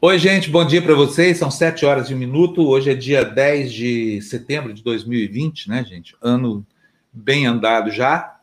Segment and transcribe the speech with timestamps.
[0.00, 1.38] Oi, gente, bom dia para vocês.
[1.38, 2.64] São 7 horas e um minuto.
[2.64, 6.14] Hoje é dia 10 de setembro de 2020, né, gente?
[6.22, 6.64] Ano
[7.12, 8.36] bem andado já,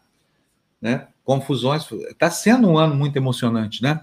[0.81, 1.07] né?
[1.23, 1.89] Confusões.
[2.09, 4.01] Está sendo um ano muito emocionante, né?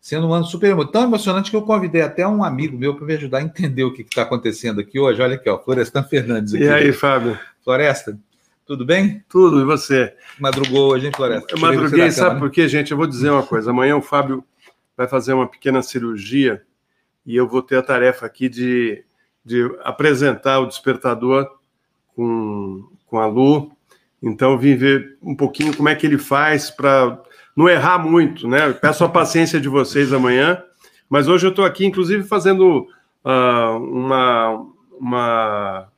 [0.00, 3.14] Sendo um ano super tão emocionante que eu convidei até um amigo meu para me
[3.14, 5.22] ajudar a entender o que está acontecendo aqui hoje.
[5.22, 6.54] Olha aqui, ó, Florestan Fernandes.
[6.54, 6.64] Aqui.
[6.64, 7.38] E aí, Fábio?
[7.62, 8.18] Floresta,
[8.66, 9.22] tudo bem?
[9.28, 10.12] Tudo, e você?
[10.40, 11.54] Madrugou hoje, hein, Floresta?
[11.54, 12.90] Eu madruguei, sabe por quê, gente?
[12.90, 13.70] Eu vou dizer uma coisa.
[13.70, 14.44] Amanhã o Fábio
[14.96, 16.64] vai fazer uma pequena cirurgia
[17.24, 19.04] e eu vou ter a tarefa aqui de,
[19.44, 21.48] de apresentar o despertador
[22.14, 23.72] com, com a Lu.
[24.22, 27.22] Então, eu vim ver um pouquinho como é que ele faz para
[27.56, 28.72] não errar muito, né?
[28.72, 30.62] Peço a paciência de vocês amanhã,
[31.08, 32.86] mas hoje eu estou aqui, inclusive, fazendo
[33.24, 34.66] uh, uma,
[34.98, 35.89] uma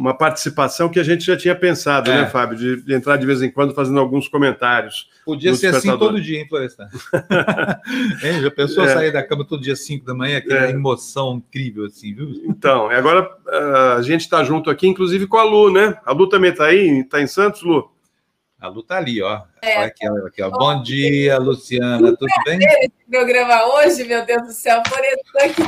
[0.00, 2.20] uma participação que a gente já tinha pensado, né, é.
[2.22, 2.56] né, Fábio?
[2.56, 5.10] De, de, entrar de vez em quando fazendo alguns comentários.
[5.26, 6.88] Podia ser assim todo dia, hein, Florestan?
[8.24, 8.94] hein, já pensou é.
[8.94, 10.38] sair da cama todo dia 5 da manhã?
[10.38, 10.70] Aquela é.
[10.70, 12.30] emoção incrível, assim, viu?
[12.46, 15.94] Então, agora uh, a gente está junto aqui, inclusive com a Lu, né?
[16.06, 17.00] A Lu também está aí?
[17.00, 17.92] Está em Santos, Lu?
[18.58, 19.42] A Lu tá ali, ó.
[19.62, 19.78] É.
[19.78, 20.50] Olha aqui, olha aqui, ó.
[20.50, 22.16] Bom dia, Luciana.
[22.16, 22.58] Tudo bem?
[22.62, 25.62] Esse programa hoje, meu Deus do céu, Florestan, que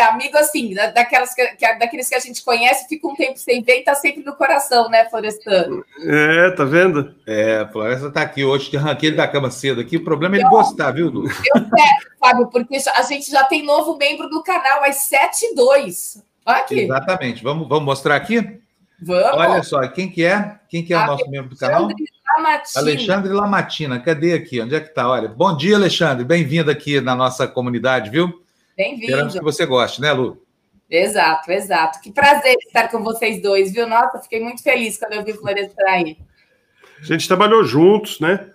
[0.00, 1.42] amigo assim, daquelas que,
[1.78, 4.88] daqueles que a gente conhece, fica um tempo sem ver e tá sempre no coração,
[4.88, 5.82] né, Florestan?
[6.00, 7.14] É, tá vendo?
[7.26, 9.96] É, a Floresta tá aqui hoje, que arranquei ele da cama cedo aqui.
[9.96, 11.28] O problema é ele eu, gostar, viu, Lu?
[11.28, 15.54] Eu quero, Fábio, porque a gente já tem novo membro do canal, às 7 e
[15.54, 16.22] 2.
[16.46, 16.80] Olha aqui.
[16.80, 17.42] Exatamente.
[17.42, 18.60] Vamos, vamos mostrar aqui?
[19.00, 19.38] Vamos.
[19.38, 20.56] Olha só, quem que é?
[20.68, 21.88] Quem que é o nosso membro do canal?
[22.36, 22.80] Lamatina.
[22.82, 24.00] Alexandre Lamatina.
[24.00, 24.60] Cadê aqui?
[24.60, 25.08] Onde é que está?
[25.08, 26.24] Olha, bom dia, Alexandre.
[26.24, 28.43] Bem-vindo aqui na nossa comunidade, viu?
[28.76, 29.04] Bem-vindo.
[29.04, 30.42] Esperamos que você goste, né, Lu?
[30.90, 32.00] Exato, exato.
[32.00, 33.86] Que prazer estar com vocês dois, viu?
[33.86, 36.16] Nossa, fiquei muito feliz quando eu vi o Florestan aí.
[37.00, 38.48] A gente trabalhou juntos, né?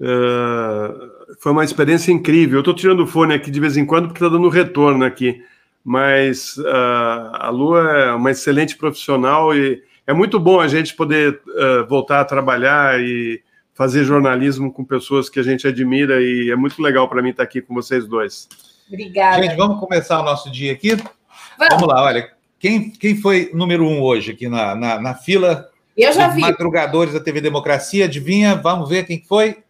[0.00, 2.58] Uh, foi uma experiência incrível.
[2.58, 5.42] Eu estou tirando o fone aqui de vez em quando porque está dando retorno aqui
[5.86, 11.40] mas uh, a Lu é uma excelente profissional e é muito bom a gente poder
[11.46, 13.40] uh, voltar a trabalhar e
[13.72, 17.44] fazer jornalismo com pessoas que a gente admira e é muito legal para mim estar
[17.44, 18.48] aqui com vocês dois.
[18.88, 19.42] Obrigada.
[19.42, 20.94] Gente, vamos começar o nosso dia aqui?
[20.94, 25.68] Vamos, vamos lá, olha, quem, quem foi número um hoje aqui na, na, na fila?
[25.96, 26.40] Eu já vi.
[26.40, 28.54] Madrugadores da TV Democracia, adivinha?
[28.54, 29.62] Vamos ver quem foi?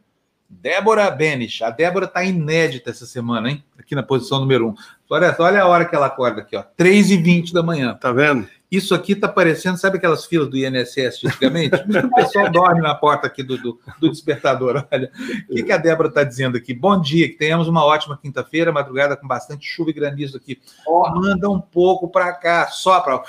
[0.49, 1.62] Débora Benish.
[1.62, 3.65] A Débora está inédita essa semana, hein?
[3.78, 4.75] Aqui na posição número um.
[5.06, 6.65] Floresta, olha a hora que ela acorda aqui, ó.
[6.78, 7.94] 3h20 da manhã.
[7.94, 8.49] Tá vendo?
[8.71, 11.77] Isso aqui tá parecendo, sabe aquelas filas do INSS antigamente?
[11.77, 14.87] o pessoal dorme na porta aqui do, do, do despertador.
[14.91, 15.10] Olha,
[15.49, 16.75] o que, que a Débora está dizendo aqui?
[16.75, 20.60] Bom dia, que tenhamos uma ótima quinta-feira, madrugada com bastante chuva e granizo aqui.
[20.84, 21.09] Oh.
[21.10, 23.22] Manda um pouco para cá, só para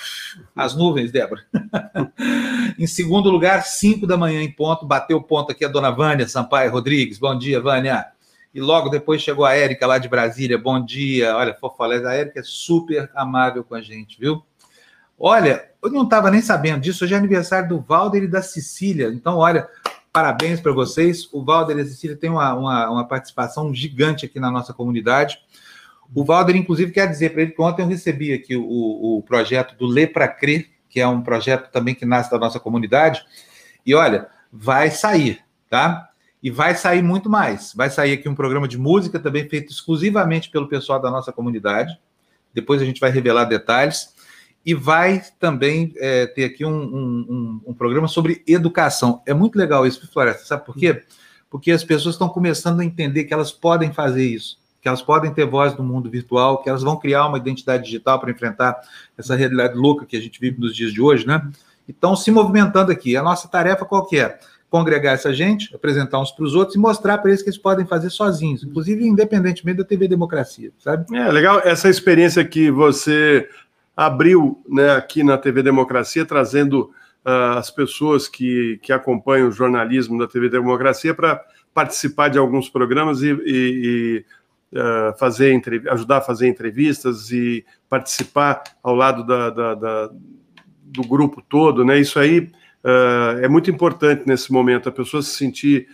[0.56, 1.44] as nuvens, Débora.
[2.80, 6.72] em segundo lugar, 5 da manhã em ponto, bateu ponto aqui a dona Vânia Sampaio
[6.72, 7.20] Rodrigues.
[7.20, 8.08] Bom dia, Vânia.
[8.56, 10.58] E logo depois chegou a Érica lá de Brasília.
[10.58, 11.36] Bom dia.
[11.36, 14.44] Olha, Fofolés, a Érica é super amável com a gente, viu?
[15.20, 17.04] Olha, eu não estava nem sabendo disso.
[17.04, 19.08] Hoje é aniversário do Valder e da Cecília.
[19.08, 19.68] Então, olha,
[20.14, 21.28] parabéns para vocês.
[21.34, 25.40] O Valder e a Cecília têm uma, uma, uma, participação gigante aqui na nossa comunidade.
[26.14, 29.76] O Valder, inclusive, quer dizer para ele que ontem eu recebi aqui o, o projeto
[29.76, 33.26] do Lê para Crer, que é um projeto também que nasce da nossa comunidade.
[33.84, 36.10] E olha, vai sair, tá?
[36.44, 37.74] E vai sair muito mais.
[37.74, 42.00] Vai sair aqui um programa de música também feito exclusivamente pelo pessoal da nossa comunidade.
[42.54, 44.16] Depois a gente vai revelar detalhes
[44.68, 49.22] e vai também é, ter aqui um, um, um, programa sobre educação.
[49.26, 51.04] É muito legal isso, Floresta, sabe por quê?
[51.50, 55.34] Porque as pessoas estão começando a entender que elas podem fazer isso, que elas podem
[55.34, 58.78] ter voz no mundo virtual, que elas vão criar uma identidade digital para enfrentar
[59.18, 61.50] essa realidade louca que a gente vive nos dias de hoje, né?
[61.88, 63.16] Então, se movimentando aqui.
[63.16, 64.38] A nossa tarefa qual que é?
[64.70, 67.86] Congregar essa gente, apresentar uns para os outros e mostrar para eles que eles podem
[67.86, 71.06] fazer sozinhos, inclusive independentemente da TV Democracia, sabe?
[71.16, 73.48] É legal essa experiência que você
[73.98, 76.92] abriu né, aqui na TV Democracia, trazendo
[77.26, 82.70] uh, as pessoas que, que acompanham o jornalismo da TV Democracia para participar de alguns
[82.70, 84.24] programas e, e,
[84.72, 85.60] e uh, fazer
[85.90, 90.12] ajudar a fazer entrevistas e participar ao lado da, da, da
[90.90, 92.00] do grupo todo, né?
[92.00, 92.40] Isso aí
[92.84, 95.88] uh, é muito importante nesse momento, a pessoa se sentir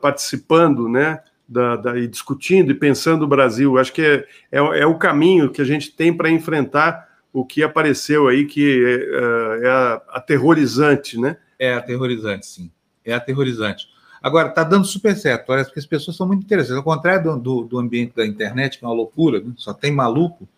[0.00, 1.20] participando, né?
[1.48, 3.78] Da, da, e discutindo e pensando o Brasil.
[3.78, 7.06] Acho que é, é, é o caminho que a gente tem para enfrentar
[7.36, 11.36] o que apareceu aí que é, é, é aterrorizante, né?
[11.58, 12.70] É aterrorizante, sim.
[13.04, 13.88] É aterrorizante.
[14.22, 16.78] Agora, está dando super certo, parece que as pessoas são muito interessantes.
[16.78, 19.52] Ao contrário do, do, do ambiente da internet, que é uma loucura, né?
[19.58, 20.48] só tem maluco,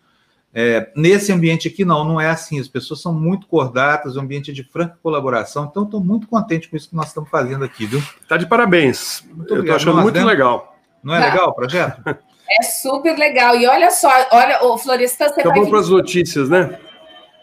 [0.53, 2.57] é, nesse ambiente aqui, não, não é assim.
[2.61, 5.67] As pessoas são muito cordatas, o ambiente é de franca colaboração.
[5.69, 7.99] Então, estou muito contente com isso que nós estamos fazendo aqui, viu?
[8.21, 9.21] Está de parabéns.
[9.33, 10.79] Muito Eu estou achando muito legal.
[11.03, 12.01] Não é legal o projeto?
[12.49, 13.55] É super legal.
[13.55, 15.53] E olha só, olha, o Florestan, você vai.
[15.53, 16.79] Vamos para as notícias, né?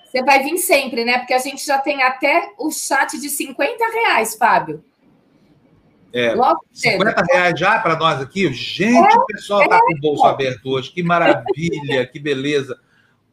[0.04, 1.18] Você vai vir sempre, né?
[1.18, 4.82] Porque a gente já tem até o chat de 50 reais, Fábio.
[6.12, 8.50] É, Logo 50 reais já para nós aqui.
[8.52, 10.90] Gente, é, o pessoal está é, com o bolso aberto hoje.
[10.90, 12.78] Que maravilha, que beleza.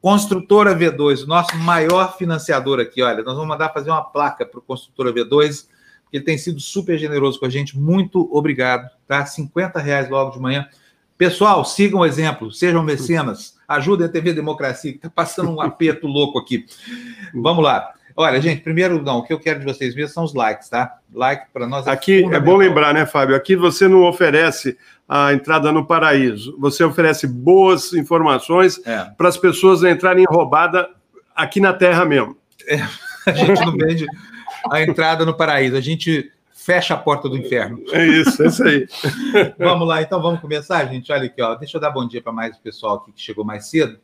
[0.01, 3.01] Construtora V2, nosso maior financiador aqui.
[3.01, 5.67] Olha, nós vamos mandar fazer uma placa para o Construtora V2,
[6.11, 7.79] que ele tem sido super generoso com a gente.
[7.79, 8.89] Muito obrigado.
[9.07, 9.25] Tá?
[9.25, 10.67] 50 reais logo de manhã.
[11.17, 16.05] Pessoal, sigam o exemplo, sejam mecenas, ajudem a TV Democracia, que está passando um aperto
[16.07, 16.65] louco aqui.
[17.33, 17.93] Vamos lá.
[18.15, 20.97] Olha, gente, primeiro, não, o que eu quero de vocês mesmo são os likes, tá?
[21.11, 21.87] Like para nós.
[21.87, 23.35] É Aqui é bom lembrar, né, Fábio?
[23.35, 24.77] Aqui você não oferece
[25.09, 29.05] a entrada no paraíso, você oferece boas informações é.
[29.17, 30.87] para as pessoas entrarem roubada
[31.35, 32.37] aqui na Terra mesmo.
[32.67, 32.75] É,
[33.25, 34.05] a gente não vende
[34.71, 36.31] a entrada no paraíso, a gente
[36.63, 37.83] fecha a porta do inferno.
[37.91, 38.87] É isso, é isso aí.
[39.59, 41.11] vamos lá, então vamos começar, gente.
[41.11, 41.55] Olha aqui, ó.
[41.55, 43.99] Deixa eu dar bom dia para mais pessoal aqui que chegou mais cedo.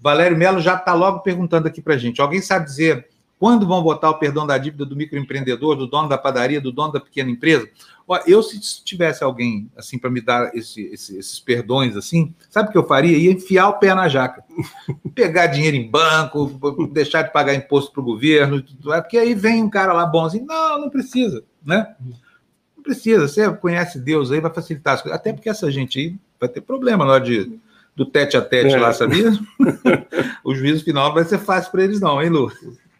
[0.00, 2.20] Valério Melo já está logo perguntando aqui para gente.
[2.20, 3.08] Alguém sabe dizer
[3.38, 6.92] quando vão votar o perdão da dívida do microempreendedor, do dono da padaria, do dono
[6.92, 7.68] da pequena empresa?
[8.06, 12.70] Ó, eu, se tivesse alguém assim para me dar esse, esse, esses perdões, assim, sabe
[12.70, 13.16] o que eu faria?
[13.16, 14.42] Ia enfiar o pé na jaca.
[15.14, 19.62] Pegar dinheiro em banco, deixar de pagar imposto para o governo, é porque aí vem
[19.62, 20.46] um cara lá bonzinho.
[20.46, 21.94] Não, não precisa, né?
[22.74, 23.28] Não precisa.
[23.28, 25.18] Você conhece Deus aí, vai facilitar as coisas.
[25.18, 27.60] Até porque essa gente aí vai ter problema na hora de,
[27.94, 28.78] do tete a tete é.
[28.78, 29.30] lá, sabia?
[30.42, 32.50] o juízo final vai ser fácil para eles, não, hein, Lu?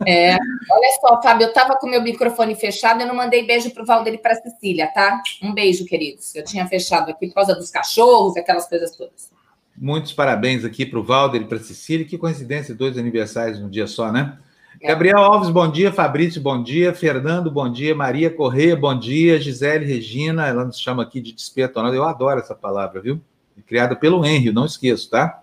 [0.06, 3.82] É, olha só, Fábio, eu estava com meu microfone fechado, eu não mandei beijo para
[3.82, 5.20] o Valdir e para a Cecília, tá?
[5.42, 6.34] Um beijo, queridos.
[6.36, 9.32] Eu tinha fechado aqui por causa dos cachorros, aquelas coisas todas.
[9.76, 12.06] Muitos parabéns aqui para o Valdir e para a Cecília.
[12.06, 14.38] Que coincidência, dois aniversários num dia só, né?
[14.80, 14.88] É.
[14.88, 15.92] Gabriel Alves, bom dia.
[15.92, 16.94] Fabrício, bom dia.
[16.94, 17.94] Fernando, bom dia.
[17.94, 19.40] Maria Correia, bom dia.
[19.40, 21.96] Gisele Regina, ela nos chama aqui de despetonada.
[21.96, 23.20] Eu adoro essa palavra, viu?
[23.66, 25.42] Criada pelo Henry, não esqueço, tá?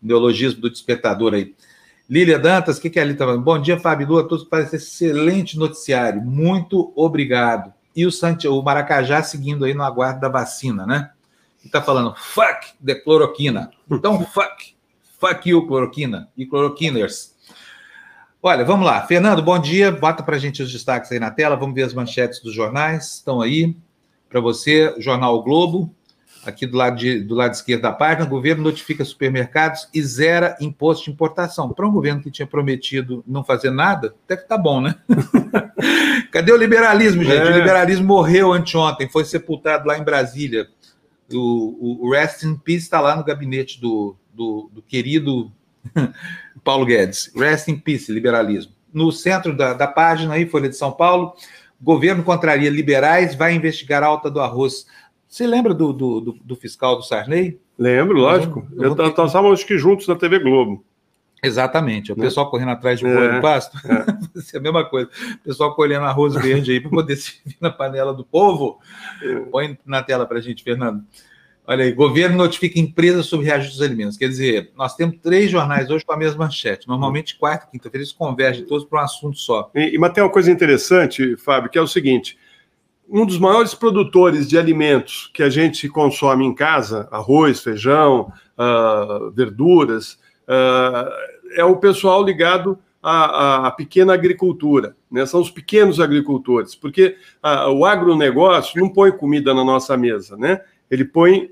[0.00, 1.54] Neologismo do despertador aí.
[2.08, 3.42] Lília Dantas, o que, que é ali falando?
[3.42, 6.22] Bom dia, Fábio Lua, todos para esse excelente noticiário.
[6.22, 7.72] Muito obrigado.
[7.96, 11.10] E o, Santi, o Maracajá seguindo aí no aguardo da vacina, né?
[11.64, 13.70] Está falando, fuck the cloroquina.
[13.90, 14.74] Então, fuck.
[15.18, 16.28] Fuck you, cloroquina.
[16.36, 17.34] E cloroquiners.
[18.42, 19.04] Olha, vamos lá.
[19.06, 19.90] Fernando, bom dia.
[19.90, 21.56] Bota para a gente os destaques aí na tela.
[21.56, 23.16] Vamos ver as manchetes dos jornais.
[23.16, 23.76] Estão aí
[24.28, 24.94] para você.
[24.98, 25.94] Jornal o Globo
[26.44, 30.56] aqui do lado, de, do lado esquerdo da página, o governo notifica supermercados e zera
[30.60, 31.70] imposto de importação.
[31.70, 34.94] Para um governo que tinha prometido não fazer nada, até que tá bom, né?
[36.32, 37.36] Cadê o liberalismo, gente?
[37.36, 37.44] É.
[37.44, 40.68] O liberalismo morreu anteontem, foi sepultado lá em Brasília.
[41.32, 45.52] O, o Rest in Peace está lá no gabinete do, do, do querido
[46.68, 47.32] Paulo Guedes.
[47.34, 48.74] Rest in Peace, liberalismo.
[48.92, 51.32] No centro da, da página aí, Folha de São Paulo,
[51.80, 54.84] governo contraria liberais, vai investigar a alta do arroz.
[55.26, 57.58] Você lembra do, do, do, do fiscal do Sarney?
[57.78, 58.68] Lembro, lógico.
[58.76, 60.84] Eu, Nós estávamos que juntos na TV Globo.
[61.42, 62.24] Exatamente, o né?
[62.24, 63.78] pessoal correndo atrás de um é, de pasto.
[63.86, 64.04] É.
[64.54, 65.08] é a mesma coisa.
[65.36, 68.78] O pessoal colhendo arroz verde aí para poder servir na panela do povo.
[69.22, 69.36] É.
[69.50, 71.02] Põe na tela para a gente, Fernando.
[71.70, 74.16] Olha aí, governo notifica empresas sobre reajuste dos alimentos.
[74.16, 76.88] Quer dizer, nós temos três jornais hoje com a mesma manchete.
[76.88, 79.70] Normalmente, quarta e quinta-feira, eles convergem todos para um assunto só.
[79.74, 82.38] E, mas tem uma coisa interessante, Fábio, que é o seguinte:
[83.06, 89.30] um dos maiores produtores de alimentos que a gente consome em casa, arroz, feijão, uh,
[89.32, 90.14] verduras,
[90.48, 91.06] uh,
[91.54, 94.96] é o pessoal ligado à, à pequena agricultura.
[95.10, 95.26] Né?
[95.26, 100.62] São os pequenos agricultores, porque uh, o agronegócio não põe comida na nossa mesa, né?
[100.90, 101.50] Ele põe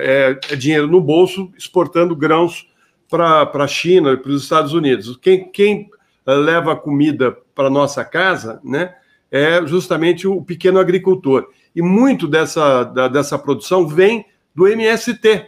[0.00, 2.68] é, é dinheiro no bolso exportando grãos
[3.08, 5.18] para a China para os Estados Unidos.
[5.20, 5.90] Quem, quem
[6.26, 8.94] leva comida para nossa casa, né?
[9.30, 11.48] é justamente o pequeno agricultor.
[11.74, 15.46] E muito dessa, da, dessa produção vem do MST.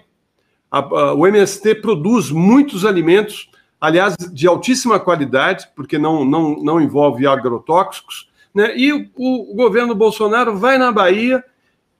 [0.71, 6.81] A, a, o MST produz muitos alimentos, aliás, de altíssima qualidade, porque não, não, não
[6.81, 8.31] envolve agrotóxicos.
[8.55, 8.77] Né?
[8.77, 11.45] E o, o, governo Bolsonaro vai na Bahia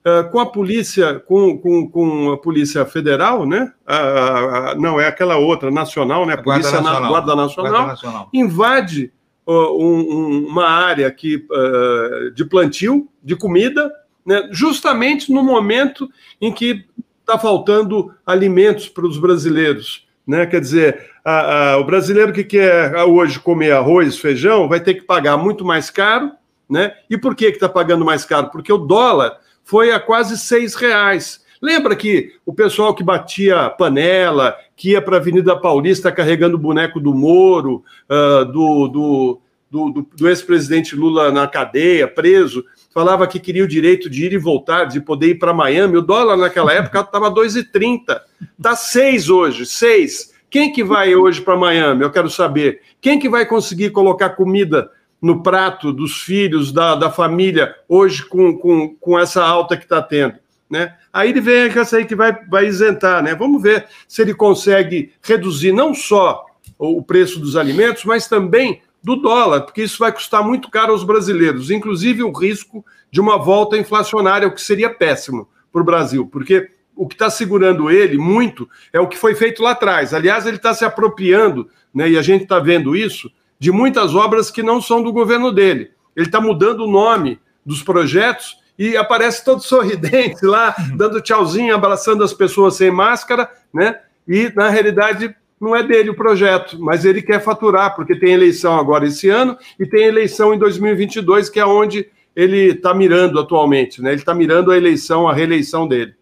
[0.05, 3.71] uh, com a polícia, com, com, com a polícia federal, né?
[3.87, 6.33] Uh, não, é aquela outra, nacional, né?
[6.33, 8.29] A polícia Guarda Nacional, na, Guarda Nacional, Guarda Nacional.
[8.33, 9.11] invade
[9.47, 13.91] um, uma área uh, de plantio de comida,
[14.25, 16.85] né, justamente no momento em que
[17.19, 20.07] está faltando alimentos para os brasileiros.
[20.25, 20.45] Né?
[20.45, 25.01] Quer dizer, a, a, o brasileiro que quer hoje comer arroz, feijão, vai ter que
[25.01, 26.31] pagar muito mais caro.
[26.69, 26.93] Né?
[27.09, 28.49] E por que está pagando mais caro?
[28.49, 31.43] Porque o dólar foi a quase seis reais.
[31.61, 36.59] Lembra que o pessoal que batia panela, que ia para a Avenida Paulista carregando o
[36.59, 39.39] boneco do Moro, uh, do, do,
[39.71, 44.33] do, do, do ex-presidente Lula na cadeia, preso, falava que queria o direito de ir
[44.33, 45.97] e voltar, de poder ir para Miami.
[45.97, 48.19] O dólar naquela época estava 2,30.
[48.57, 50.33] Está 6 hoje, 6.
[50.49, 52.03] Quem que vai hoje para Miami?
[52.03, 52.81] Eu quero saber.
[53.01, 54.91] Quem que vai conseguir colocar comida
[55.23, 60.01] no prato dos filhos, da, da família, hoje com, com, com essa alta que está
[60.01, 60.35] tendo?
[60.69, 60.93] Né?
[61.13, 63.33] Aí ele vem com essa aí que vai, vai isentar, né?
[63.33, 66.45] Vamos ver se ele consegue reduzir não só
[66.77, 71.05] o preço dos alimentos, mas também do dólar, porque isso vai custar muito caro aos
[71.05, 76.27] brasileiros, inclusive o risco de uma volta inflacionária, o que seria péssimo para o Brasil,
[76.27, 80.13] porque o que está segurando ele muito é o que foi feito lá atrás.
[80.13, 83.31] Aliás, ele está se apropriando, né, e a gente está vendo isso,
[83.63, 85.91] de muitas obras que não são do governo dele.
[86.17, 92.25] Ele está mudando o nome dos projetos e aparece todo sorridente lá, dando tchauzinho, abraçando
[92.25, 94.01] as pessoas sem máscara, né?
[94.27, 98.77] E, na realidade, não é dele o projeto, mas ele quer faturar, porque tem eleição
[98.77, 104.01] agora esse ano e tem eleição em 2022, que é onde ele está mirando atualmente,
[104.01, 104.11] né?
[104.11, 106.15] Ele está mirando a eleição, a reeleição dele.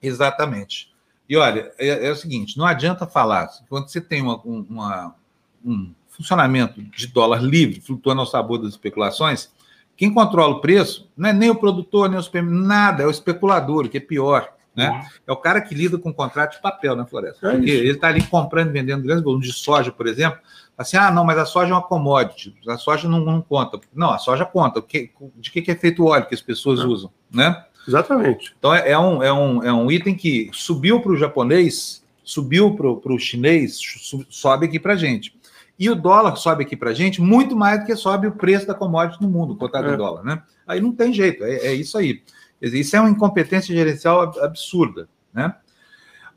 [0.00, 0.94] Exatamente.
[1.28, 5.16] E olha, é, é, o seguinte: não adianta falar, quando você tem uma, uma,
[5.64, 9.50] um funcionamento de dólar livre, flutuando ao sabor das especulações,
[9.96, 13.10] quem controla o preço não é nem o produtor, nem o supermercado, nada, é o
[13.10, 14.52] especulador, que é pior.
[14.74, 14.90] Né?
[14.90, 15.00] Uhum.
[15.26, 17.50] É o cara que lida com contrato de papel na floresta.
[17.50, 20.38] É ele está ali comprando e vendendo grandes volumes de soja, por exemplo.
[20.76, 23.80] Assim, ah, não, mas a soja é uma commodity, a soja não, não conta.
[23.94, 24.82] Não, a soja conta.
[24.82, 26.84] de que, que é feito o óleo que as pessoas é.
[26.84, 27.64] usam, né?
[27.88, 28.54] Exatamente.
[28.58, 32.74] Então é, é, um, é, um, é um item que subiu para o japonês, subiu
[32.74, 33.80] para o chinês,
[34.28, 35.34] sobe aqui para a gente.
[35.78, 38.66] E o dólar sobe aqui para a gente muito mais do que sobe o preço
[38.66, 39.94] da commodity no mundo, cotado é.
[39.94, 40.42] em dólar, né?
[40.66, 42.22] Aí não tem jeito, é, é isso aí.
[42.60, 45.54] Isso é uma incompetência gerencial absurda, né?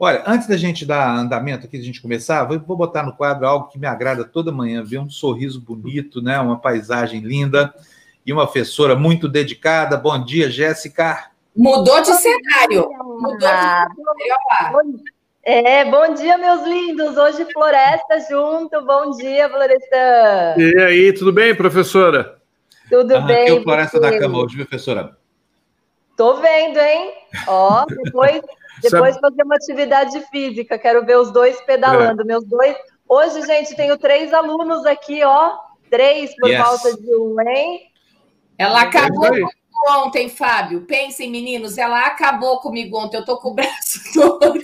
[0.02, 3.68] Olha, antes da gente dar andamento aqui, da gente começar, vou botar no quadro algo
[3.68, 6.40] que me agrada toda manhã, ver um sorriso bonito, né?
[6.40, 7.74] Uma paisagem linda
[8.26, 9.98] e uma professora muito dedicada.
[9.98, 11.32] Bom dia, Jéssica.
[11.56, 12.88] Mudou de cenário.
[12.90, 15.04] Mudou de cenário.
[15.52, 17.18] É, bom dia, meus lindos.
[17.18, 18.86] Hoje Floresta junto.
[18.86, 20.54] Bom dia, Florestan.
[20.60, 22.40] E aí, tudo bem, professora?
[22.88, 23.60] Tudo Arranquei bem.
[23.60, 25.18] o Floresta da cama hoje, professora?
[26.16, 27.14] Tô vendo, hein?
[27.48, 28.44] Ó, depois,
[28.80, 30.78] depois fazer uma atividade física.
[30.78, 32.22] Quero ver os dois pedalando.
[32.22, 32.26] É.
[32.26, 32.78] Meus dois.
[33.08, 35.58] Hoje, gente, tenho três alunos aqui, ó.
[35.90, 36.62] Três por yes.
[36.62, 37.92] falta de um, hein?
[38.56, 39.50] Ela acabou
[39.88, 40.82] ontem, Fábio.
[40.82, 43.18] Pensem, meninos, ela acabou comigo ontem.
[43.18, 44.60] Eu tô com o braço todo.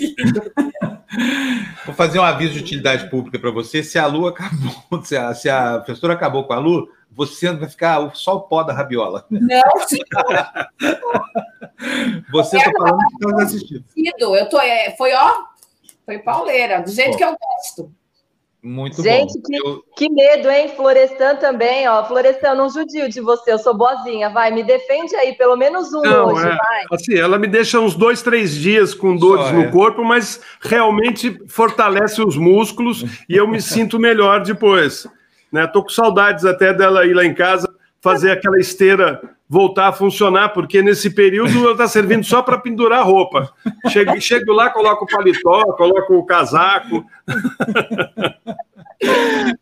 [1.85, 3.83] Vou fazer um aviso de utilidade pública para você.
[3.83, 7.69] Se a Lu acabou, se a, se a professora acabou com a Lu, você vai
[7.69, 9.25] ficar só o pó da rabiola.
[9.29, 9.99] Não, sim.
[12.31, 13.85] você está falando que estamos assistindo.
[14.35, 15.43] Eu tô, é, foi, ó,
[16.05, 17.91] foi pauleira, do jeito que eu gosto.
[18.65, 19.41] Muito Gente, bom.
[19.43, 19.83] Que, eu...
[19.95, 20.71] que medo, hein?
[20.75, 22.03] Florestan também, ó.
[22.03, 24.31] Florestan, não judio de você, eu sou boazinha.
[24.31, 26.83] Vai, me defende aí, pelo menos um não, hoje, é, vai.
[26.91, 29.71] Assim, ela me deixa uns dois, três dias com dores Só, no é.
[29.71, 35.07] corpo, mas realmente fortalece os músculos e eu me sinto melhor depois.
[35.51, 35.67] Né?
[35.67, 40.49] Tô com saudades até dela ir lá em casa fazer aquela esteira voltar a funcionar,
[40.49, 43.53] porque nesse período ela está servindo só para pendurar roupa.
[43.89, 47.05] Chego, chego lá, coloco o paletó, coloco o casaco.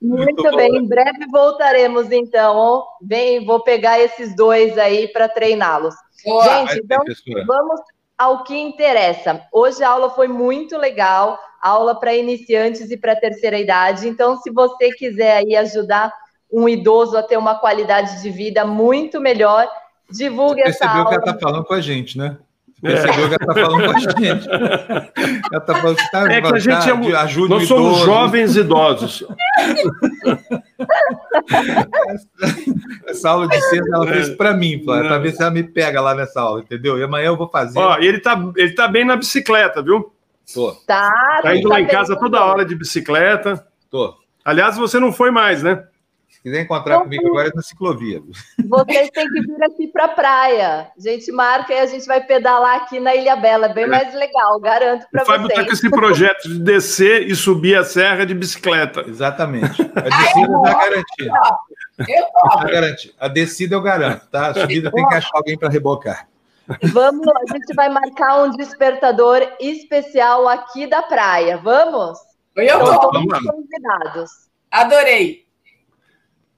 [0.01, 2.83] Muito, Muito bem, em breve voltaremos então.
[3.01, 5.95] Vem, vou pegar esses dois aí para treiná-los.
[6.23, 7.03] Gente, então
[7.45, 7.81] vamos
[8.17, 9.41] ao que interessa.
[9.51, 14.07] Hoje a aula foi muito legal, aula para iniciantes e para terceira idade.
[14.07, 16.13] Então, se você quiser aí ajudar
[16.53, 19.67] um idoso a ter uma qualidade de vida muito melhor.
[20.09, 21.05] Divulgue Você essa aula.
[21.05, 22.37] Percebeu que ela está falando com a gente, né?
[22.79, 24.49] Percebeu que ela está falando com a gente.
[25.51, 26.93] Ela tá falando que tá, é que a gente é,
[27.47, 28.05] nós somos idoso.
[28.05, 29.25] jovens idosos.
[32.07, 32.27] essa,
[33.07, 36.13] essa, aula de ciência ela fez para mim, para ver se ela me pega lá
[36.13, 36.99] nessa aula, entendeu?
[36.99, 37.79] E amanhã eu vou fazer.
[37.79, 40.13] Ó, ele está ele tá bem na bicicleta, viu?
[40.53, 40.73] Tô.
[40.85, 41.09] Tá.
[41.41, 43.65] Tá indo tá lá em casa toda hora de bicicleta.
[43.89, 44.13] Tô.
[44.43, 45.85] Aliás, você não foi mais, né?
[46.41, 48.21] Quiser encontrar então, comigo agora é na ciclovia.
[48.67, 50.91] Vocês têm que vir aqui para a praia.
[50.97, 53.67] A gente marca e a gente vai pedalar aqui na Ilha Bela.
[53.67, 53.87] É bem é.
[53.87, 55.27] mais legal, garanto para vocês.
[55.27, 59.01] O Fábio está com esse projeto de descer e subir a serra de bicicleta.
[59.07, 59.81] Exatamente.
[59.95, 61.33] A descida está garantida.
[61.97, 63.13] Tá garantido.
[63.19, 64.47] A descida eu garanto, tá?
[64.47, 66.27] A subida tem que achar alguém para rebocar.
[66.93, 71.57] Vamos, a gente vai marcar um despertador especial aqui da praia.
[71.57, 72.17] Vamos?
[72.55, 73.09] Eu tô.
[73.11, 74.31] convidados.
[74.71, 75.42] Adorei.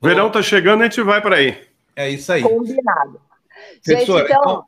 [0.02, 1.68] Verão tá chegando, a gente vai para aí.
[1.96, 2.42] É isso aí.
[2.42, 3.22] Combinado.
[3.86, 4.66] Gente, então, então,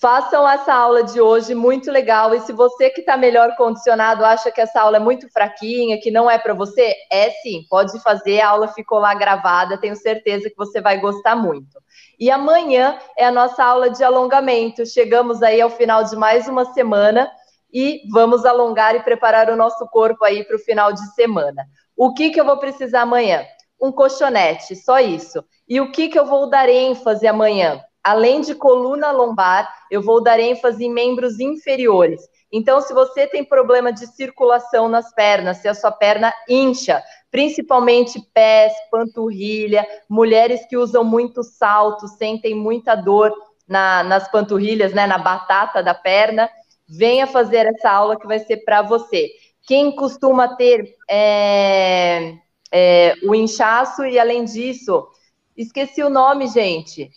[0.00, 2.34] Façam essa aula de hoje, muito legal.
[2.34, 6.10] E se você que está melhor condicionado acha que essa aula é muito fraquinha, que
[6.10, 8.40] não é para você, é sim, pode fazer.
[8.40, 11.78] A aula ficou lá gravada, tenho certeza que você vai gostar muito.
[12.18, 14.86] E amanhã é a nossa aula de alongamento.
[14.86, 17.30] Chegamos aí ao final de mais uma semana
[17.70, 21.66] e vamos alongar e preparar o nosso corpo aí para o final de semana.
[21.94, 23.44] O que, que eu vou precisar amanhã?
[23.80, 25.44] Um colchonete, só isso.
[25.68, 27.80] E o que, que eu vou dar ênfase amanhã?
[28.02, 32.22] além de coluna lombar, eu vou dar ênfase em membros inferiores.
[32.52, 38.20] Então, se você tem problema de circulação nas pernas, se a sua perna incha, principalmente
[38.34, 43.32] pés, panturrilha, mulheres que usam muito salto, sentem muita dor
[43.68, 46.50] na, nas panturrilhas, né, na batata da perna,
[46.88, 49.30] venha fazer essa aula que vai ser para você.
[49.62, 52.34] Quem costuma ter é,
[52.72, 55.08] é, o inchaço e, além disso,
[55.56, 57.10] esqueci o nome, gente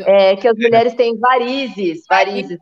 [0.00, 2.58] é, que as mulheres têm varizes, varizes,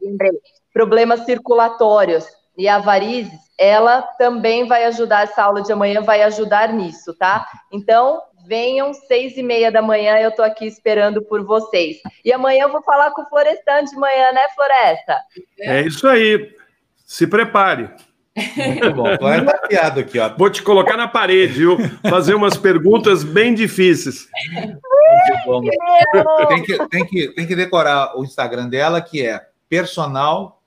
[0.72, 2.26] problemas circulatórios.
[2.56, 7.46] E a varizes, ela também vai ajudar, essa aula de amanhã vai ajudar nisso, tá?
[7.70, 11.98] Então, venham, seis e meia da manhã, eu tô aqui esperando por vocês.
[12.24, 15.18] E amanhã eu vou falar com o Florestan de manhã, né, Floresta?
[15.60, 16.52] É isso aí.
[17.06, 17.90] Se prepare.
[18.56, 19.04] Muito bom.
[19.20, 20.28] Vai tá aqui, ó.
[20.36, 21.76] Vou te colocar na parede, viu?
[22.08, 24.28] Fazer umas perguntas bem difíceis.
[26.48, 30.62] Tem que, tem, que, tem que decorar o Instagram dela, que é personal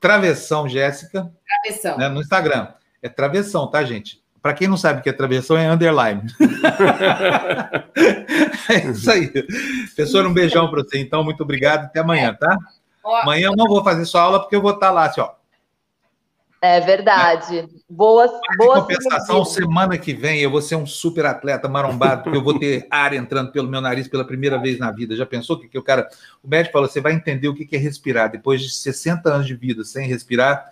[0.00, 1.32] travessão Jéssica.
[1.46, 1.96] Travessão.
[1.96, 2.68] Né, no Instagram.
[3.02, 4.22] É travessão, tá, gente?
[4.42, 6.22] Para quem não sabe o que é travessão, é underline.
[8.68, 9.28] é isso aí.
[9.28, 10.98] Professor, um beijão para você.
[10.98, 11.86] Então, muito obrigado.
[11.86, 12.54] Até amanhã, tá?
[13.22, 15.30] Amanhã eu não vou fazer sua aula porque eu vou estar lá, assim, ó.
[16.64, 17.68] É verdade.
[17.90, 18.80] Boas, boas.
[18.80, 22.86] compensação, semana que vem eu vou ser um super atleta marombado, porque eu vou ter
[22.90, 25.14] ar entrando pelo meu nariz pela primeira vez na vida.
[25.14, 26.08] Já pensou que, que o cara.
[26.42, 28.30] O médico falou: você vai entender o que é respirar.
[28.30, 30.64] Depois de 60 anos de vida sem respirar,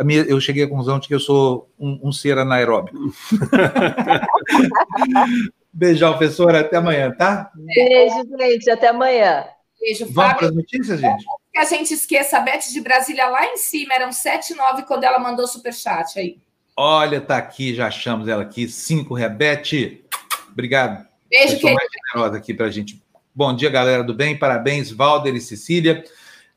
[0.00, 3.12] minha, eu cheguei à conclusão de que eu sou um, um ser anaeróbio.
[5.72, 6.62] Beijão, professora.
[6.62, 7.52] Até amanhã, tá?
[7.54, 8.68] Beijo, gente.
[8.68, 9.44] Até amanhã.
[9.80, 11.24] Beijo, Vamos para as notícias, gente?
[11.56, 15.04] Que a gente esqueça, a Beth de Brasília lá em cima, eram 7 9 quando
[15.04, 16.38] ela mandou superchat aí.
[16.76, 18.68] Olha, tá aqui, já achamos ela aqui.
[18.68, 20.04] Cinco, Rebete.
[20.52, 21.06] Obrigado.
[21.30, 21.72] Beijo, querida.
[21.72, 23.02] mais generosa aqui pra gente.
[23.34, 24.38] Bom dia, galera do bem.
[24.38, 26.04] Parabéns, Valder e Cecília.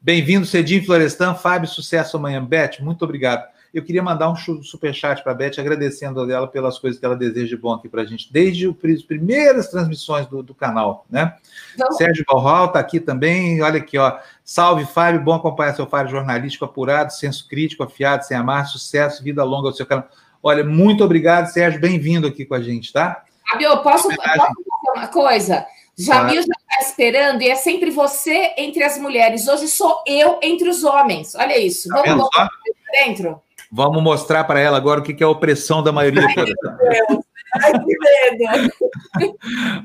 [0.01, 1.33] Bem-vindo, Cedinho Florestan.
[1.33, 2.43] Fábio, sucesso amanhã.
[2.43, 3.47] Beth, muito obrigado.
[3.73, 7.15] Eu queria mandar um superchat para a Beth, agradecendo a dela pelas coisas que ela
[7.15, 11.35] deseja de bom aqui para a gente, desde as primeiras transmissões do, do canal, né?
[11.75, 11.91] Então...
[11.91, 14.17] Sérgio Valral está aqui também, olha aqui, ó.
[14.43, 19.43] Salve, Fábio, bom acompanhar seu Fábio jornalístico apurado, senso crítico, afiado, sem amar, sucesso, vida
[19.43, 20.07] longa ao seu canal.
[20.41, 23.23] Olha, muito obrigado, Sérgio, bem-vindo aqui com a gente, tá?
[23.51, 25.65] Fábio, posso, posso fazer uma coisa?
[25.99, 29.47] Jamil já está esperando e é sempre você entre as mulheres.
[29.49, 31.35] Hoje sou eu entre os homens.
[31.35, 31.89] Olha isso.
[31.89, 32.49] Tá Vamos tá
[32.91, 33.41] dentro?
[33.71, 36.25] Vamos mostrar para ela agora o que é a opressão da maioria.
[36.25, 37.25] Ai, meu Deus.
[37.55, 38.73] Ai, que medo.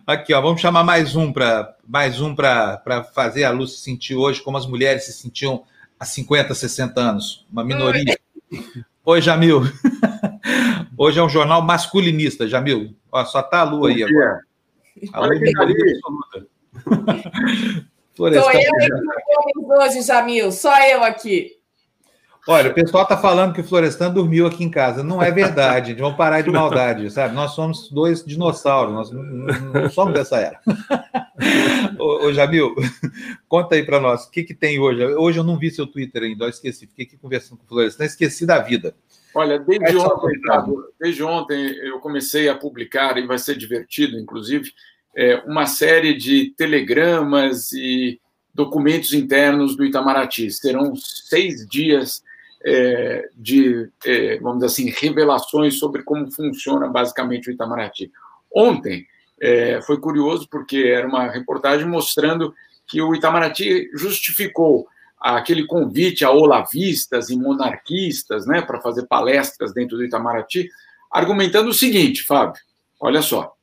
[0.07, 4.14] Aqui, ó, vamos chamar mais um para mais um para fazer a Lu se sentir
[4.14, 5.64] hoje como as mulheres se sentiam
[5.99, 8.18] há 50, 60 anos, uma minoria.
[9.05, 9.62] Oi, Jamil.
[10.97, 12.94] Hoje é um jornal masculinista, Jamil.
[13.11, 14.40] Ó, só tá a Lu aí agora.
[15.12, 16.47] A Lu é absoluta.
[18.16, 18.64] Sou eu aqui
[19.57, 20.53] hoje, Jamil.
[20.53, 21.59] Só eu aqui.
[22.46, 25.02] Olha, o pessoal está falando que o Florestan dormiu aqui em casa.
[25.02, 25.94] Não é verdade.
[25.94, 27.35] Vamos parar de maldade, sabe?
[27.35, 30.61] Nós somos dois dinossauros, nós não, somos dessa era.
[31.98, 32.74] ô, ô, Jamil,
[33.48, 35.02] conta aí para nós, o que, que tem hoje?
[35.14, 36.87] Hoje eu não vi seu Twitter ainda, eu esqueci.
[36.87, 38.94] Fiquei aqui conversando com o Florestan, esqueci da vida.
[39.35, 40.40] Olha, desde ontem,
[41.00, 44.70] desde ontem eu comecei a publicar, e vai ser divertido, inclusive,
[45.16, 48.20] é, uma série de telegramas e
[48.54, 50.50] documentos internos do Itamaraty.
[50.50, 52.22] Serão seis dias
[52.64, 58.11] é, de, é, vamos dizer assim, revelações sobre como funciona basicamente o Itamaraty.
[58.55, 59.07] Ontem
[59.40, 62.55] é, foi curioso porque era uma reportagem mostrando
[62.87, 64.88] que o Itamaraty justificou
[65.20, 70.68] aquele convite a olavistas e monarquistas, né, para fazer palestras dentro do Itamaraty,
[71.11, 72.61] argumentando o seguinte, Fábio,
[73.00, 73.55] olha só,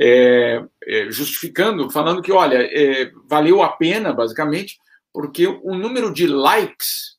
[0.00, 4.78] é, é, justificando, falando que, olha, é, valeu a pena, basicamente,
[5.12, 7.17] porque o número de likes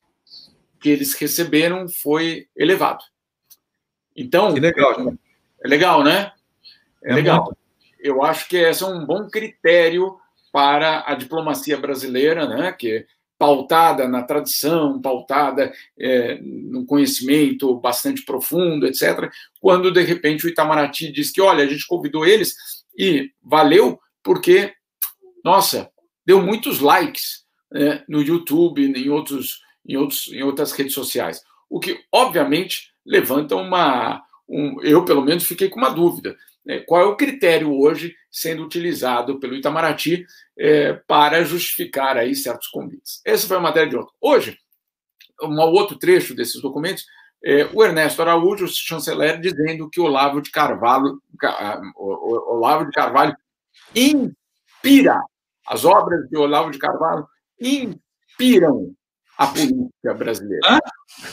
[0.79, 3.03] que eles receberam foi elevado.
[4.15, 4.53] Então.
[4.53, 5.13] Que legal,
[5.63, 6.31] É legal, né?
[7.03, 7.55] É, é legal.
[7.99, 10.17] Eu acho que esse é um bom critério
[10.51, 12.71] para a diplomacia brasileira, né?
[12.71, 13.05] Que é
[13.39, 19.31] pautada na tradição, pautada é, no conhecimento bastante profundo, etc.
[19.61, 22.53] Quando de repente o Itamaraty diz que, olha, a gente convidou eles
[22.97, 24.73] e valeu porque,
[25.43, 25.89] nossa,
[26.25, 31.43] deu muitos likes né, no YouTube, em, outros, em, outros, em outras redes sociais.
[31.69, 34.23] O que, obviamente, levanta uma.
[34.47, 36.35] Um, eu, pelo menos, fiquei com uma dúvida.
[36.65, 36.79] Né?
[36.79, 40.25] Qual é o critério hoje sendo utilizado pelo Itamaraty
[40.57, 43.21] é, para justificar aí certos convites?
[43.25, 44.13] Essa foi a matéria de ontem.
[44.19, 44.57] Hoje,
[45.41, 47.05] um outro trecho desses documentos,
[47.43, 51.21] é, o Ernesto Araújo, o chanceler, dizendo que Olavo de Carvalho,
[51.95, 53.35] Olavo de Carvalho
[53.95, 55.19] inspira,
[55.65, 57.25] as obras de Olavo de Carvalho
[57.59, 58.93] inspiram
[59.39, 60.67] a política brasileira.
[60.67, 60.79] Hã?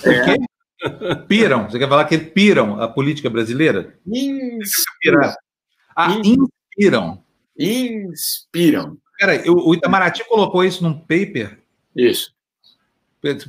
[0.09, 1.17] É.
[1.27, 1.69] Piram?
[1.69, 3.99] Você quer falar que piram a política brasileira?
[4.07, 5.35] Inspiram.
[5.97, 7.25] Ah, inspiram.
[7.59, 8.97] Inspiram.
[9.19, 11.59] Peraí, o Itamaraty colocou isso num paper?
[11.97, 12.33] Isso.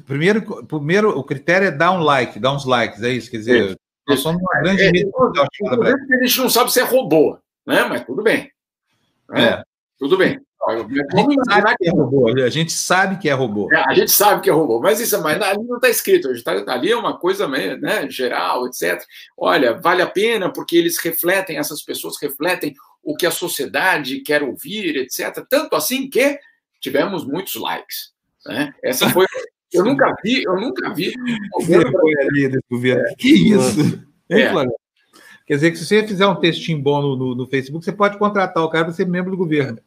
[0.06, 3.30] Primeiro, primeiro, o critério é dar um like, dar uns likes, é isso?
[3.30, 3.78] Quer dizer, isso.
[4.08, 5.12] nós somos uma grande é, mídia.
[5.12, 7.84] É, a gente não sabe se é robô, né?
[7.84, 8.50] mas tudo bem.
[9.30, 9.44] Né?
[9.44, 9.64] É.
[10.00, 10.40] Tudo bem.
[10.68, 12.30] A gente, sabe que é robô.
[12.30, 13.74] A gente sabe que é robô.
[13.74, 16.30] É, a gente sabe que é robô, mas isso mas ali não está escrito.
[16.44, 19.02] Tá, ali é uma coisa né, geral, etc.
[19.38, 24.44] Olha, vale a pena porque eles refletem, essas pessoas refletem o que a sociedade quer
[24.44, 25.46] ouvir, etc.
[25.50, 26.38] Tanto assim que
[26.82, 28.12] tivemos muitos likes.
[28.46, 28.74] Né?
[28.84, 29.26] Essa foi.
[29.72, 31.14] Eu nunca vi, eu nunca vi.
[32.70, 33.04] Governo.
[33.08, 33.16] É.
[33.16, 34.04] Que isso?
[34.30, 34.52] É.
[35.46, 38.18] Quer dizer que se você fizer um textinho bom no, no, no Facebook, você pode
[38.18, 39.80] contratar o cara para ser membro do governo.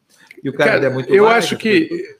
[0.43, 2.19] E o cara, cara é muito Eu acho que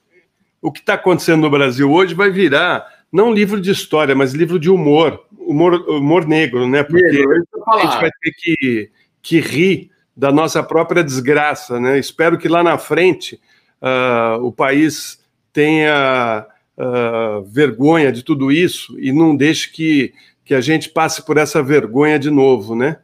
[0.62, 4.58] o que está acontecendo no Brasil hoje vai virar não livro de história, mas livro
[4.58, 6.82] de humor, humor, humor negro, né?
[6.82, 12.00] Porque negro, a gente vai ter que, que rir da nossa própria desgraça, né?
[12.00, 13.40] Espero que lá na frente
[13.82, 15.20] uh, o país
[15.52, 16.46] tenha
[16.78, 20.14] uh, vergonha de tudo isso e não deixe que,
[20.46, 22.98] que a gente passe por essa vergonha de novo, né?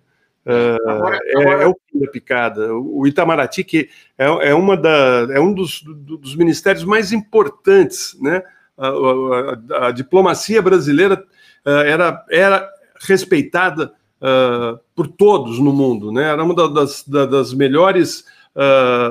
[0.47, 1.62] Uh, agora, agora...
[1.62, 2.73] É, é, o fim da picada.
[2.73, 8.41] O Itamaraty, que é, é, uma da, é um dos, dos ministérios mais importantes, né?
[8.77, 11.21] A, a, a diplomacia brasileira
[11.65, 12.69] uh, era, era
[13.01, 16.23] respeitada uh, por todos no mundo, né?
[16.31, 18.23] Era uma das, das melhores,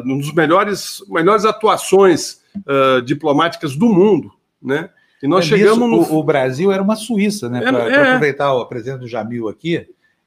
[0.06, 2.40] um dos melhores, melhores atuações
[3.04, 4.88] diplomáticas do mundo, né?
[5.22, 6.14] E nós é chegamos no...
[6.14, 7.60] o, o, Brasil era uma Suíça, né?
[7.60, 9.86] Para é, aproveitar a presença do Jamil aqui,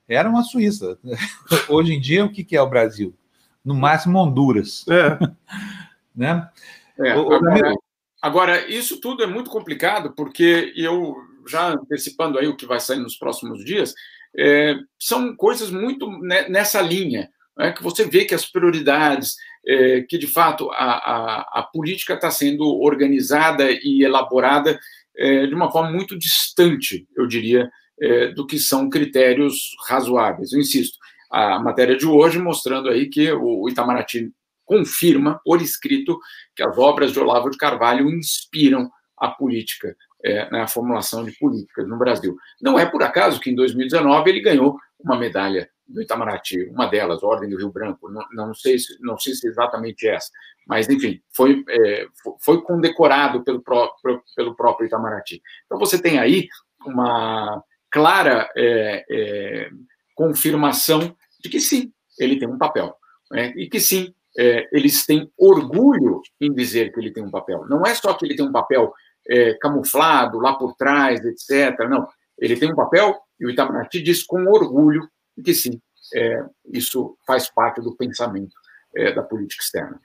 [0.10, 0.98] era uma Suíça.
[1.70, 3.16] Hoje em dia, o que é o Brasil?
[3.64, 4.86] No máximo, Honduras.
[4.90, 5.20] É.
[6.16, 6.50] né?
[6.98, 7.74] É, agora,
[8.22, 11.16] agora, isso tudo é muito complicado, porque eu,
[11.48, 13.94] já antecipando aí o que vai sair nos próximos dias,
[14.38, 20.18] é, são coisas muito nessa linha, né, que você vê que as prioridades, é, que
[20.18, 24.80] de fato a, a, a política está sendo organizada e elaborada
[25.18, 27.70] é, de uma forma muito distante, eu diria,
[28.02, 30.54] é, do que são critérios razoáveis.
[30.54, 30.98] Eu insisto,
[31.32, 34.32] a matéria de hoje mostrando aí que o Itamaraty
[34.66, 36.20] confirma por escrito
[36.56, 41.88] que as obras de Olavo de Carvalho inspiram a política, é, na formulação de políticas
[41.88, 42.38] no Brasil.
[42.62, 47.24] Não é por acaso que em 2019 ele ganhou uma medalha do Itamaraty, uma delas,
[47.24, 50.30] Ordem do Rio Branco, não, não sei, se, não sei se exatamente essa,
[50.68, 52.06] mas enfim, foi, é,
[52.40, 53.92] foi condecorado pelo, pró,
[54.36, 55.42] pelo próprio Itamaraty.
[55.66, 56.48] Então você tem aí
[56.86, 59.70] uma clara é, é,
[60.16, 62.96] confirmação de que sim, ele tem um papel.
[63.32, 63.54] Né?
[63.56, 67.66] E que sim, é, eles têm orgulho em dizer que ele tem um papel.
[67.68, 68.94] Não é só que ele tem um papel
[69.28, 71.88] é, camuflado lá por trás, etc.
[71.90, 75.08] Não, ele tem um papel e o Itamaraty diz com orgulho
[75.44, 75.82] que sim,
[76.14, 78.56] é, isso faz parte do pensamento
[78.96, 80.02] é, da política externa.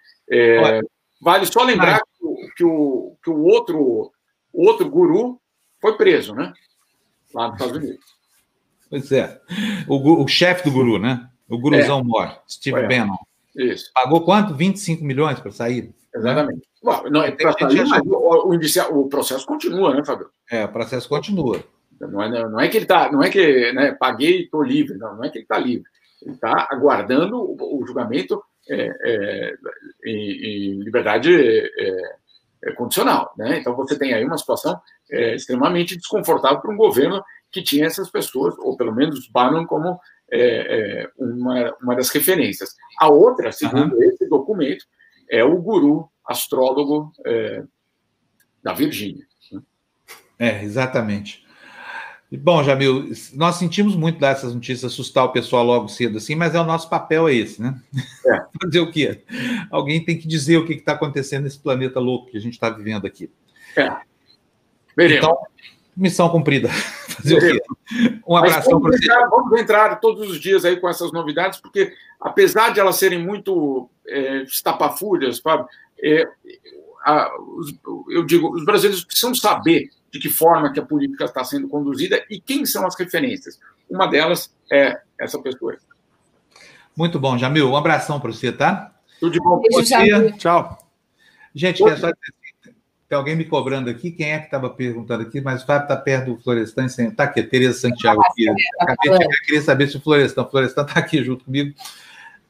[1.21, 4.13] vale só lembrar que o, que o, que o outro,
[4.53, 5.41] outro guru
[5.81, 6.53] foi preso, né?
[7.35, 8.05] Lá nos Estados Unidos.
[8.89, 9.41] Pois é.
[9.89, 11.29] O, o chefe do guru, né?
[11.49, 12.03] O guruzão é.
[12.03, 12.89] mor, Steve é.
[12.89, 13.17] Bannon.
[13.57, 13.91] Isso.
[13.95, 14.55] Pagou quanto?
[14.55, 15.95] 25 milhões para sair?
[16.15, 16.63] Exatamente.
[16.83, 20.29] Bom, não, é sair, mas o, o, o processo continua, né, Fábio?
[20.51, 21.63] É, o processo continua.
[22.01, 24.97] Não é, não é que ele está, não é que né, paguei e estou livre,
[24.99, 25.89] não, não é que ele está livre.
[26.23, 29.55] Ele está aguardando o, o julgamento é, é,
[30.05, 32.17] em, em, liberdade é,
[32.65, 33.33] é, condicional.
[33.37, 33.59] Né?
[33.59, 37.23] Então, você tem aí uma situação é, extremamente desconfortável para um governo
[37.53, 40.01] que tinha essas pessoas, ou pelo menos Bannon como
[40.31, 42.71] é, é, uma, uma das referências.
[42.99, 44.03] A outra, segundo uhum.
[44.03, 44.85] esse documento,
[45.31, 47.63] é o guru astrólogo é,
[48.63, 49.25] da Virgínia.
[49.53, 49.63] Né?
[50.39, 51.44] É, exatamente.
[52.39, 56.55] Bom, Jamil, nós sentimos muito dar essas notícias, assustar o pessoal logo cedo assim, mas
[56.55, 57.81] é o nosso papel é esse, né?
[58.27, 58.45] É.
[58.63, 59.23] Fazer o quê?
[59.71, 62.71] Alguém tem que dizer o que está acontecendo nesse planeta louco que a gente está
[62.71, 63.31] vivendo aqui.
[63.77, 63.95] É.
[64.97, 65.25] Veremos.
[65.25, 65.39] Então,
[65.97, 66.69] missão cumprida.
[67.09, 67.63] Fazer Veremos.
[67.69, 68.21] o quê?
[68.27, 69.09] Um abração para você.
[69.29, 73.89] Vamos entrar todos os dias aí com essas novidades, porque apesar de elas serem muito
[74.07, 75.67] é, estapafúrias, Fábio,
[76.03, 76.27] é,
[77.05, 77.75] a, os,
[78.09, 82.25] eu digo, os brasileiros precisam saber de que forma que a política está sendo conduzida
[82.31, 83.59] e quem são as referências.
[83.91, 85.77] Uma delas é essa pessoa.
[86.97, 87.69] Muito bom, Jamil.
[87.69, 88.95] Um abração para você, tá?
[89.19, 89.61] Tudo de bom.
[89.69, 90.31] Bom dia.
[90.39, 90.89] Tchau.
[91.53, 92.13] Gente, quer só
[93.09, 94.13] tem alguém me cobrando aqui.
[94.13, 95.41] Quem é que estava perguntando aqui?
[95.41, 96.87] Mas o Fábio está perto do Florestan.
[96.87, 98.49] Está aqui, Tereza Santiago aqui.
[98.81, 100.43] Acabei de queria saber se o Florestan.
[100.43, 101.75] O Florestan está aqui junto comigo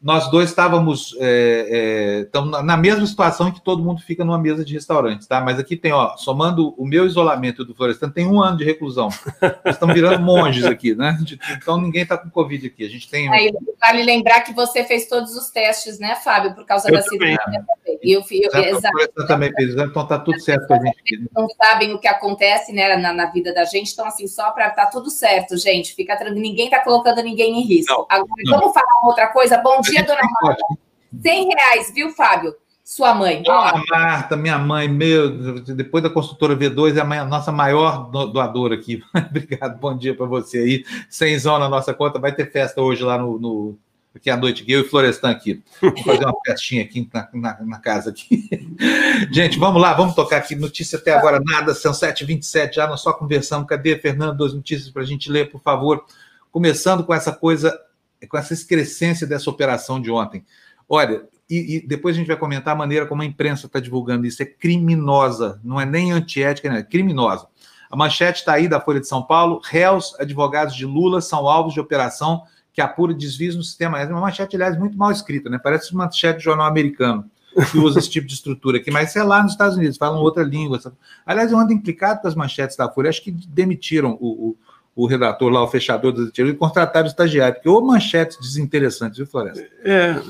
[0.05, 4.75] nós dois estávamos é, é, na mesma situação que todo mundo fica numa mesa de
[4.75, 5.41] restaurante, tá?
[5.41, 9.09] Mas aqui tem, ó, somando o meu isolamento do Florestan, tem um ano de reclusão.
[9.65, 11.19] Nós estamos virando monges aqui, né?
[11.57, 12.85] Então ninguém está com Covid aqui.
[12.85, 13.33] A gente tem.
[13.33, 17.01] Aí, vale lembrar que você fez todos os testes, né, Fábio, por causa eu da
[17.01, 17.39] cirurgia.
[18.03, 19.27] E eu, eu, eu exato.
[19.27, 21.31] também fez, então está tudo certo com a gente.
[21.35, 24.69] Não sabem o que acontece né, na, na vida da gente, então, assim, só para
[24.69, 25.95] tá tudo certo, gente.
[25.95, 27.91] Fica ninguém está colocando ninguém em risco.
[27.91, 28.59] Não, Agora, não.
[28.59, 29.57] vamos falar uma outra coisa.
[29.57, 30.63] Bom dia dia, dona Marta.
[31.23, 32.55] 100 reais, viu, Fábio?
[32.83, 33.43] Sua mãe.
[33.49, 39.03] Ah, Marta, minha mãe, meu, depois da construtora V2, é a nossa maior doadora aqui.
[39.31, 40.85] Obrigado, bom dia para você aí.
[41.09, 43.79] Cenzão na nossa conta, vai ter festa hoje lá no, no
[44.15, 45.63] aqui à noite, eu e Florestan aqui.
[45.81, 48.49] Vamos fazer uma festinha aqui na, na, na, casa aqui.
[49.33, 50.55] Gente, vamos lá, vamos tocar aqui.
[50.55, 53.67] Notícia até agora nada, são 7h27 já, nós só conversamos.
[53.67, 54.37] Cadê, Fernando?
[54.37, 56.05] Duas notícias para a gente ler, por favor.
[56.53, 57.75] Começando com essa coisa
[58.27, 60.45] com essa excrescência dessa operação de ontem.
[60.89, 64.27] Olha, e, e, depois a gente vai comentar a maneira como a imprensa está divulgando
[64.27, 64.43] isso.
[64.43, 67.47] É criminosa, não é nem antiética, é criminosa.
[67.91, 71.75] A manchete está aí da Folha de São Paulo: réus, advogados de Lula são alvos
[71.75, 74.01] de operação que apura desvios no sistema.
[74.01, 75.61] É uma manchete, aliás, muito mal escrita, né?
[75.63, 77.31] Parece uma manchete de jornal americano
[77.71, 80.43] que usa esse tipo de estrutura aqui, mas é lá nos Estados Unidos, falam outra
[80.43, 80.81] língua.
[81.25, 83.09] Aliás, eu ando implicado com as manchetes da Folha.
[83.09, 84.57] Acho que demitiram o, o
[84.95, 89.27] o redator lá, o fechador das e contrataram o estagiário, porque ou manchetes desinteressantes, viu,
[89.27, 89.67] Floresta?
[89.85, 90.21] É,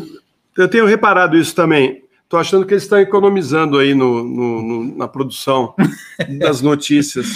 [0.56, 2.02] eu tenho reparado isso também.
[2.22, 5.74] Estou achando que eles estão economizando aí no, no, no na produção
[6.40, 7.26] das notícias.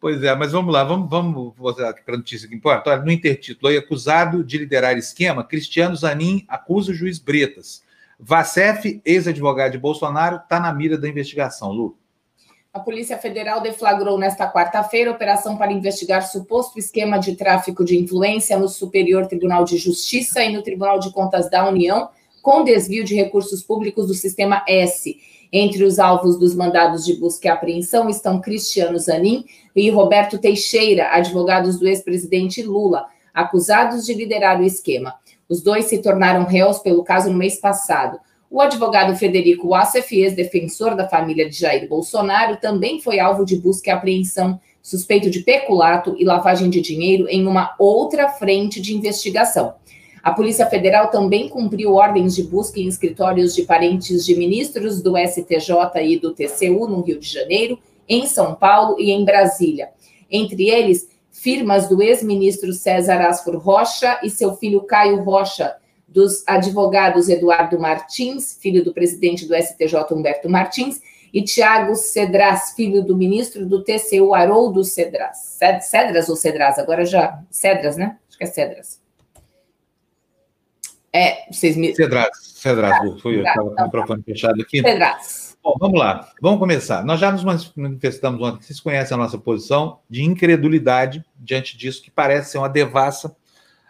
[0.00, 2.90] Pois é, mas vamos lá, vamos, vamos voltar para a notícia que importa.
[2.90, 7.82] Olha, no intertítulo aí, acusado de liderar esquema, Cristiano Zanin acusa o juiz Bretas.
[8.18, 11.98] Vacef, ex-advogado de Bolsonaro, está na mira da investigação, Lu.
[12.76, 18.58] A Polícia Federal deflagrou nesta quarta-feira operação para investigar suposto esquema de tráfico de influência
[18.58, 22.10] no Superior Tribunal de Justiça e no Tribunal de Contas da União,
[22.42, 25.16] com desvio de recursos públicos do Sistema S.
[25.50, 31.08] Entre os alvos dos mandados de busca e apreensão estão Cristiano Zanin e Roberto Teixeira,
[31.14, 35.14] advogados do ex-presidente Lula, acusados de liderar o esquema.
[35.48, 38.18] Os dois se tornaram réus pelo caso no mês passado.
[38.56, 43.90] O advogado Federico Wassef, ex-defensor da família de Jair Bolsonaro, também foi alvo de busca
[43.90, 49.74] e apreensão, suspeito de peculato e lavagem de dinheiro em uma outra frente de investigação.
[50.22, 55.18] A Polícia Federal também cumpriu ordens de busca em escritórios de parentes de ministros do
[55.18, 59.90] STJ e do TCU no Rio de Janeiro, em São Paulo e em Brasília.
[60.30, 65.76] Entre eles, firmas do ex-ministro César Asfor Rocha e seu filho Caio Rocha,
[66.16, 73.04] dos advogados Eduardo Martins, filho do presidente do STJ Humberto Martins, e Tiago Cedras, filho
[73.04, 75.58] do ministro do TCU Haroldo Cedras.
[75.82, 76.78] Cedras ou Cedras?
[76.78, 77.38] Agora já.
[77.50, 78.16] Cedras, né?
[78.30, 78.98] Acho que é Cedras.
[81.12, 81.94] É, vocês me.
[81.94, 84.80] Cedras, Cedras, ah, foi eu, estava com o microfone fechado aqui.
[84.80, 85.58] Cedras.
[85.62, 87.04] Bom, vamos lá, vamos começar.
[87.04, 87.44] Nós já nos
[87.76, 92.68] manifestamos ontem, vocês conhecem a nossa posição de incredulidade diante disso, que parece ser uma
[92.68, 93.36] devassa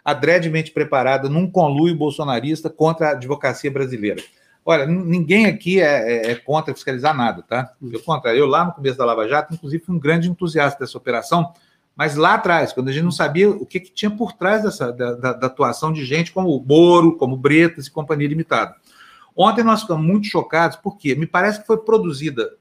[0.07, 4.23] adredemente preparada num conluio bolsonarista contra a advocacia brasileira.
[4.65, 7.73] Olha, ninguém aqui é, é, é, contra fiscalizar nada, tá?
[7.77, 10.97] Pelo contrário, eu lá no começo da Lava Jato, inclusive, fui um grande entusiasta dessa
[10.97, 11.51] operação,
[11.93, 14.93] mas lá atrás, quando a gente não sabia o que, que tinha por trás dessa,
[14.93, 18.75] da, da, da, atuação de gente como o Moro, como Bretas e Companhia Limitada.
[19.35, 22.53] Ontem nós ficamos muito chocados, porque me parece que foi produzida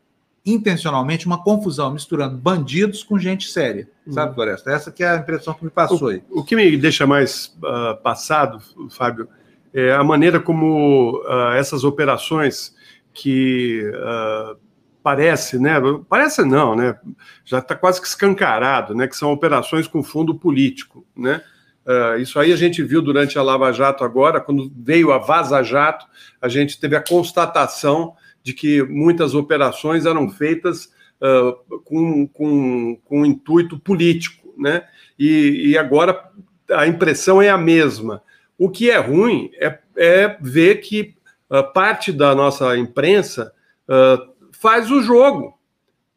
[0.46, 4.34] intencionalmente uma confusão, misturando bandidos com gente séria, sabe, hum.
[4.34, 4.70] Floresta?
[4.70, 6.22] Essa que é a impressão que me passou aí.
[6.30, 9.28] O, o que me deixa mais uh, passado, Fábio,
[9.74, 12.74] é a maneira como uh, essas operações
[13.12, 14.56] que uh,
[15.02, 15.74] parece, né?
[16.08, 16.96] Parece não, né?
[17.44, 19.06] Já está quase que escancarado, né?
[19.06, 21.42] Que são operações com fundo político, né?
[21.84, 25.62] Uh, isso aí a gente viu durante a Lava Jato agora, quando veio a Vaza
[25.62, 26.06] Jato,
[26.40, 28.14] a gente teve a constatação
[28.46, 30.84] de que muitas operações eram feitas
[31.20, 34.84] uh, com, com, com intuito político, né?
[35.18, 36.30] E, e, agora
[36.70, 38.22] a impressão é a mesma.
[38.56, 41.16] O que é ruim é, é ver que
[41.50, 43.52] uh, parte da nossa imprensa
[43.88, 45.58] uh, faz o jogo,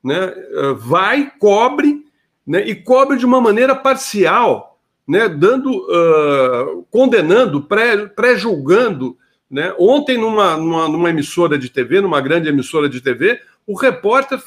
[0.03, 0.31] né?
[0.77, 2.05] vai, cobre,
[2.45, 2.63] né?
[2.63, 5.27] e cobre de uma maneira parcial, né?
[5.27, 5.85] dando,
[6.89, 7.67] condenando,
[8.15, 9.17] pré-julgando
[9.49, 9.73] Né?
[9.79, 14.41] Ontem, numa, numa, numa emissora de TV, numa grande emissora de TV, o repórter,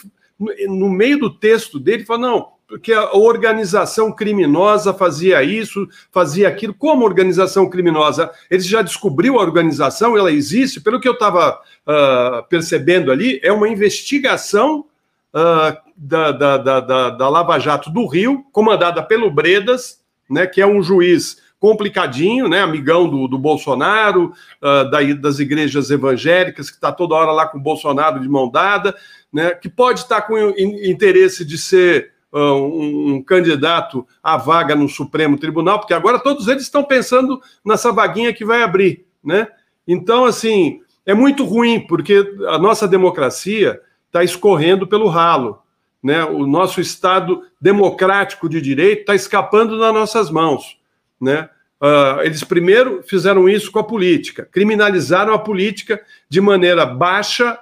[0.68, 6.72] no meio do texto dele, falou: não, porque a organização criminosa fazia isso, fazia aquilo.
[6.72, 8.30] Como organização criminosa?
[8.50, 10.80] Ele já descobriu a organização, ela existe.
[10.80, 14.86] Pelo que eu estava uh, percebendo ali, é uma investigação
[15.34, 20.66] uh, da, da, da, da, Lava Jato do Rio, comandada pelo Bredas, né, que é
[20.66, 26.90] um juiz complicadinho, né, amigão do, do Bolsonaro, uh, da, das igrejas evangélicas, que está
[26.90, 28.96] toda hora lá com o Bolsonaro de mão dada,
[29.33, 34.75] né, que pode estar tá com interesse de ser uh, um, um, candidato à vaga
[34.75, 39.46] no Supremo Tribunal, porque agora todos eles estão pensando nessa vaguinha que vai abrir, né?
[39.87, 45.61] Então, assim, é muito ruim, porque a nossa democracia está escorrendo pelo ralo.
[46.03, 46.25] Né?
[46.25, 50.82] O nosso Estado democrático de direito está escapando das nossas mãos.
[51.22, 51.48] Né?
[51.80, 57.56] Uh, eles primeiro fizeram isso com a política, criminalizaram a política de maneira baixa,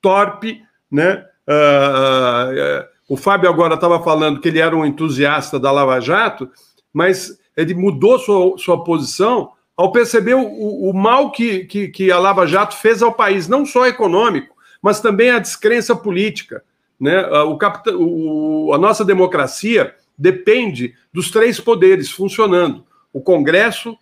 [0.00, 0.62] torpe.
[0.88, 1.24] Né?
[1.48, 6.48] Uh, uh, o Fábio agora estava falando que ele era um entusiasta da Lava Jato,
[6.92, 12.18] mas ele mudou sua, sua posição ao perceber o, o mal que, que, que a
[12.20, 16.62] Lava Jato fez ao país, não só econômico, mas também a descrença política.
[17.00, 17.20] Né?
[17.42, 17.96] O, capita...
[17.96, 18.72] o...
[18.72, 23.96] A nossa democracia depende dos três poderes funcionando: o Congresso,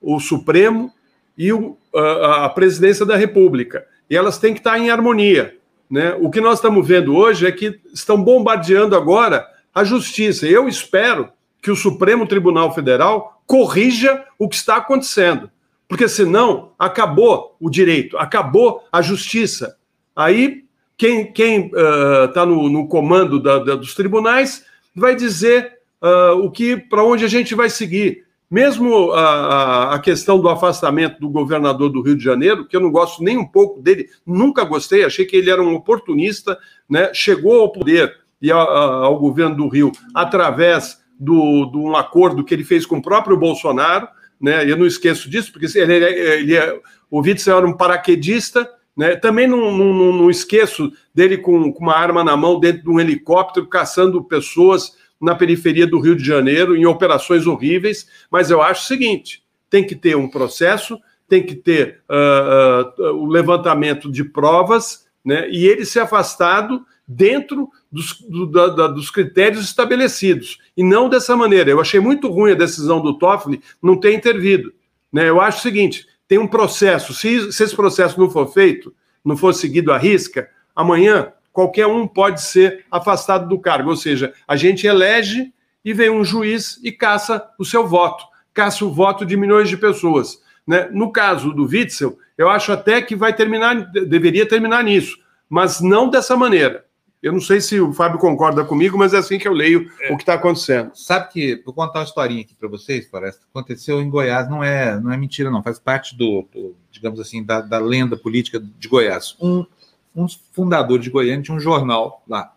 [0.00, 0.92] o Supremo
[1.36, 3.86] e o, a, a presidência da República.
[4.10, 5.56] E elas têm que estar em harmonia.
[5.90, 6.14] Né?
[6.20, 10.46] O que nós estamos vendo hoje é que estão bombardeando agora a justiça.
[10.46, 11.30] Eu espero
[11.62, 15.50] que o Supremo Tribunal Federal corrija o que está acontecendo.
[15.88, 19.76] Porque senão acabou o direito, acabou a justiça.
[20.14, 20.64] Aí,
[20.98, 26.76] quem está uh, no, no, comando da, da, dos tribunais vai dizer uh, o que
[26.76, 28.26] para onde a gente vai seguir.
[28.50, 32.90] Mesmo a, a, questão do afastamento do governador do Rio de Janeiro, que eu não
[32.90, 36.58] gosto nem um pouco dele, nunca gostei, achei que ele era um oportunista,
[36.88, 37.12] né?
[37.12, 42.54] chegou ao poder e a, ao governo do Rio através do, de um acordo que
[42.54, 44.08] ele fez com o próprio Bolsonaro,
[44.40, 44.70] né?
[44.70, 46.80] eu não esqueço disso, porque ele, ele, ele é,
[47.10, 48.66] o Witzel era um paraquedista,
[48.98, 49.14] né?
[49.14, 52.98] Também não, não, não esqueço dele com, com, uma arma na mão dentro de um
[52.98, 58.08] helicóptero caçando pessoas na periferia do Rio de Janeiro em operações horríveis.
[58.30, 63.22] Mas eu acho o seguinte: tem que ter um processo, tem que ter uh, uh,
[63.22, 65.48] o levantamento de provas, né?
[65.50, 71.70] E ele ser afastado dentro dos, do, da, dos critérios estabelecidos e não dessa maneira.
[71.70, 74.72] Eu achei muito ruim a decisão do Toffoli não ter intervido.
[75.12, 75.28] Né?
[75.28, 77.14] Eu acho o seguinte: tem um processo.
[77.14, 82.06] Se, se esse processo não for feito, não for seguido à risca, amanhã qualquer um
[82.06, 83.90] pode ser afastado do cargo.
[83.90, 85.52] Ou seja, a gente elege
[85.84, 89.76] e vem um juiz e caça o seu voto, caça o voto de milhões de
[89.76, 90.40] pessoas.
[90.64, 90.88] Né?
[90.92, 95.18] No caso do Witzel, eu acho até que vai terminar, deveria terminar nisso,
[95.48, 96.84] mas não dessa maneira.
[97.20, 100.12] Eu não sei se o Fábio concorda comigo, mas é assim que eu leio é.
[100.12, 100.92] o que está acontecendo.
[100.94, 103.40] Sabe que, vou contar uma historinha aqui para vocês, parece.
[103.50, 105.60] Aconteceu em Goiás, não é, não é mentira, não.
[105.60, 109.36] Faz parte do, do digamos assim, da, da, lenda política de Goiás.
[109.40, 109.66] Um,
[110.14, 112.54] um fundador de Goiânia tinha um jornal lá.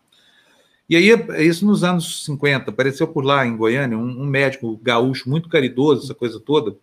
[0.90, 1.10] E aí,
[1.48, 6.04] isso nos anos 50, apareceu por lá em Goiânia um, um médico gaúcho muito caridoso,
[6.04, 6.76] essa coisa toda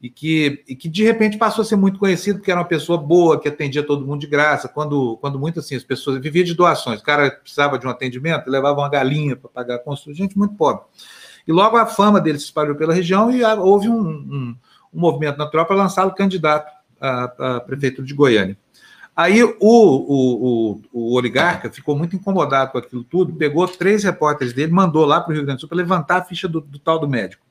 [0.00, 2.96] e que, e que de repente passou a ser muito conhecido porque era uma pessoa
[2.96, 6.54] boa, que atendia todo mundo de graça, quando, quando muito assim, as pessoas viviam de
[6.54, 10.38] doações, o cara precisava de um atendimento, levava uma galinha para pagar a consulta, gente
[10.38, 10.84] muito pobre.
[11.46, 14.56] E logo a fama dele se espalhou pela região e houve um, um,
[14.94, 18.56] um movimento natural para lançá-lo candidato à, à prefeitura de Goiânia.
[19.20, 24.72] Aí o, o, o, oligarca ficou muito incomodado com aquilo tudo, pegou três repórteres dele,
[24.72, 26.98] mandou lá para o Rio Grande do Sul para levantar a ficha do, do tal
[26.98, 27.44] do médico.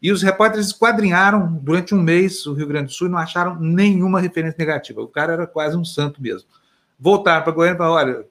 [0.00, 3.58] E os repórteres esquadrinharam durante um mês o Rio Grande do Sul e não acharam
[3.58, 5.00] nenhuma referência negativa.
[5.00, 6.48] O cara era quase um santo mesmo.
[6.96, 8.26] Voltaram para Goiânia e falaram: olha,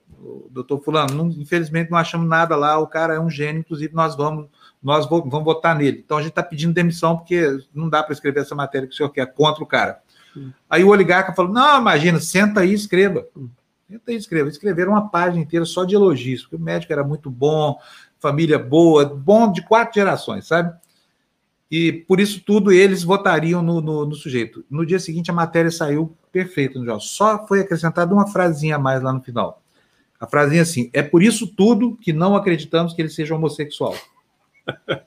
[0.49, 4.15] doutor Fulano, não, infelizmente não achamos nada lá, o cara é um gênio, inclusive nós
[4.15, 4.47] vamos,
[4.81, 6.01] nós vamos votar nele.
[6.05, 8.95] Então a gente está pedindo demissão porque não dá para escrever essa matéria que o
[8.95, 10.01] senhor quer contra o cara.
[10.69, 13.25] Aí o oligarca falou: não, imagina, senta aí e escreva.
[13.89, 14.49] Senta aí e escreva.
[14.49, 17.77] Escreveram uma página inteira só de elogios, porque o médico era muito bom,
[18.19, 20.73] família boa, bom de quatro gerações, sabe?
[21.75, 24.63] e por isso tudo eles votariam no, no, no, sujeito.
[24.69, 27.01] No dia seguinte a matéria saiu perfeita no jornal.
[27.01, 29.59] Só foi acrescentada uma frasinha a mais lá no final.
[30.19, 33.95] A frasinha assim: é por isso tudo que não acreditamos que ele seja homossexual.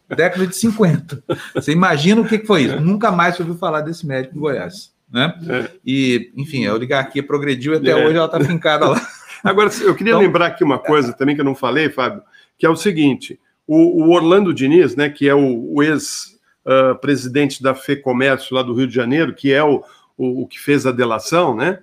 [0.08, 1.22] Década de 50.
[1.54, 2.80] Você imagina o que foi isso?
[2.80, 4.92] Nunca mais ouviu falar desse médico em Goiás.
[5.10, 5.34] Né?
[5.48, 5.70] É.
[5.84, 7.94] E, enfim, a oligarquia progrediu e até é.
[7.94, 9.00] hoje ela está fincada lá.
[9.44, 12.22] Agora, eu queria então, lembrar aqui uma coisa também que eu não falei, Fábio,
[12.58, 16.98] que é o seguinte: o, o Orlando Diniz, né, que é o, o ex uh,
[16.98, 19.84] presidente da FEComércio lá do Rio de Janeiro, que é o,
[20.16, 21.78] o, o que fez a delação, né?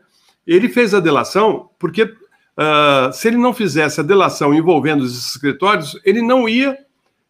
[0.45, 5.97] Ele fez a delação porque uh, se ele não fizesse a delação envolvendo os escritórios,
[6.03, 6.77] ele não ia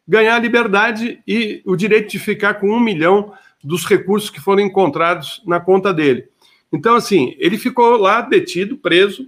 [0.08, 3.32] ganhar a liberdade e o direito de ficar com um milhão
[3.64, 6.28] dos recursos que foram encontrados na conta dele.
[6.72, 9.28] Então, assim, ele ficou lá detido, preso,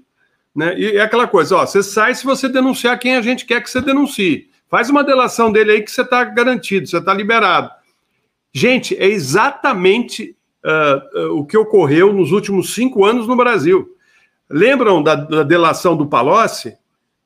[0.56, 0.78] né?
[0.80, 3.70] E é aquela coisa, ó, você sai se você denunciar quem a gente quer que
[3.70, 4.50] você denuncie.
[4.70, 7.70] Faz uma delação dele aí que você está garantido, você está liberado.
[8.54, 13.96] Gente, é exatamente uh, uh, o que ocorreu nos últimos cinco anos no Brasil.
[14.50, 16.78] Lembram da, da delação do Palocci,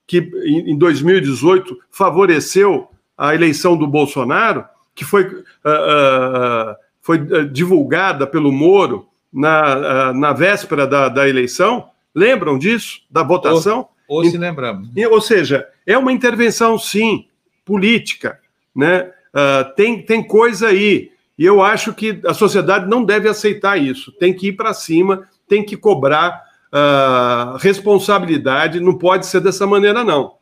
[0.07, 6.75] que em, em 2018 favoreceu a eleição do Bolsonaro, que foi, uh,
[7.09, 11.89] foi divulgada pelo Moro na, na véspera da, da eleição?
[12.13, 12.99] Lembram disso?
[13.09, 13.89] Da votação?
[14.07, 14.91] Ou, ou se lembramos.
[15.09, 17.25] Ou seja, é uma intervenção, sim,
[17.65, 18.39] política.
[18.75, 19.09] Né?
[19.33, 21.11] Uh, tem, tem coisa aí.
[21.35, 24.11] E eu acho que a sociedade não deve aceitar isso.
[24.11, 28.79] Tem que ir para cima, tem que cobrar uh, responsabilidade.
[28.79, 30.35] Não pode ser dessa maneira, não.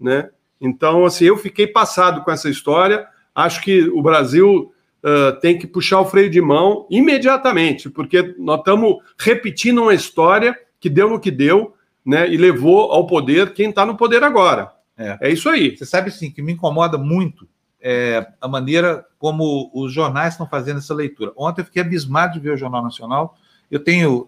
[0.00, 0.30] Né?
[0.58, 3.06] Então, assim, eu fiquei passado com essa história.
[3.34, 4.73] Acho que o Brasil
[5.04, 10.58] uh, tem que puxar o freio de mão imediatamente, porque nós estamos repetindo uma história
[10.80, 11.74] que deu no que deu,
[12.04, 12.28] né?
[12.28, 14.72] E levou ao poder quem está no poder agora.
[14.96, 15.18] É.
[15.20, 15.76] é isso aí.
[15.76, 17.48] Você sabe, sim, que me incomoda muito
[17.80, 21.32] é, a maneira como os jornais estão fazendo essa leitura.
[21.36, 23.36] Ontem eu fiquei abismado de ver o Jornal Nacional.
[23.74, 24.24] Eu tenho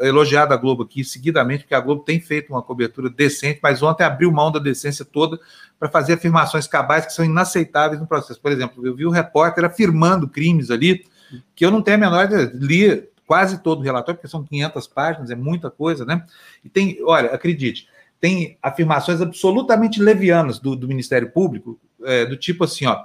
[0.00, 4.02] elogiado a Globo aqui seguidamente, porque a Globo tem feito uma cobertura decente, mas ontem
[4.02, 5.38] abriu mão da decência toda
[5.78, 8.40] para fazer afirmações cabais que são inaceitáveis no processo.
[8.40, 11.06] Por exemplo, eu vi o repórter afirmando crimes ali
[11.54, 12.28] que eu não tenho a menor.
[12.54, 16.26] Li quase todo o relatório, porque são 500 páginas, é muita coisa, né?
[16.64, 17.86] E tem, olha, acredite,
[18.20, 23.04] tem afirmações absolutamente levianas do, do Ministério Público, é, do tipo assim, ó,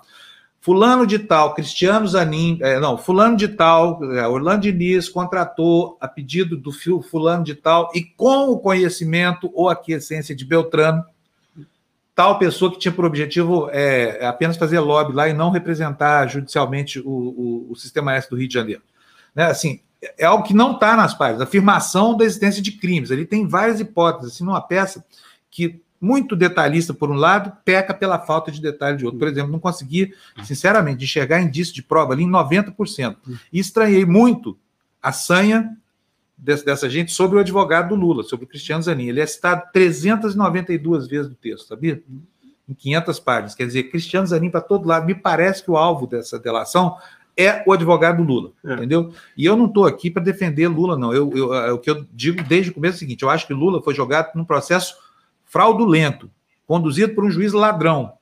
[0.67, 6.09] fulano de tal, Cristiano Zanin, é, não, fulano de tal, é, Orlando Diniz contratou a
[6.09, 11.05] pedido do fulano de tal e com o conhecimento ou aquiescência de Beltrano,
[12.13, 16.99] tal pessoa que tinha por objetivo é, apenas fazer lobby lá e não representar judicialmente
[16.99, 18.81] o, o, o Sistema S do Rio de Janeiro.
[19.33, 19.45] Né?
[19.45, 19.79] Assim,
[20.17, 23.09] é algo que não está nas páginas, afirmação da existência de crimes.
[23.09, 25.05] Ele tem várias hipóteses, assim, numa peça
[25.49, 29.19] que muito detalhista por um lado, peca pela falta de detalhe de outro.
[29.19, 33.17] Por exemplo, não consegui, sinceramente, enxergar indício de prova ali em 90%.
[33.51, 34.57] E estranhei muito
[35.01, 35.75] a sanha
[36.37, 39.07] dessa gente sobre o advogado do Lula, sobre o Cristiano Zanin.
[39.07, 42.03] Ele é citado 392 vezes no texto, sabia?
[42.69, 43.55] Em 500 páginas.
[43.55, 45.05] Quer dizer, Cristiano Zanin para todo lado.
[45.07, 46.97] Me parece que o alvo dessa delação
[47.35, 48.73] é o advogado Lula, é.
[48.73, 49.13] entendeu?
[49.35, 51.13] E eu não estou aqui para defender Lula, não.
[51.13, 53.45] Eu, eu, é o que eu digo desde o começo é o seguinte: eu acho
[53.45, 54.95] que Lula foi jogado num processo
[55.47, 56.29] fraudulento,
[56.65, 58.13] conduzido por um juiz ladrão.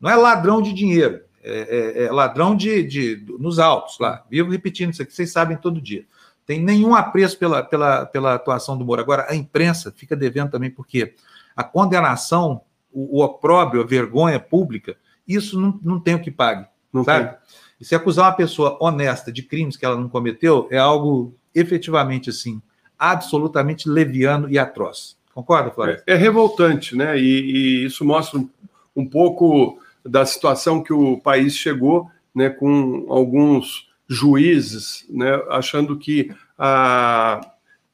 [0.00, 4.24] Não é ladrão de dinheiro, é, é, é ladrão de, de, nos autos lá.
[4.30, 6.04] Vivo repetindo isso aqui, vocês sabem todo dia.
[6.46, 9.00] Tem nenhum apreço pela, pela, pela atuação do Moro.
[9.00, 11.14] Agora, a imprensa fica devendo também, porque
[11.56, 12.60] a condenação,
[12.92, 14.96] o, o opróbrio, a vergonha pública,
[15.26, 16.66] isso não, não tem o que pague.
[16.92, 17.30] Não sabe?
[17.30, 17.38] Tem.
[17.80, 22.30] E se acusar uma pessoa honesta de crimes que ela não cometeu, é algo efetivamente
[22.30, 22.60] assim,
[22.98, 25.16] absolutamente leviano e atroz.
[25.34, 26.00] Concorda, Flávio?
[26.06, 27.18] É, é, revoltante, né?
[27.18, 28.40] E, e, isso mostra
[28.94, 36.30] um pouco da situação que o país chegou, né, com alguns juízes, né, achando que
[36.58, 37.40] a,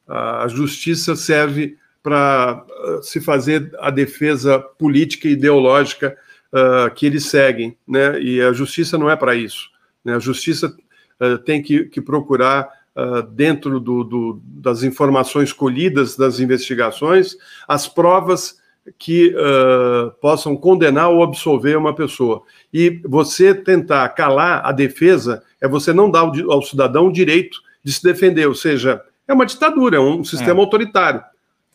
[0.07, 6.17] a justiça serve para uh, se fazer a defesa política e ideológica
[6.51, 8.19] uh, que eles seguem, né?
[8.19, 9.69] E a justiça não é para isso.
[10.03, 10.15] Né?
[10.15, 10.75] A justiça
[11.21, 17.35] uh, tem que, que procurar, uh, dentro do, do, das informações colhidas das investigações,
[17.67, 18.59] as provas
[18.97, 22.43] que uh, possam condenar ou absolver uma pessoa.
[22.73, 27.59] E você tentar calar a defesa é você não dar ao, ao cidadão o direito
[27.83, 30.63] de se defender, ou seja, é uma ditadura, é um sistema é.
[30.63, 31.23] autoritário.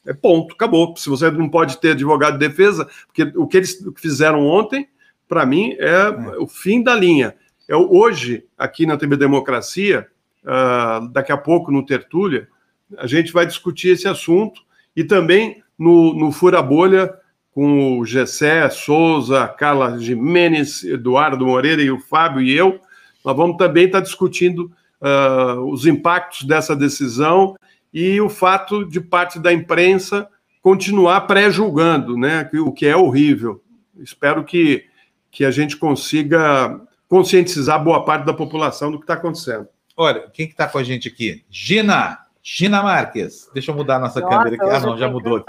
[0.07, 0.95] É ponto, acabou.
[0.97, 4.89] Se você não pode ter advogado de defesa, porque o que eles fizeram ontem,
[5.29, 7.35] para mim, é, é, o fim da linha.
[7.67, 10.07] Eu, hoje, aqui na TV Democracia,
[10.47, 12.49] uh, daqui a pouco no Tertúlia,
[12.97, 14.63] a gente vai discutir esse assunto
[14.95, 17.13] e também no, no Fura Bolha,
[17.51, 22.79] com o Gessé, Souza, Carla Jimenez, Eduardo Moreira e o Fábio e eu,
[23.25, 24.71] nós vamos também estar discutindo
[25.01, 27.57] uh, os impactos dessa decisão
[27.93, 30.29] e o fato de parte da imprensa
[30.63, 33.63] continuar pré-julgando, né, o que é horrível.
[33.99, 34.85] Espero que,
[35.31, 36.79] que a gente consiga
[37.09, 39.67] conscientizar boa parte da população do que está acontecendo.
[39.97, 41.45] Olha, quem que está com a gente aqui?
[41.51, 42.19] Gina.
[42.43, 43.51] Gina Marques.
[43.53, 44.77] Deixa eu mudar a nossa nossa, câmera aqui.
[44.77, 45.47] Ah, não, já mudou aqui.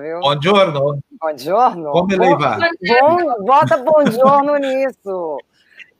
[0.00, 0.20] Viu?
[0.20, 0.98] Buongiorno.
[1.20, 1.92] Buongiorno.
[1.92, 2.58] Como ele vai?
[2.58, 5.38] Bom, bota buongiorno nisso.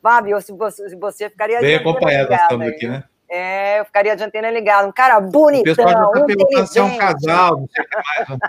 [0.02, 1.60] Fábio, se você, se você ficaria...
[1.60, 3.04] Bem acompanhado nós estamos aqui, né?
[3.32, 4.88] É, eu ficaria de antena ligada.
[4.88, 7.88] Um cara bonitão, O pessoal já está perguntando se é um casal, não sei o
[7.88, 8.40] que mais.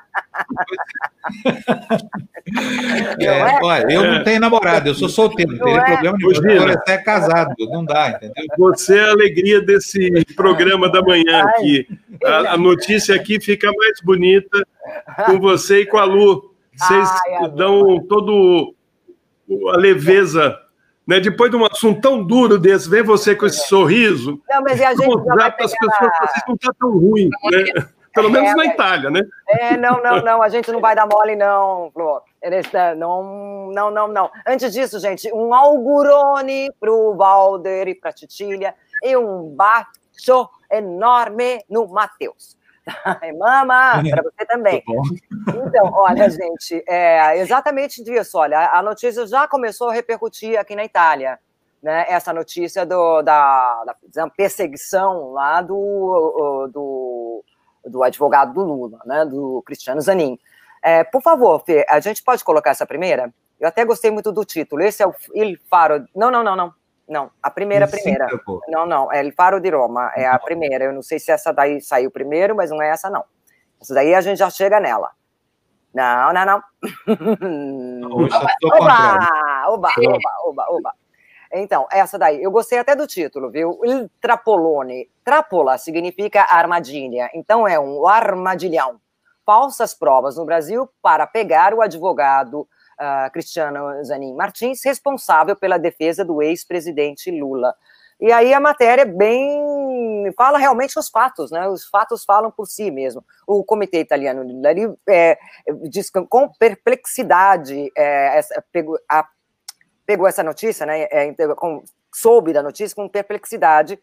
[3.22, 3.60] é, é?
[3.62, 5.86] Olha, eu não tenho namorado, eu sou solteiro, não teria é?
[5.86, 6.68] problema nenhum.
[6.68, 8.44] Você é casado, não dá, entendeu?
[8.58, 11.88] Você é a alegria desse programa da manhã aqui.
[12.24, 14.66] A, a notícia aqui fica mais bonita
[15.28, 16.56] com você e com a Lu.
[16.76, 18.74] Vocês Ai, dão todo
[19.74, 20.58] a leveza
[21.08, 21.20] né?
[21.20, 24.42] Depois de um assunto tão duro desse, vem você com esse sorriso.
[24.50, 25.66] Não, mas a gente já vai pegar...
[25.66, 27.64] as pessoas, vocês não está tão ruim, né?
[28.14, 29.22] Pelo menos é, na Itália, né?
[29.48, 32.22] É, não, não, não, a gente não vai dar mole, não, Flor.
[32.98, 34.32] Não, não, não, não.
[34.46, 40.50] Antes disso, gente, um augurone para o Valder e para a Titília e um baixo
[40.70, 42.58] enorme no Matheus.
[43.38, 44.84] Mama, para você também.
[45.48, 48.38] Então, olha, gente, é exatamente disso.
[48.38, 51.40] Olha, a notícia já começou a repercutir aqui na Itália.
[51.82, 57.44] Né, essa notícia do, da, da perseguição lá do, do,
[57.88, 60.38] do, advogado do Lula, né, do Cristiano Zanin.
[60.84, 63.34] É, por favor, Fê, a gente pode colocar essa primeira?
[63.60, 64.84] Eu até gostei muito do título.
[64.84, 66.06] Esse é o Il Faro.
[66.16, 66.74] Não, não, não, não.
[67.08, 68.28] Não, a primeira, a primeira.
[68.68, 70.86] Não, não, é El Faro de Roma, é a primeira.
[70.86, 73.24] Eu não sei se essa daí saiu primeiro, mas não é essa, não.
[73.82, 75.12] Essa daí a gente já chega nela.
[75.94, 76.62] Não, não, não.
[78.14, 79.28] oba,
[79.68, 80.92] oba, oba, oba, oba.
[81.54, 83.82] Então, essa daí, eu gostei até do título, viu?
[83.84, 85.10] Il Trapolone.
[85.24, 89.02] Trapola significa armadilha, então é um armadilhão.
[89.46, 92.68] Falsas provas no Brasil para pegar o advogado
[93.02, 97.74] uh, Cristiano Zanin Martins, responsável pela defesa do ex-presidente Lula.
[98.22, 101.68] E aí a matéria bem fala realmente os fatos, né?
[101.68, 103.26] Os fatos falam por si mesmo.
[103.48, 105.40] O comitê italiano de é,
[105.90, 109.28] diz com perplexidade é, essa, pegou, a,
[110.06, 111.08] pegou, essa notícia, né?
[111.10, 111.84] É, com,
[112.14, 114.00] soube da notícia com perplexidade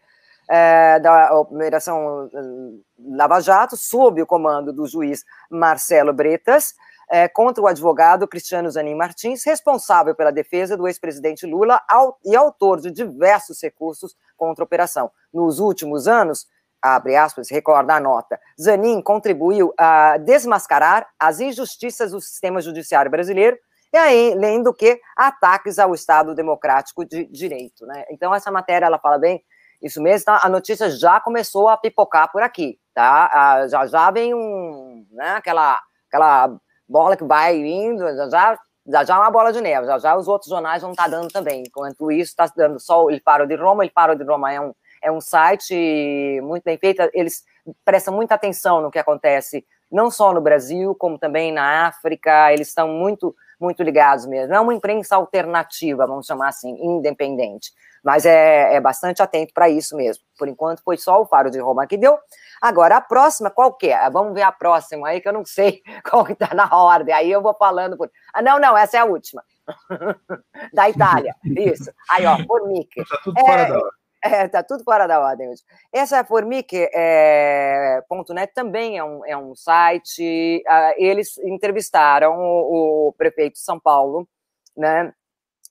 [0.49, 2.81] é, da operação hum,
[3.11, 6.73] Lava Jato, sob o comando do juiz Marcelo Bretas,
[7.09, 12.35] é, contra o advogado Cristiano Zanin Martins, responsável pela defesa do ex-presidente Lula ao, e
[12.35, 15.11] autor de diversos recursos contra a operação.
[15.33, 16.47] Nos últimos anos,
[16.81, 23.57] abre aspas, recorda a nota, Zanin contribuiu a desmascarar as injustiças do sistema judiciário brasileiro
[23.91, 27.85] e além do que ataques ao Estado democrático de direito.
[27.87, 28.05] Né?
[28.11, 29.43] Então, essa matéria, ela fala bem
[29.81, 30.41] isso mesmo, tá?
[30.43, 33.65] a notícia já começou a pipocar por aqui, tá?
[33.67, 39.17] já já vem um, né, aquela, aquela bola que vai indo, já já, já, é
[39.19, 41.63] uma bola de neve, já já os outros jornais vão estar tá dando também.
[41.65, 43.85] Enquanto isso, está dando só o Il Faro de Roma.
[43.85, 47.43] Il Faro de Roma é um, é um site muito bem feito, eles
[47.85, 52.67] prestam muita atenção no que acontece, não só no Brasil, como também na África, eles
[52.67, 54.53] estão muito, muito ligados mesmo.
[54.53, 57.71] É uma imprensa alternativa, vamos chamar assim, independente.
[58.03, 60.23] Mas é, é bastante atento para isso mesmo.
[60.37, 62.17] Por enquanto, foi só o Faro de Roma que deu.
[62.61, 64.09] Agora, a próxima, qual que é?
[64.09, 67.13] Vamos ver a próxima aí, que eu não sei qual que está na ordem.
[67.13, 67.97] Aí eu vou falando.
[67.97, 68.09] Por...
[68.33, 69.43] Ah, não, não, essa é a última.
[70.73, 71.91] da Itália, isso.
[72.09, 72.89] Aí, ó, Formiche.
[72.97, 73.98] Está tudo fora é, da ordem.
[74.21, 75.63] É, tá tudo fora da ordem hoje.
[75.93, 80.61] Essa é Formique.net é, também é um, é um site.
[80.67, 84.27] Uh, eles entrevistaram o, o, prefeito de São Paulo,
[84.75, 85.13] né?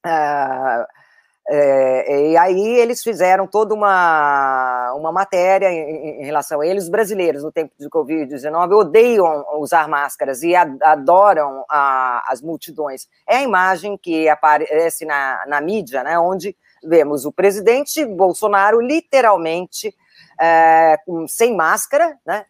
[0.07, 0.87] Uh,
[1.51, 6.85] é, e aí eles fizeram toda uma, uma matéria em, em, relação a eles.
[6.85, 13.09] Os brasileiros, no tempo de Covid-19, odeiam usar máscaras e adoram a, as multidões.
[13.27, 19.95] É a imagem que aparece na, na mídia, né, onde vemos o presidente Bolsonaro literalmente
[20.41, 22.47] é, sem máscara, né,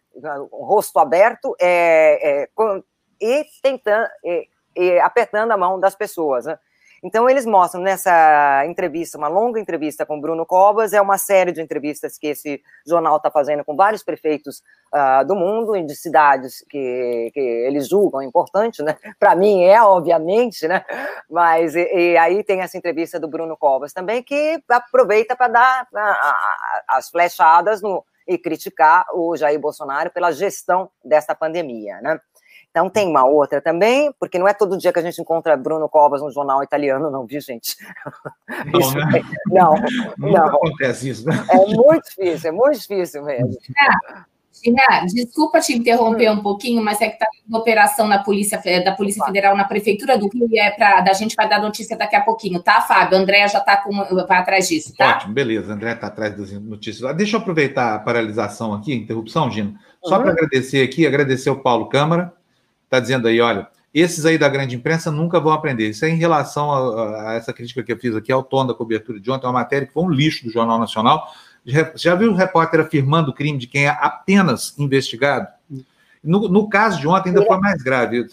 [0.51, 2.83] rosto aberto, é, é com,
[3.19, 6.45] e tentando, e, e apertando a mão das pessoas.
[6.45, 6.57] Né?
[7.03, 11.61] Então, eles mostram nessa entrevista, uma longa entrevista com Bruno Covas, é uma série de
[11.61, 14.61] entrevistas que esse jornal está fazendo com vários prefeitos
[14.93, 18.97] uh, do mundo e de cidades que, que eles julgam importante, né?
[19.19, 20.83] Para mim é, obviamente, né?
[21.29, 25.83] Mas e, e, aí tem essa entrevista do Bruno Covas também, que aproveita para dar
[25.83, 32.19] uh, as flechadas no, e criticar o Jair Bolsonaro pela gestão desta pandemia, né?
[32.79, 35.89] Então tem uma outra também, porque não é todo dia que a gente encontra Bruno
[35.89, 37.75] Covas no jornal italiano, não, viu, gente?
[38.71, 39.21] Não, isso, né?
[39.47, 39.75] não,
[40.17, 40.45] não.
[40.45, 41.45] acontece isso, né?
[41.49, 43.57] É muito difícil, é muito difícil mesmo.
[44.63, 48.93] Gina, desculpa te interromper um pouquinho, mas é que está a operação na polícia, da
[48.93, 52.15] Polícia Federal na Prefeitura do Rio e é para da gente vai dar notícia daqui
[52.15, 53.17] a pouquinho, tá, Fábio?
[53.17, 53.83] André já está
[54.27, 55.15] vai atrás disso, tá?
[55.15, 55.73] Ótimo, beleza.
[55.73, 57.15] André está atrás das notícias.
[57.15, 59.73] Deixa eu aproveitar a paralisação aqui, interrupção, Gina,
[60.03, 60.23] só uhum.
[60.23, 62.33] para agradecer aqui, agradecer o Paulo Câmara,
[62.89, 65.89] está dizendo aí, olha, esses aí da grande imprensa nunca vão aprender.
[65.89, 68.73] Isso é em relação a, a, essa crítica que eu fiz aqui ao tom da
[68.73, 71.27] cobertura de ontem, uma matéria que foi um lixo do Jornal Nacional.
[71.95, 75.47] Já viu o repórter afirmando o crime de quem é apenas investigado?
[76.23, 78.27] No, no caso de ontem ainda foi mais grave.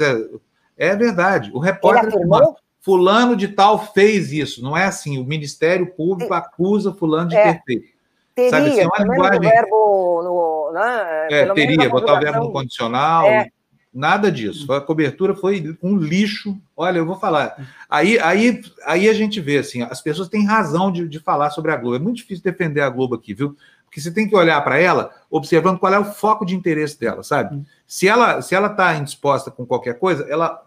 [0.77, 1.51] É verdade.
[1.53, 2.57] O repórter afirmou?
[2.81, 4.63] fulano de tal fez isso.
[4.63, 5.19] Não é assim.
[5.19, 7.55] O Ministério Público acusa fulano de é.
[7.55, 7.97] ter feito.
[8.35, 9.41] Teria, Sabe, assim, é uma linguagem...
[9.41, 11.27] verbo no, né?
[11.31, 13.27] É, teria, botar o verbo no condicional.
[13.27, 13.49] É.
[13.97, 14.70] Nada disso.
[14.74, 16.61] A cobertura foi um lixo.
[16.76, 17.57] Olha, eu vou falar.
[17.88, 21.72] Aí, aí, aí a gente vê assim, as pessoas têm razão de, de falar sobre
[21.72, 21.97] a Globo.
[21.97, 23.57] É muito difícil defender a Globo aqui, viu?
[23.86, 27.22] Porque você tem que olhar para ela, observando qual é o foco de interesse dela,
[27.22, 27.64] sabe?
[27.86, 30.62] Se ela se ela está indisposta com qualquer coisa, ela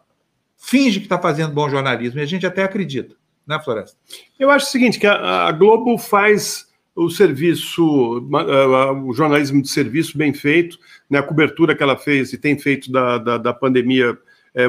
[0.58, 3.14] finge que está fazendo bom jornalismo e a gente até acredita,
[3.46, 3.96] né, Floresta?
[4.40, 6.66] Eu acho o seguinte, que a, a Globo faz
[7.00, 7.84] o serviço,
[9.06, 10.78] o jornalismo de serviço bem feito,
[11.10, 14.18] né, a cobertura que ela fez e tem feito da, da, da pandemia
[14.54, 14.68] é, é,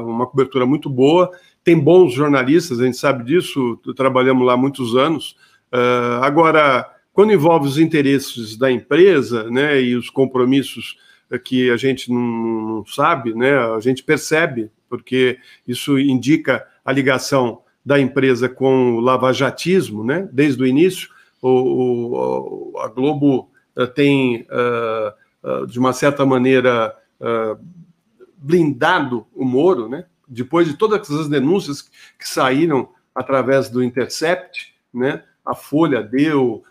[0.00, 1.30] uma cobertura muito boa,
[1.64, 5.36] tem bons jornalistas, a gente sabe disso, trabalhamos lá muitos anos.
[5.72, 10.98] Uh, agora, quando envolve os interesses da empresa né, e os compromissos
[11.44, 17.60] que a gente não, não sabe, né, a gente percebe, porque isso indica a ligação
[17.84, 21.08] da empresa com o lavajatismo, né, desde o início,
[21.40, 26.96] o, o, a Globo uh, tem, uh, uh, de uma certa maneira,
[28.38, 30.06] blindado o Moro, né?
[30.26, 35.22] depois de todas as denúncias que saíram através do Intercept, né?
[35.44, 36.64] a Folha deu,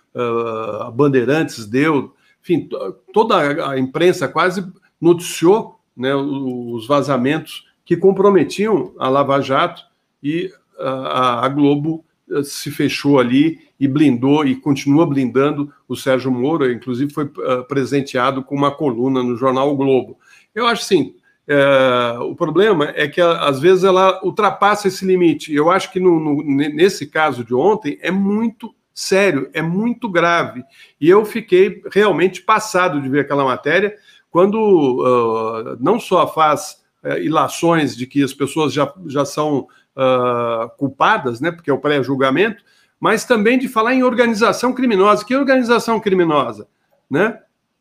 [0.82, 2.68] a Bandeirantes deu, enfim,
[3.14, 4.66] toda a imprensa quase
[5.00, 9.84] noticiou né, os vazamentos que comprometiam a Lava Jato
[10.24, 12.04] e a Globo
[12.44, 18.44] se fechou ali e blindou e continua blindando o Sérgio Moro, inclusive foi uh, presenteado
[18.44, 20.18] com uma coluna no jornal o Globo.
[20.54, 21.16] Eu acho assim,
[21.48, 25.54] uh, o problema é que às vezes ela ultrapassa esse limite.
[25.54, 30.62] Eu acho que no, no, nesse caso de ontem é muito sério, é muito grave.
[31.00, 33.96] E eu fiquei realmente passado de ver aquela matéria
[34.30, 36.78] quando uh, não só faz
[37.22, 39.66] ilações de que as pessoas já, já são
[39.96, 42.64] uh, culpadas, né, porque é o pré-julgamento,
[43.00, 45.24] mas também de falar em organização criminosa.
[45.24, 46.68] Que organização criminosa?
[47.10, 47.40] Né?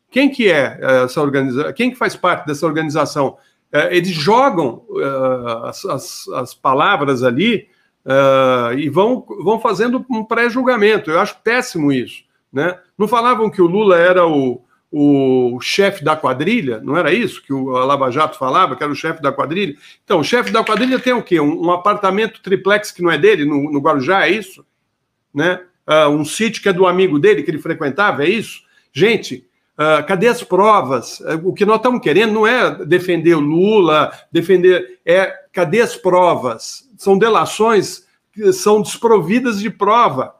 [0.09, 1.73] Quem que é essa organização?
[1.73, 3.37] Quem que faz parte dessa organização?
[3.73, 7.67] Uh, eles jogam uh, as, as, as, palavras ali
[8.03, 11.11] uh, e vão, vão fazendo um pré-julgamento.
[11.11, 12.23] Eu acho péssimo isso.
[12.51, 12.79] Né?
[12.97, 17.53] Não falavam que o Lula era o, o chefe da quadrilha, não era isso que
[17.53, 19.75] o Lava Jato falava, que era o chefe da quadrilha?
[20.03, 21.39] Então, o chefe da quadrilha tem o quê?
[21.39, 24.65] Um, um apartamento triplex que não é dele, no, no Guarujá, é isso?
[25.33, 25.61] Né?
[25.87, 28.61] Uh, um sítio que é do amigo dele, que ele frequentava, é isso?
[28.93, 31.19] Gente, uh, cadê as provas?
[31.19, 35.95] Uh, o que nós estamos querendo não é defender o Lula, defender, é cadê as
[35.95, 36.87] provas?
[36.97, 40.35] São delações que são desprovidas de prova.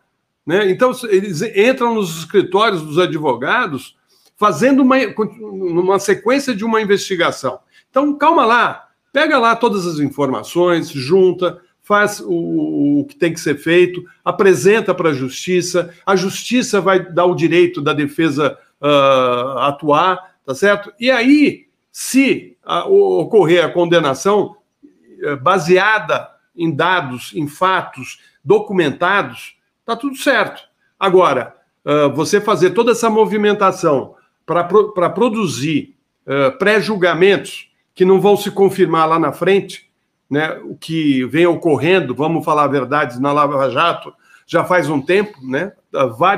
[0.46, 0.70] Né?
[0.72, 3.98] Então, eles entram nos escritórios dos advogados
[4.36, 4.96] fazendo uma,
[5.42, 7.60] uma sequência de uma investigação.
[7.90, 11.60] Então, calma lá, pega lá todas as informações, junta,
[11.90, 17.00] faz o, o que tem que ser feito, apresenta para a justiça, a justiça vai
[17.12, 20.94] dar o direito da defesa uh, atuar, tá certo?
[21.00, 29.96] E aí, se uh, ocorrer a condenação uh, baseada em dados, em fatos documentados, tá
[29.96, 30.62] tudo certo.
[31.00, 34.16] Agora, ah, você fazer toda essa movimentação
[34.46, 39.89] para produzir uh, pré-julgamentos que não vão se confirmar lá na frente,
[40.30, 44.14] né, o que vem ocorrendo, vamos falar a verdade, na Lava Jato,
[44.46, 45.74] já faz um tempo, né,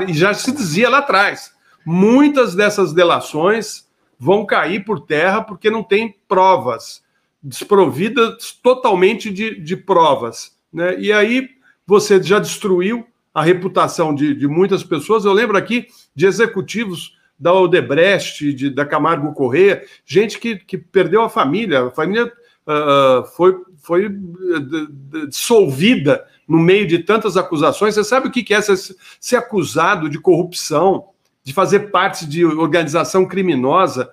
[0.07, 1.53] e já se dizia lá atrás,
[1.85, 7.03] muitas dessas delações vão cair por terra porque não tem provas,
[7.41, 10.55] desprovidas totalmente de, de provas.
[10.71, 10.99] Né?
[10.99, 11.49] E aí
[11.87, 15.25] você já destruiu a reputação de, de muitas pessoas.
[15.25, 21.23] Eu lembro aqui de executivos da Odebrecht, de, da Camargo Correia, gente que, que perdeu
[21.23, 22.25] a família, a família
[22.67, 27.95] uh, foi, foi uh, dissolvida no meio de tantas acusações.
[27.95, 31.05] Você sabe o que é ser, acusado de corrupção,
[31.43, 34.09] de fazer parte de organização criminosa?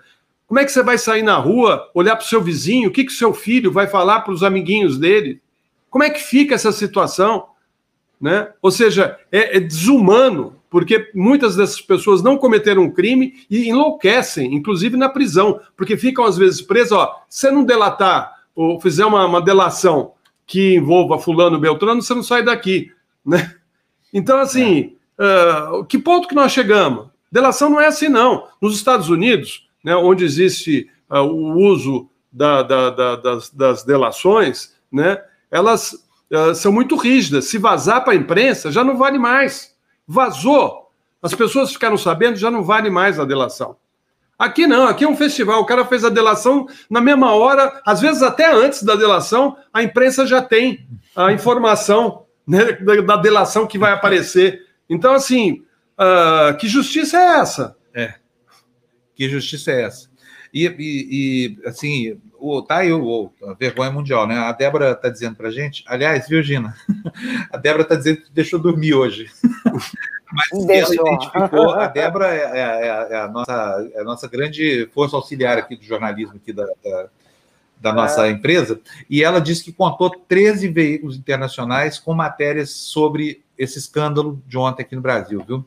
[0.46, 3.04] Como é que você vai sair na rua, olhar para o seu vizinho, o que,
[3.04, 5.40] que o seu filho vai falar para os amiguinhos dele?
[5.90, 7.48] Como é que fica essa situação?
[8.20, 8.48] Né?
[8.62, 14.54] Ou seja, é, é desumano porque muitas dessas pessoas não cometeram um crime e enlouquecem,
[14.54, 19.24] inclusive na prisão, porque ficam às vezes presas, ó, se não delatar ou fizer uma,
[19.24, 22.90] uma delação que envolva fulano Beltrano, você não sai daqui,
[23.24, 23.54] né?
[24.12, 27.06] Então, assim, uh, que ponto que nós chegamos?
[27.30, 28.48] Delação não é assim, não.
[28.60, 34.74] Nos Estados Unidos, né, onde existe uh, o uso da, da, da, das, das, delações,
[34.90, 35.92] né, elas
[36.32, 37.44] uh, são muito rígidas.
[37.44, 39.72] Se vazar para a imprensa, já não vale mais.
[40.04, 40.90] Vazou.
[41.22, 43.76] As pessoas ficaram sabendo, já não vale mais a delação.
[44.38, 45.60] Aqui não, aqui é um festival.
[45.60, 49.82] O cara fez a delação na mesma hora, às vezes até antes da delação, a
[49.82, 50.86] imprensa já tem
[51.16, 52.72] a informação né,
[53.04, 54.62] da, delação que vai aparecer.
[54.88, 55.64] Então, assim,
[55.98, 57.76] uh, que justiça é essa?
[57.92, 58.14] É.
[59.16, 60.08] Que justiça é essa?
[60.54, 64.38] E, e, e assim, o, tá aí o, a vergonha mundial, né?
[64.38, 66.74] A Débora está dizendo para gente, aliás, viu, Gina?
[67.52, 69.28] A Débora está dizendo que deixou dormir hoje.
[70.32, 71.06] Mas Deixou.
[71.06, 75.16] ela identificou, a Débora é, é, é, é, a nossa, é a nossa grande força
[75.16, 77.08] auxiliar aqui do jornalismo aqui da, da,
[77.80, 78.30] da nossa é.
[78.30, 84.58] empresa, e ela disse que contou 13 veículos internacionais com matérias sobre esse escândalo de
[84.58, 85.64] ontem aqui no Brasil, viu?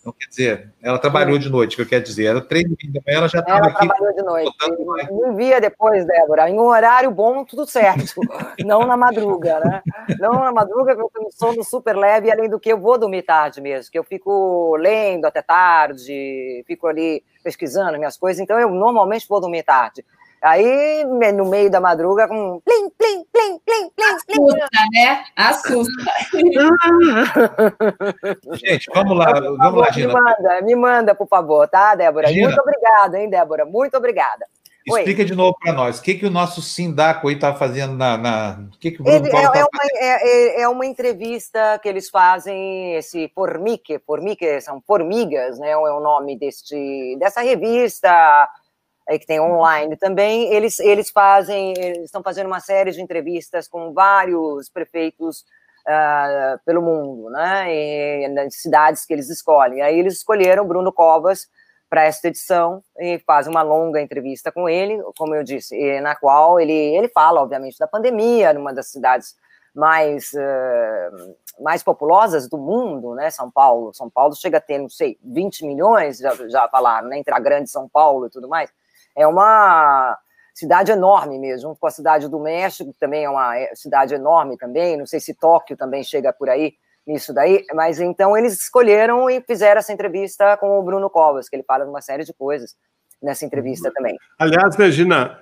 [0.00, 2.24] Então, quer dizer, ela trabalhou de noite, que eu quero dizer.
[2.24, 3.84] Era três da manhã, ela já estava aqui.
[3.84, 5.12] Ela trabalhou de noite.
[5.12, 8.14] Me via depois, Débora, em um horário bom, tudo certo.
[8.64, 9.82] Não na madruga, né?
[10.18, 13.22] Não na madruga, porque eu tenho sono super leve, além do que eu vou dormir
[13.22, 18.70] tarde mesmo, que eu fico lendo até tarde, fico ali pesquisando minhas coisas, então eu
[18.70, 20.04] normalmente vou dormir tarde.
[20.42, 25.22] Aí, no meio da madruga, com plim, plim, plim, plim, plim, Assusta, né?
[25.36, 26.10] Assusta.
[28.56, 30.08] Gente, vamos lá, vamos favor, lá, Gina.
[30.08, 32.28] Me manda, me manda, por favor, tá, Débora?
[32.28, 32.46] Gina.
[32.46, 33.66] Muito obrigada, hein, Débora?
[33.66, 34.46] Muito obrigada.
[34.86, 35.26] Explica Oi.
[35.26, 38.16] de novo para nós, o que, que o nosso Sindaco aí está fazendo na.
[38.16, 38.60] na...
[38.74, 41.88] O que, que o Bruno Ele, é, tá é, uma, é, é, uma entrevista que
[41.88, 45.72] eles fazem, esse Formique, Formique são formigas, né?
[45.72, 48.48] É o nome deste, dessa revista
[49.10, 53.66] é, que tem online também, eles, eles fazem, eles estão fazendo uma série de entrevistas
[53.66, 55.40] com vários prefeitos
[55.84, 59.82] uh, pelo mundo, né, e, nas cidades que eles escolhem.
[59.82, 61.48] Aí eles escolheram Bruno Covas
[61.88, 66.60] para esta edição e fazem uma longa entrevista com ele, como eu disse, na qual
[66.60, 69.34] ele, ele fala, obviamente, da pandemia, numa das cidades
[69.74, 73.28] mais, uh, mais populosas do mundo, né?
[73.28, 73.92] São Paulo.
[73.92, 77.18] São Paulo chega a ter, não sei, 20 milhões, já, já falaram, né?
[77.18, 78.70] Entre a grande São Paulo e tudo mais
[79.20, 80.18] é uma
[80.54, 84.14] cidade enorme mesmo, junto com a cidade do México, que também é uma é, cidade
[84.14, 86.74] enorme também, não sei se Tóquio também chega por aí,
[87.06, 91.56] nisso daí, mas então eles escolheram e fizeram essa entrevista com o Bruno Covas, que
[91.56, 92.76] ele fala de uma série de coisas
[93.22, 94.16] nessa entrevista também.
[94.38, 95.40] Aliás, Regina,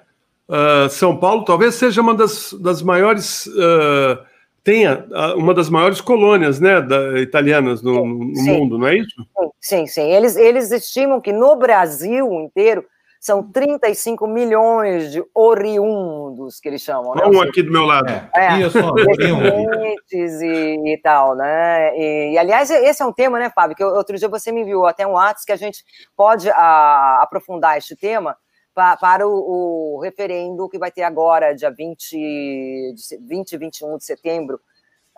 [0.48, 3.46] uh, São Paulo talvez seja uma das, das maiores...
[3.46, 5.06] Uh, tenha
[5.36, 9.26] uma das maiores colônias né, da, italianas no, no mundo, não é isso?
[9.58, 10.12] Sim, sim.
[10.12, 12.84] Eles, eles estimam que no Brasil inteiro
[13.20, 17.14] são 35 milhões de oriundos, que eles chamam.
[17.14, 17.22] Né?
[17.26, 18.08] Um aqui do meu lado.
[18.08, 18.78] É, é Isso,
[20.44, 21.96] e, e tal, né?
[21.96, 24.86] E, e, aliás, esse é um tema, né, Fábio, que outro dia você me viu
[24.86, 25.84] até um WhatsApp que a gente
[26.16, 28.36] pode a, aprofundar este tema
[28.74, 34.04] pa, para o, o, referendo que vai ter agora, dia 20, 20 e 21 de
[34.04, 34.60] setembro,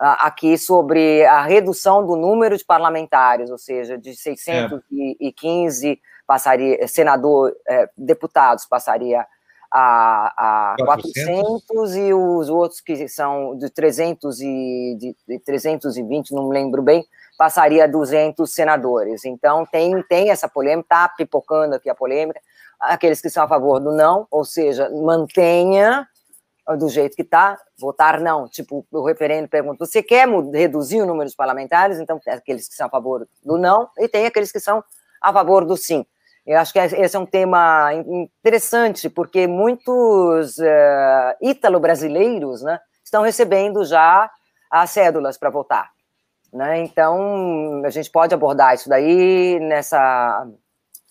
[0.01, 7.55] aqui sobre a redução do número de parlamentares, ou seja, de 615 é passaria, senador,
[7.67, 9.25] é, deputados passaria
[9.71, 11.63] a, a 400.
[11.65, 16.81] 400 e os outros que são de 300 e de, de 320, não me lembro
[16.81, 17.05] bem,
[17.37, 19.23] passaria a 200 senadores.
[19.25, 22.41] Então tem tem essa polêmica, tá pipocando aqui a polêmica.
[22.79, 26.07] Aqueles que são a favor do não, ou seja, mantenha
[26.77, 28.47] do jeito que está, votar não.
[28.47, 31.99] Tipo, o referendo pergunta: você quer reduzir o número de parlamentares?
[31.99, 34.83] Então, tem aqueles que são a favor do não e tem aqueles que são
[35.21, 36.05] a favor do sim.
[36.45, 43.85] Eu acho que esse é um tema interessante, porque muitos uh, ítalo-brasileiros né, estão recebendo
[43.85, 44.29] já
[44.69, 45.91] as cédulas para votar.
[46.51, 46.81] Né?
[46.81, 50.47] Então, a gente pode abordar isso daí nessa,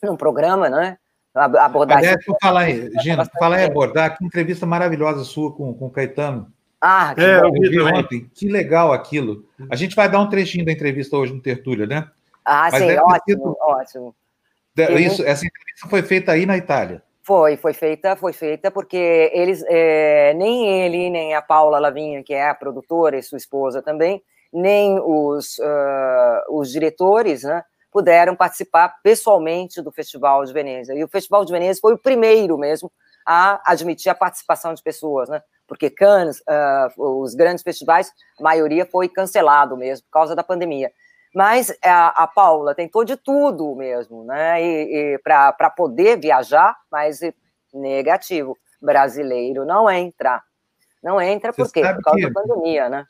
[0.02, 0.98] num programa, né?
[1.32, 2.36] Abordar Aliás, isso.
[2.42, 6.52] falar aí, Gina, falar em abordar, que entrevista maravilhosa sua com, com o Caetano.
[6.80, 8.28] Ah, que é, eu vi ontem.
[8.34, 9.44] Que legal aquilo.
[9.70, 12.08] A gente vai dar um trechinho da entrevista hoje no Tertúlia, né?
[12.52, 13.56] Ah, Mas sim, ótimo, preciso...
[13.60, 14.16] ótimo.
[14.98, 17.00] Isso, essa entrevista foi feita aí na Itália.
[17.22, 22.34] Foi, foi feita, foi feita, porque eles, é, nem ele, nem a Paula Lavinha, que
[22.34, 24.20] é a produtora e sua esposa também,
[24.52, 30.92] nem os, uh, os diretores, né, puderam participar pessoalmente do Festival de Veneza.
[30.92, 32.90] E o Festival de Veneza foi o primeiro mesmo
[33.24, 35.40] a admitir a participação de pessoas, né?
[35.68, 40.90] Porque Cannes, uh, os grandes festivais, a maioria foi cancelado mesmo por causa da pandemia.
[41.34, 44.62] Mas a, a Paula tentou de tudo mesmo, né?
[44.62, 47.20] E, e para poder viajar, mas
[47.72, 48.58] negativo.
[48.82, 50.42] Brasileiro não entra.
[51.02, 51.82] Não entra por quê?
[51.82, 52.30] Por causa que...
[52.30, 53.06] da pandemia, né?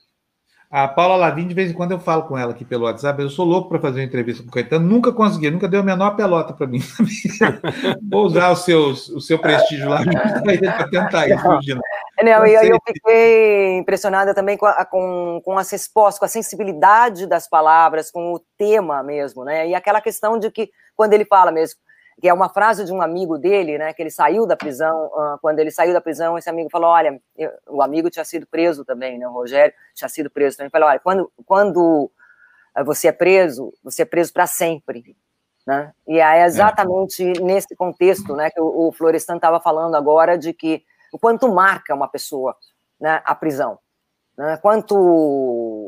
[0.71, 3.29] A Paula Lavin, de vez em quando eu falo com ela aqui pelo WhatsApp, eu
[3.29, 6.15] sou louco para fazer uma entrevista com o Caetano, nunca consegui, nunca deu a menor
[6.15, 6.79] pelota para mim.
[8.09, 11.81] Vou usar o seu, o seu prestígio lá para tentar isso, Gina.
[12.23, 17.27] Não, eu, eu fiquei impressionada também com, a, com, com as respostas, com a sensibilidade
[17.27, 19.67] das palavras, com o tema mesmo, né?
[19.67, 21.81] E aquela questão de que, quando ele fala mesmo,
[22.21, 25.39] que é uma frase de um amigo dele, né, que ele saiu da prisão, uh,
[25.41, 28.85] quando ele saiu da prisão, esse amigo falou, olha, eu, o amigo tinha sido preso
[28.85, 32.11] também, né, o Rogério tinha sido preso também, ele falou, olha, quando, quando
[32.85, 35.17] você é preso, você é preso para sempre,
[35.67, 37.41] né, e é exatamente é.
[37.41, 41.95] nesse contexto, né, que o, o Florestan estava falando agora, de que o quanto marca
[41.95, 42.55] uma pessoa,
[43.01, 43.79] né, a prisão,
[44.37, 44.95] né, quanto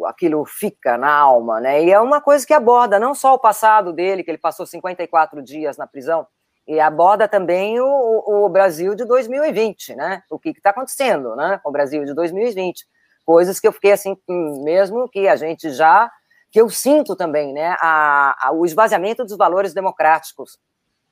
[0.07, 1.85] aquilo fica na alma, né?
[1.85, 5.43] E é uma coisa que aborda não só o passado dele, que ele passou 54
[5.43, 6.27] dias na prisão,
[6.67, 10.23] e aborda também o, o Brasil de 2020, né?
[10.31, 11.59] O que está acontecendo, né?
[11.63, 12.87] Com o Brasil de 2020,
[13.25, 14.17] coisas que eu fiquei assim,
[14.63, 16.11] mesmo que a gente já,
[16.51, 17.77] que eu sinto também, né?
[17.81, 20.59] A, a, o esvaziamento dos valores democráticos.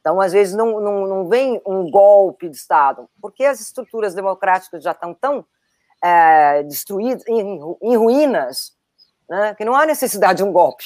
[0.00, 4.82] Então, às vezes, não, não, não vem um golpe de Estado, porque as estruturas democráticas
[4.82, 5.44] já estão tão
[6.02, 8.72] é, destruídas, em, em ruínas,
[9.30, 10.84] né, que não há necessidade de um golpe.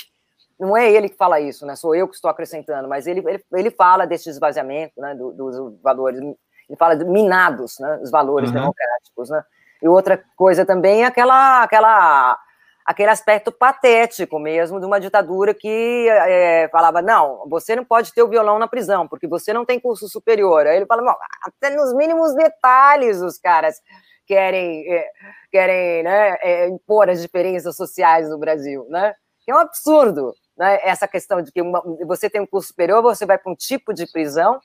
[0.61, 3.45] Não é ele que fala isso, né, sou eu que estou acrescentando, mas ele, ele,
[3.55, 8.51] ele fala desse esvaziamento né, dos do, valores, ele fala de minados, né, os valores
[8.51, 8.57] uhum.
[8.57, 9.31] democráticos.
[9.31, 9.43] Né.
[9.83, 12.39] E outra coisa também é aquela, aquela,
[12.87, 18.23] aquele aspecto patético mesmo de uma ditadura que é, falava, não, você não pode ter
[18.23, 20.67] o violão na prisão, porque você não tem curso superior.
[20.67, 23.81] Aí ele fala, até nos mínimos detalhes os caras
[24.27, 25.07] querem, é,
[25.51, 29.15] querem né, é, impor as diferenças sociais no Brasil, né?
[29.47, 30.79] É um absurdo, né?
[30.83, 33.93] Essa questão de que uma, você tem um curso superior, você vai para um tipo
[33.93, 34.59] de prisão,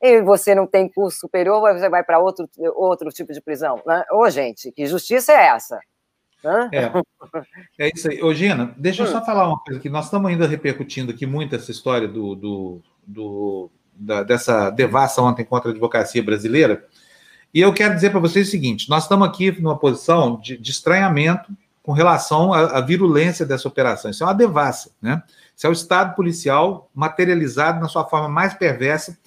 [0.00, 4.02] e você não tem curso superior, você vai para outro, outro tipo de prisão, né?
[4.12, 5.78] Ô, gente, que justiça é essa?
[7.78, 8.22] É, é isso aí.
[8.22, 9.24] Ô, Gina, deixa eu só hum.
[9.24, 13.70] falar uma coisa que nós estamos ainda repercutindo aqui muito essa história do, do, do
[13.94, 16.86] da, dessa devassa ontem contra a advocacia brasileira.
[17.52, 20.70] E eu quero dizer para vocês o seguinte: nós estamos aqui numa posição de, de
[20.70, 24.10] estranhamento com relação à, à, virulência dessa operação.
[24.10, 25.22] Isso é uma devassa, né?
[25.56, 29.18] Isso é o Estado policial materializado na sua forma mais perversa,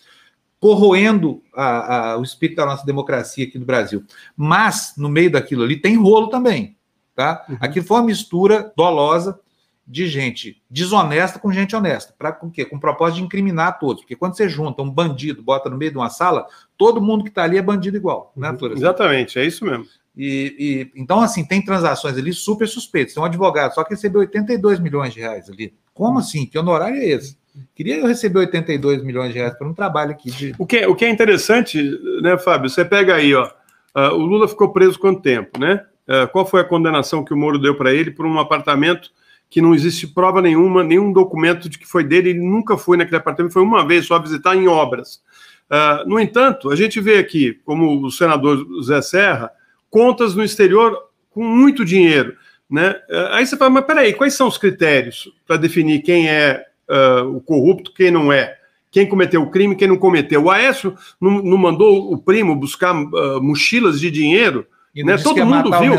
[0.60, 4.04] corroendo a, a, o espírito da nossa democracia aqui no Brasil.
[4.36, 6.78] Mas, no meio daquilo ali, tem rolo também.
[7.16, 7.46] Tá?
[7.48, 7.58] Uhum.
[7.60, 9.40] Aqui foi uma mistura dolosa
[9.86, 12.14] de gente desonesta com gente honesta.
[12.18, 12.64] Para com quê?
[12.66, 14.02] Com o propósito de incriminar todos.
[14.02, 17.30] Porque quando você junta um bandido, bota no meio de uma sala, todo mundo que
[17.30, 18.72] está ali é bandido igual, né, uhum.
[18.72, 19.86] Exatamente, é isso mesmo.
[20.16, 23.14] E, e, então, assim, tem transações ali super suspeitas.
[23.14, 25.74] Tem um advogado só que recebeu 82 milhões de reais ali.
[25.94, 26.46] Como assim?
[26.46, 27.38] Que honorário é esse?
[27.76, 30.32] Queria eu receber 82 milhões de reais por um trabalho aqui.
[30.32, 30.56] De...
[30.58, 31.82] O, que, é, o que é interessante,
[32.22, 32.70] né, Fábio?
[32.70, 33.52] Você pega aí, ó.
[33.96, 35.84] Uh, o Lula ficou preso quanto tempo, né?
[36.08, 39.12] Uh, qual foi a condenação que o Moro deu para ele por um apartamento
[39.54, 43.18] que não existe prova nenhuma, nenhum documento de que foi dele, ele nunca foi naquele
[43.18, 45.22] apartamento, foi uma vez só visitar em obras.
[45.70, 49.52] Uh, no entanto, a gente vê aqui, como o senador Zé Serra,
[49.92, 50.98] contas no exterior
[51.30, 52.36] com muito dinheiro.
[52.68, 52.96] Né?
[53.08, 57.38] Uh, aí você fala, mas peraí, quais são os critérios para definir quem é uh,
[57.38, 58.58] o corrupto, quem não é?
[58.90, 60.46] Quem cometeu o crime, quem não cometeu?
[60.46, 62.92] O Aécio não, não mandou o primo buscar
[63.40, 64.66] mochilas de dinheiro
[64.96, 65.18] e né?
[65.18, 65.94] Todo mundo viu.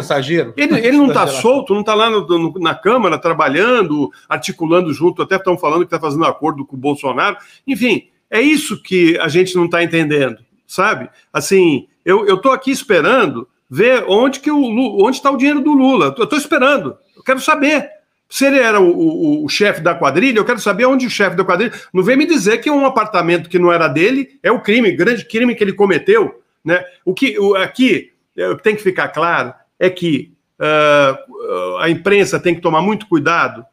[0.56, 5.20] Ele, ele não está solto, não está lá no, no, na Câmara trabalhando, articulando junto,
[5.20, 7.36] até estão falando que está fazendo acordo com o Bolsonaro.
[7.66, 11.08] Enfim, é isso que a gente não está entendendo, sabe?
[11.32, 16.14] Assim, eu estou aqui esperando ver onde que o onde está o dinheiro do Lula.
[16.16, 16.96] Eu estou esperando.
[17.16, 17.90] Eu quero saber.
[18.28, 21.36] Se ele era o, o, o chefe da quadrilha, eu quero saber onde o chefe
[21.36, 21.72] da quadrilha.
[21.92, 25.24] Não vem me dizer que um apartamento que não era dele é o crime, grande
[25.24, 26.40] crime que ele cometeu.
[26.64, 26.82] Né?
[27.04, 32.40] O que o, aqui o que tem que ficar claro é que uh, a imprensa
[32.40, 33.64] tem que tomar muito cuidado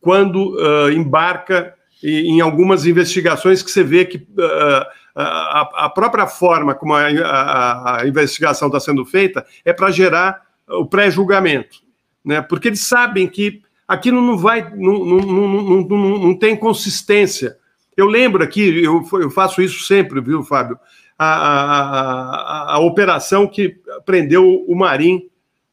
[0.00, 6.74] quando uh, embarca em algumas investigações que você vê que uh, a, a, própria forma
[6.74, 11.78] como a, a, a investigação está sendo feita é para gerar o pré-julgamento,
[12.24, 12.40] né?
[12.40, 17.56] Porque eles sabem que aquilo não vai, não, não, não, não, não tem consistência.
[17.96, 20.78] Eu lembro aqui, eu, eu faço isso sempre, viu, Fábio?
[21.18, 25.28] A, a, a, operação que prendeu o Marim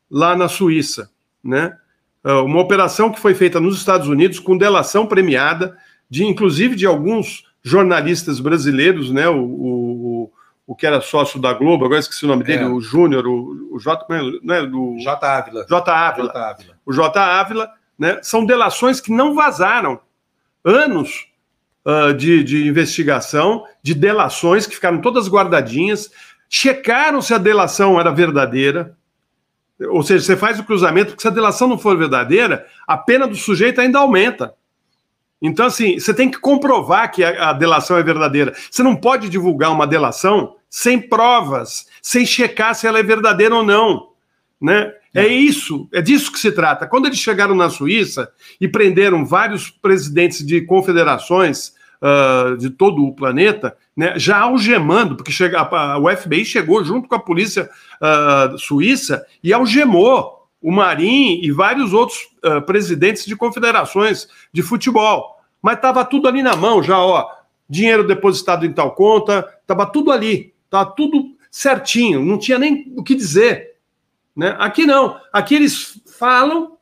[0.10, 1.12] lá na Suíça,
[1.44, 1.78] né?
[2.24, 5.78] Ah, uma operação que foi feita nos Estados Unidos com delação premiada,
[6.10, 9.30] de inclusive de alguns jornalistas brasileiros, né?
[9.30, 10.32] O, o,
[10.66, 12.68] o que era sócio da Globo, agora esqueci o nome dele, é.
[12.68, 14.04] o Júnior, o, o J,
[14.42, 15.66] não é do J Ávila.
[15.70, 16.28] J Ávila.
[16.28, 16.78] J Ávila.
[16.84, 18.20] O J Ávila, né?
[18.24, 20.00] São delações que não vazaram
[20.64, 21.28] anos
[21.86, 26.10] uh, de, de investigação, de delações que ficaram todas guardadinhas,
[26.50, 28.98] checaram se a delação era verdadeira.
[29.90, 33.28] Ou seja, você faz o cruzamento, porque se a delação não for verdadeira, a pena
[33.28, 34.54] do sujeito ainda aumenta.
[35.42, 38.54] Então, assim, você tem que comprovar que a, a delação é verdadeira.
[38.72, 43.64] Você não pode divulgar uma delação sem provas, sem checar se ela é verdadeira ou
[43.64, 44.10] não.
[44.60, 44.92] Né?
[45.14, 46.88] É isso, é disso que se trata.
[46.88, 51.75] Quando eles chegaram na Suíça e prenderam vários presidentes de confederações
[52.06, 57.10] uh, de todo o planeta, né, já algemando, porque chega, a, o FBI chegou junto
[57.10, 57.70] com a polícia
[58.02, 65.40] uh, suíça e algemou o Marim e vários outros uh, presidentes de confederações de futebol.
[65.62, 67.28] Mas estava tudo ali na mão já, ó.
[67.68, 73.04] Dinheiro depositado em tal conta, estava tudo ali, estava tudo certinho, não tinha nem o
[73.04, 73.76] que dizer.
[74.36, 74.56] Né?
[74.60, 76.78] Aqui não, aqui eles falam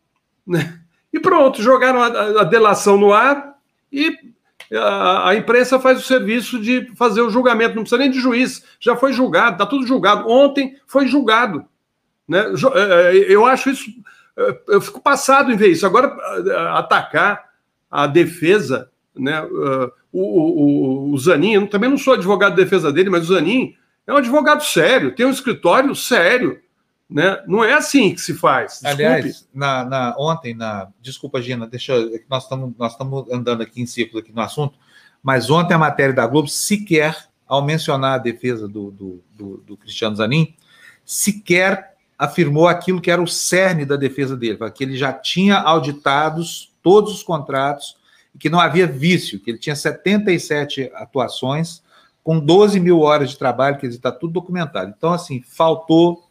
[0.45, 0.79] né?
[1.13, 3.55] e pronto, jogaram a, a delação no ar
[3.91, 4.33] e
[4.77, 8.95] a, imprensa faz o serviço de fazer o julgamento, não precisa nem de juiz, já
[8.95, 10.27] foi julgado, está tudo julgado.
[10.27, 11.65] Ontem foi julgado.
[12.27, 12.43] Né?
[12.73, 13.91] É, é, eu acho isso,
[14.37, 15.85] é, eu fico passado em ver isso.
[15.85, 16.15] Agora,
[16.77, 17.43] atacar
[17.89, 19.43] a defesa, né?
[20.11, 23.75] o, o, o Zanin, eu também não sou advogado de defesa dele, mas o Zanin
[24.07, 26.59] é um advogado sério, tem um escritório sério.
[27.13, 27.43] Né?
[27.45, 28.79] Não é assim que se faz.
[28.81, 29.03] Desculpe.
[29.03, 30.87] Aliás, na, na, ontem, na.
[30.99, 31.93] Desculpa, Gina, deixa.
[32.27, 32.97] Nós estamos nós
[33.31, 34.79] andando aqui em círculo aqui no assunto,
[35.21, 37.15] mas ontem a matéria da Globo, sequer,
[37.47, 40.55] ao mencionar a defesa do, do, do, do Cristiano Zanin,
[41.05, 46.73] sequer afirmou aquilo que era o cerne da defesa dele, que ele já tinha auditados
[46.81, 47.95] todos os contratos
[48.33, 51.83] e que não havia vício, que ele tinha 77 atuações
[52.23, 54.91] com 12 mil horas de trabalho, que está tudo documentado.
[54.97, 56.22] Então, assim, faltou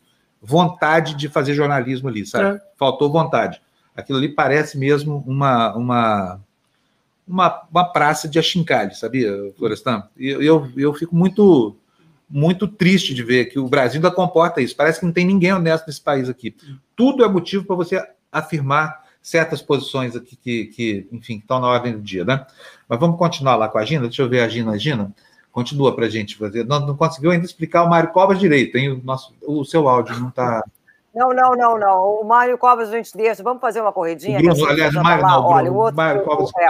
[0.43, 2.57] vontade de fazer jornalismo ali, sabe?
[2.57, 2.61] É.
[2.77, 3.63] Faltou vontade.
[3.97, 6.41] Aquilo ali parece mesmo uma uma
[7.27, 10.03] uma, uma praça de achincalhe, sabia, Florestan?
[10.19, 11.77] Eu, eu, eu fico muito
[12.29, 14.75] muito triste de ver que o Brasil ainda comporta isso.
[14.75, 16.57] Parece que não tem ninguém honesto nesse país aqui.
[16.97, 21.93] Tudo é motivo para você afirmar certas posições aqui que, que enfim, estão na ordem
[21.93, 22.47] do dia, né?
[22.89, 24.07] Mas vamos continuar lá com a Gina.
[24.07, 24.79] Deixa eu ver a Gina.
[24.79, 25.15] Gina,
[25.53, 26.65] Continua para a gente fazer.
[26.65, 28.91] Não, não conseguiu ainda explicar o Mário Covas direito, hein?
[28.91, 30.65] O, nosso, o seu áudio não está.
[31.15, 32.21] Não, não, não, não.
[32.23, 33.43] O Mário Covas a gente deixa.
[33.43, 34.39] Vamos fazer uma corridinha?
[34.39, 36.51] O Bruno, aliás, o Mário não, Olha, o, outro, Mário Covas.
[36.59, 36.69] É,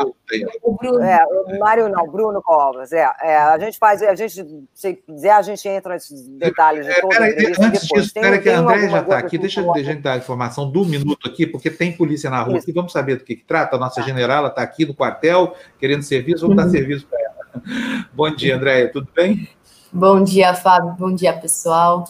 [0.60, 1.00] o Bruno.
[1.00, 2.92] É, o Mário não, Bruno Covas.
[2.92, 6.90] É, é, a gente faz, a gente, se quiser, a gente entra nesses detalhes de
[6.90, 9.38] é, toda é, Antes disso, espera que a André já está aqui.
[9.38, 12.72] Deixa eu gente dar a informação do minuto aqui, porque tem polícia na rua aqui.
[12.72, 13.76] Vamos saber do que, que trata.
[13.76, 14.06] A nossa tá.
[14.08, 16.40] generala está aqui no quartel, querendo serviço.
[16.40, 16.70] Vamos dar uhum.
[16.70, 17.21] serviço para ela.
[18.12, 19.48] Bom dia, Andréia, tudo bem?
[19.92, 20.92] Bom dia, Fábio.
[20.98, 22.09] Bom dia, pessoal.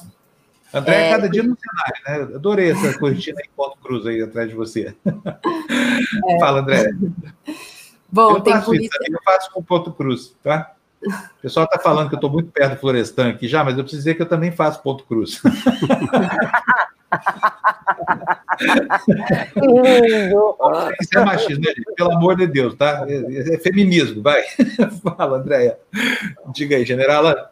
[0.73, 1.11] André, é...
[1.11, 2.37] cada dia no cenário, né?
[2.37, 4.95] Adorei essa cortina em ponto cruz aí atrás de você.
[6.29, 6.39] É...
[6.39, 6.91] Fala, André.
[8.11, 8.87] Bom, eu tem faço polícia...
[8.87, 10.73] isso, eu faço com ponto cruz, tá?
[11.05, 13.83] O pessoal está falando que eu estou muito perto do Florestan aqui já, mas eu
[13.83, 15.43] preciso dizer que eu também faço ponto cruz.
[21.01, 23.05] Isso é machismo, né, Pelo amor de Deus, tá?
[23.09, 24.43] É, é feminismo, vai.
[25.03, 25.79] Fala, Andréia.
[26.53, 27.51] Diga aí, generala.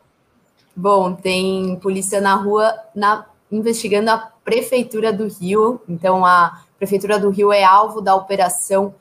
[0.75, 5.81] Bom, tem polícia na rua na, investigando a Prefeitura do Rio.
[5.89, 8.95] Então, a Prefeitura do Rio é alvo da operação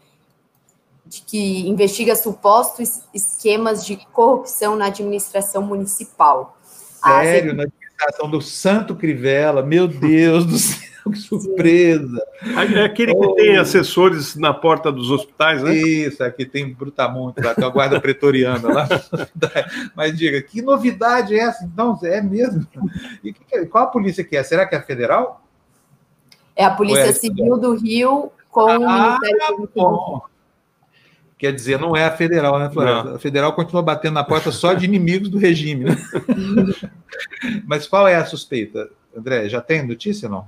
[1.06, 6.58] de que investiga supostos esquemas de corrupção na administração municipal.
[6.64, 7.60] Sério?
[7.62, 7.68] As...
[8.00, 9.62] Administração do Santo Crivella?
[9.62, 10.90] Meu Deus do céu!
[11.10, 12.22] que surpresa!
[12.76, 13.36] É aquele que oh.
[13.36, 15.74] tem assessores na porta dos hospitais, né?
[15.76, 18.88] Isso, aqui tem Brutamonte, lá tem a guarda pretoriana lá.
[19.96, 21.64] Mas diga, que novidade é essa?
[21.66, 22.66] Então, é mesmo?
[23.24, 23.34] E
[23.66, 24.44] qual a polícia que é?
[24.44, 25.44] Será que é a federal?
[26.56, 30.30] É a Polícia é Civil do Rio com ah, o Ministério Público.
[31.40, 33.16] Quer dizer, não é a federal, né, Floresta?
[33.16, 35.86] A federal continua batendo na porta só de inimigos do regime.
[35.86, 35.96] Né?
[37.66, 39.48] Mas qual é a suspeita, André?
[39.48, 40.48] Já tem notícia ou não?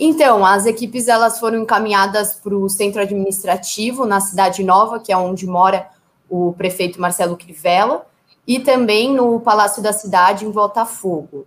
[0.00, 5.16] Então, as equipes elas foram encaminhadas para o centro administrativo na Cidade Nova, que é
[5.16, 5.86] onde mora
[6.28, 8.04] o prefeito Marcelo Crivella,
[8.44, 11.46] e também no Palácio da Cidade, em Botafogo.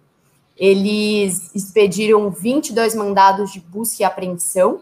[0.56, 4.80] Eles expediram 22 mandados de busca e apreensão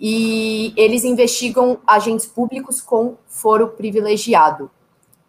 [0.00, 4.70] e eles investigam agentes públicos com foro privilegiado.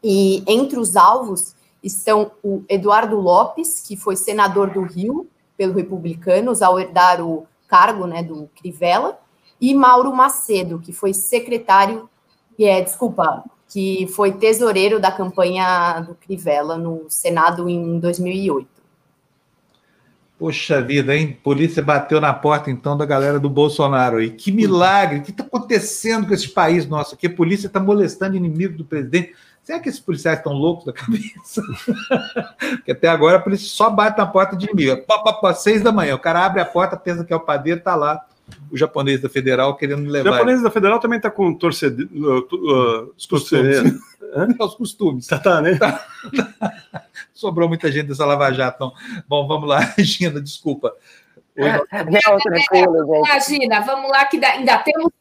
[0.04, 6.62] E entre os alvos estão o Eduardo Lopes, que foi senador do Rio pelo Republicanos
[6.62, 9.20] ao herdar o cargo né, do Crivella,
[9.60, 12.10] e Mauro Macedo, que foi secretário,
[12.58, 18.79] é, desculpa, que foi tesoureiro da campanha do Crivella no Senado em 2008.
[20.40, 21.38] Poxa vida, hein?
[21.44, 24.30] Polícia bateu na porta, então, da galera do Bolsonaro aí.
[24.30, 25.20] Que milagre!
[25.20, 27.28] O que está acontecendo com esse país nosso aqui?
[27.28, 29.36] A polícia está molestando inimigo do presidente.
[29.62, 31.62] Será que esses policiais estão loucos da cabeça?
[32.72, 35.04] Porque até agora a polícia só bate na porta de inimigo.
[35.06, 36.16] Pá, pá, pá, seis da manhã.
[36.16, 38.26] O cara abre a porta, pensa que é o padeiro, tá lá
[38.72, 40.30] o japonês da Federal querendo levar.
[40.30, 42.08] O japonês da Federal também está com torcedor.
[42.14, 43.78] Uh, uh, os costumes.
[43.78, 45.28] É, os costumes.
[45.28, 45.76] Tá, tá né?
[45.76, 47.04] Tá, tá.
[47.40, 48.80] Sobrou muita gente dessa Lava Jato.
[48.80, 48.94] Não.
[49.28, 50.94] Bom, vamos lá, Regina, desculpa.
[51.60, 53.30] Não, tranquilo, gente.
[53.30, 55.12] Imagina, vamos lá, que ainda temos.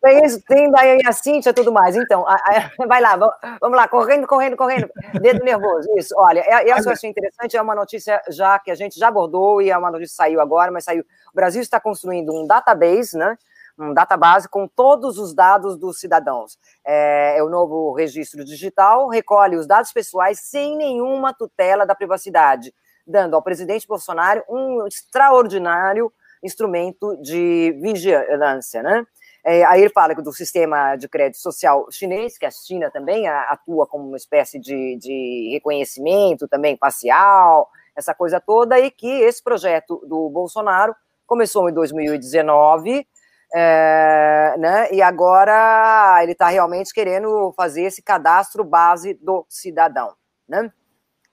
[0.00, 1.96] Tem, tem daí a Cíntia e tudo mais.
[1.96, 3.16] Então, a, a, vai lá,
[3.60, 4.88] vamos lá, correndo, correndo, correndo.
[5.20, 6.14] Dedo nervoso, isso.
[6.16, 9.60] Olha, é, essa eu achei interessante, é uma notícia já que a gente já abordou
[9.60, 11.04] e é uma notícia que saiu agora, mas saiu.
[11.32, 13.36] O Brasil está construindo um database, né?
[13.78, 16.58] Um database com todos os dados dos cidadãos.
[16.84, 22.72] É, é o novo registro digital, recolhe os dados pessoais sem nenhuma tutela da privacidade
[23.06, 26.12] dando ao presidente Bolsonaro um extraordinário
[26.42, 29.06] instrumento de vigilância, né?
[29.44, 33.86] É, aí ele fala do sistema de crédito social chinês, que a China também atua
[33.86, 40.00] como uma espécie de, de reconhecimento também facial, essa coisa toda, e que esse projeto
[40.06, 40.94] do Bolsonaro
[41.26, 43.06] começou em 2019,
[43.54, 50.14] é, né, e agora ele está realmente querendo fazer esse cadastro base do cidadão,
[50.48, 50.72] né?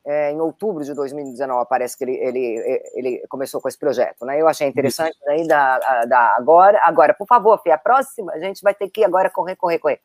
[0.06, 4.42] é, em outubro de 2019, parece que ele, ele, ele começou com esse projeto, né?
[4.42, 6.80] Eu achei interessante daí da, da agora.
[6.84, 10.00] Agora, por favor, Fê, a próxima a gente vai ter que agora correr, correr, correr.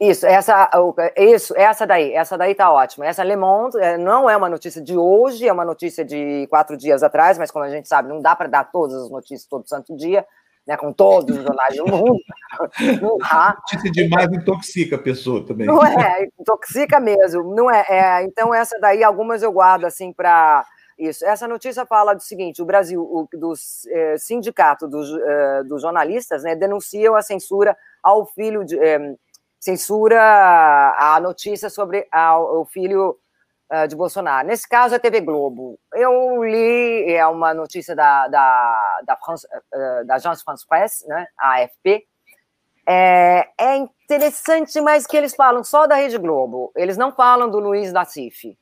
[0.00, 0.70] Isso, essa,
[1.14, 3.06] isso, essa daí, essa daí tá ótima.
[3.06, 6.74] Essa Le Monde é, não é uma notícia de hoje, é uma notícia de quatro
[6.74, 9.68] dias atrás, mas como a gente sabe, não dá para dar todas as notícias todo
[9.68, 10.24] santo dia
[10.66, 12.18] né, com todos os jornais do mundo.
[13.02, 13.56] Não dá.
[13.58, 15.66] Notícia demais intoxica a pessoa também.
[15.66, 17.54] Não é, intoxica mesmo.
[17.54, 20.64] Não é, é então, essa daí, algumas eu guardo assim para.
[20.98, 21.24] Isso.
[21.24, 23.54] Essa notícia fala do seguinte: o Brasil, o, do
[23.88, 28.78] é, sindicato dos, é, dos jornalistas, né, denunciam a censura ao filho de.
[29.60, 30.18] Censura
[30.98, 33.18] a notícia sobre o filho
[33.70, 34.48] uh, de Bolsonaro.
[34.48, 35.78] Nesse caso, a TV Globo.
[35.94, 41.26] Eu li, é uma notícia da, da, da, France, uh, da Agence France Presse, né,
[41.38, 42.06] a AFP.
[42.88, 46.72] É, é interessante, mas que eles falam só da Rede Globo.
[46.74, 48.56] Eles não falam do Luiz Nassif.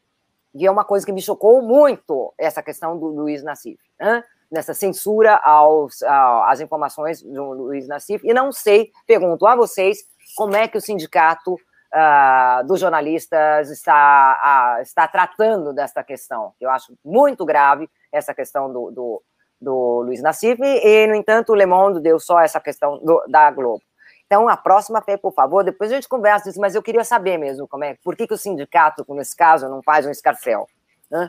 [0.55, 3.79] E é uma coisa que me chocou muito, essa questão do Luiz Nassif.
[3.99, 4.25] Né?
[4.51, 9.99] nessa censura aos, às informações do Luiz Nassif, e não sei, pergunto a vocês,
[10.39, 16.53] como é que o sindicato uh, dos jornalistas está, uh, está tratando desta questão.
[16.61, 19.23] Eu acho muito grave essa questão do, do,
[19.61, 23.51] do Luiz Nassif, e, no entanto, o Le Monde deu só essa questão do, da
[23.51, 23.83] Globo.
[24.27, 27.37] Então, a próxima, Fê, por favor, depois a gente conversa disso, mas eu queria saber
[27.37, 30.69] mesmo como é, por que, que o sindicato, nesse caso, não faz um escarcel?
[31.11, 31.29] Né?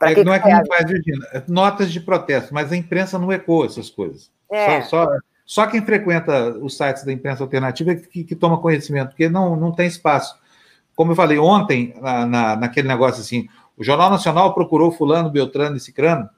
[0.00, 3.18] É, que não é que não faz, Virginia, é notas de protesto, mas a imprensa
[3.18, 4.30] não ecoa essas coisas.
[4.50, 4.80] É.
[4.82, 5.10] Só, só,
[5.48, 9.56] só quem frequenta os sites da imprensa alternativa é que, que toma conhecimento, porque não,
[9.56, 10.38] não tem espaço.
[10.94, 15.74] Como eu falei ontem, na, na, naquele negócio assim, o Jornal Nacional procurou Fulano, Beltrano
[15.74, 16.28] e Cicrano,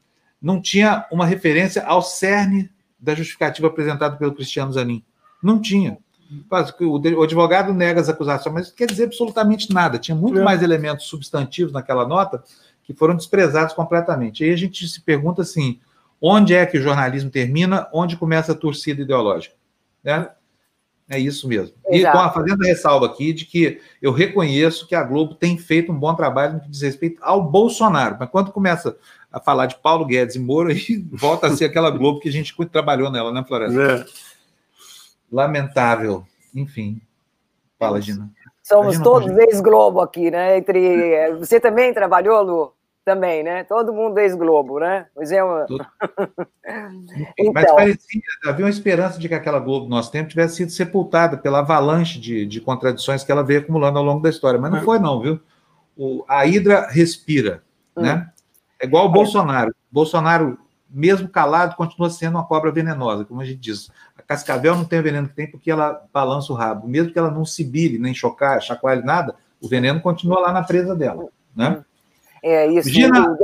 [0.41, 5.03] não tinha uma referência ao cerne da justificativa apresentada pelo Cristiano Zanin.
[5.43, 5.99] Não tinha.
[6.81, 9.99] O advogado nega as acusações, mas quer dizer absolutamente nada.
[9.99, 10.45] Tinha muito é.
[10.45, 12.45] mais elementos substantivos naquela nota
[12.85, 14.45] que foram desprezados completamente.
[14.45, 15.81] Aí a gente se pergunta assim:
[16.21, 17.89] Onde é que o jornalismo termina?
[17.93, 19.55] Onde começa a torcida ideológica?
[20.05, 20.29] Né?
[21.09, 21.75] É isso mesmo.
[21.89, 22.17] Exato.
[22.17, 25.59] E com a fazendo a ressalva aqui de que eu reconheço que a Globo tem
[25.59, 28.97] feito um bom trabalho no que diz respeito ao Bolsonaro, mas quando começa
[29.33, 32.33] a falar de Paulo Guedes e Moro, aí volta a ser aquela Globo que a
[32.33, 33.83] gente trabalhou nela, né, Floresta?
[33.83, 34.05] É.
[35.33, 36.25] Lamentável.
[36.55, 37.01] Enfim.
[37.77, 38.31] Fala, Gina.
[38.63, 40.59] Somos todos ex-Globo aqui, né?
[40.59, 41.35] Entre...
[41.39, 42.73] Você também trabalhou, Lu?
[43.11, 43.65] Também, né?
[43.65, 45.07] Todo mundo ex-Globo, né?
[45.13, 45.67] Pois é uma...
[47.37, 47.53] então...
[47.53, 51.37] Mas parecia, havia uma esperança de que aquela Globo do nosso tempo tivesse sido sepultada
[51.37, 54.79] pela avalanche de, de contradições que ela veio acumulando ao longo da história, mas não
[54.79, 54.85] hum.
[54.85, 55.41] foi não, viu?
[55.97, 57.65] O, a Hidra respira,
[57.97, 58.03] hum.
[58.03, 58.31] né?
[58.81, 59.75] É igual o Bolsonaro.
[59.91, 60.57] Bolsonaro,
[60.89, 63.91] mesmo calado, continua sendo uma cobra venenosa, como a gente diz.
[64.17, 66.87] A cascavel não tem o veneno que tem porque ela balança o rabo.
[66.87, 70.95] Mesmo que ela não sibile, nem chocar, chacoalhe nada, o veneno continua lá na presa
[70.95, 71.27] dela,
[71.57, 71.71] né?
[71.71, 71.90] Hum.
[72.43, 72.89] É isso.
[72.89, 73.37] Gina,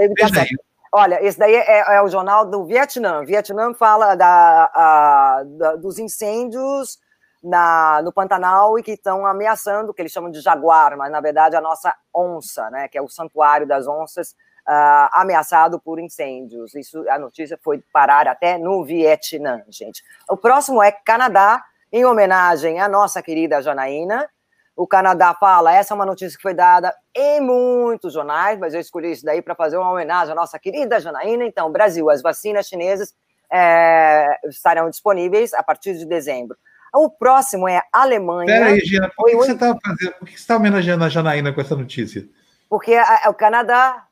[0.92, 3.20] Olha, esse daí é, é, o jornal do Vietnã.
[3.20, 6.98] O Vietnã fala da, a, da, dos incêndios
[7.42, 11.54] na, no Pantanal e que estão ameaçando, que eles chamam de jaguar, mas na verdade
[11.54, 14.30] a nossa onça, né, que é o santuário das onças,
[14.66, 16.74] uh, ameaçado por incêndios.
[16.74, 20.02] Isso, a notícia foi parar até no Vietnã, gente.
[20.28, 21.62] O próximo é Canadá,
[21.92, 24.28] em homenagem à nossa querida Janaína,
[24.76, 28.80] o Canadá fala, essa é uma notícia que foi dada em muitos jornais, mas eu
[28.80, 31.46] escolhi isso daí para fazer uma homenagem à nossa querida Janaína.
[31.46, 33.14] Então, Brasil, as vacinas chinesas
[33.50, 36.58] é, estarão disponíveis a partir de dezembro.
[36.94, 38.46] O próximo é Alemanha.
[38.46, 40.12] Peraí, Gina, por que, você está fazendo?
[40.18, 42.26] Por que você está homenageando a Janaína com essa notícia?
[42.68, 44.04] Porque é, é o Canadá.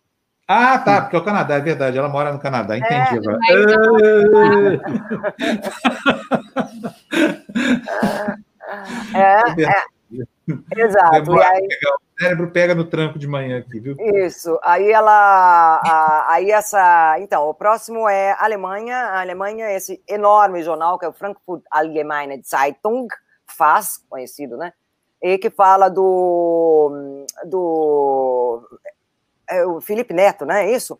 [0.49, 3.20] Ah, tá, porque é o Canadá, é verdade, ela mora no Canadá, entendi.
[9.15, 9.85] É, é, é,
[10.77, 11.41] Exato.
[11.41, 13.97] É, aí, o cérebro pega no tranco de manhã aqui, viu?
[13.99, 14.59] Isso.
[14.62, 15.81] Aí ela.
[15.85, 17.16] A, aí essa.
[17.21, 18.97] Então, o próximo é Alemanha.
[18.97, 23.09] A Alemanha, esse enorme jornal, que é o Frankfurt Allgemeine Zeitung,
[23.47, 24.73] faz, conhecido, né?
[25.23, 27.25] E que fala do.
[27.47, 28.62] do.
[29.49, 30.66] É, o Felipe Neto, né?
[30.66, 30.99] É isso?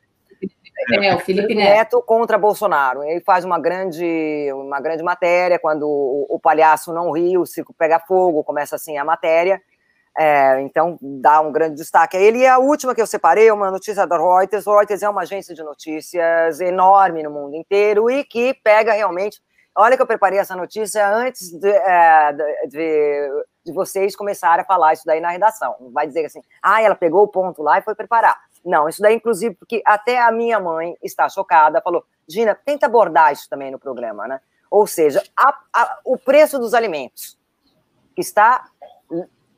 [0.91, 1.69] É, o Felipe Neto.
[1.69, 3.03] Neto contra Bolsonaro.
[3.05, 7.73] Ele faz uma grande, uma grande matéria, quando o, o palhaço não ri, o circo
[7.73, 9.63] pega fogo, começa assim a matéria.
[10.17, 12.39] É, então, dá um grande destaque a ele.
[12.39, 14.67] E a última que eu separei é uma notícia da Reuters.
[14.67, 19.41] Reuters é uma agência de notícias enorme no mundo inteiro e que pega realmente.
[19.77, 22.33] Olha que eu preparei essa notícia antes de, é,
[22.69, 25.75] de, de vocês começarem a falar isso daí na redação.
[25.81, 28.39] Não vai dizer assim, ah, ela pegou o ponto lá e foi preparar.
[28.65, 33.33] Não, isso daí, inclusive, porque até a minha mãe está chocada, falou, Gina, tenta abordar
[33.33, 34.41] isso também no programa, né?
[34.71, 37.39] Ou seja, a, a, o preço dos alimentos,
[38.17, 38.65] está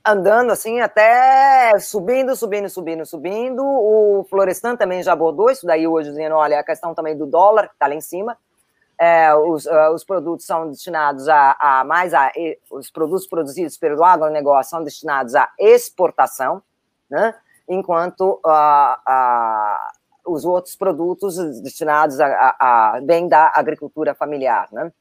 [0.05, 3.63] andando assim até subindo, subindo, subindo, subindo.
[3.65, 7.69] O Florestan também já abordou isso daí hoje, dizendo, olha, a questão também do dólar,
[7.69, 8.39] que está lá em cima.
[8.99, 12.33] É, os, uh, os, produtos são destinados a, a mais a,
[12.71, 16.63] os produtos produzidos pelo agronegócio são destinados à exportação,
[17.11, 17.35] né?
[17.69, 24.93] Enquanto uh, uh, os outros produtos destinados a, a, bem da agricultura familiar, né?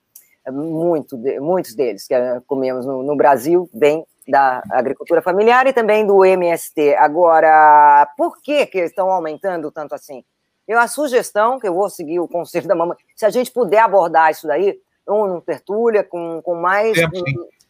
[0.52, 2.14] Muito, muitos deles que
[2.46, 6.94] comemos no, no Brasil vêm da agricultura familiar e também do MST.
[6.96, 10.24] Agora, por que, que estão aumentando tanto assim?
[10.68, 13.80] Eu, a sugestão, que eu vou seguir o conselho da mamãe, se a gente puder
[13.80, 16.96] abordar isso daí, ou num tertúlia, com, com mais.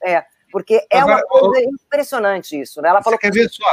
[0.03, 1.69] É, é porque é Agora, uma coisa eu...
[1.69, 2.89] impressionante isso, né?
[2.89, 3.19] Ela falou.
[3.19, 3.63] Você quer ver só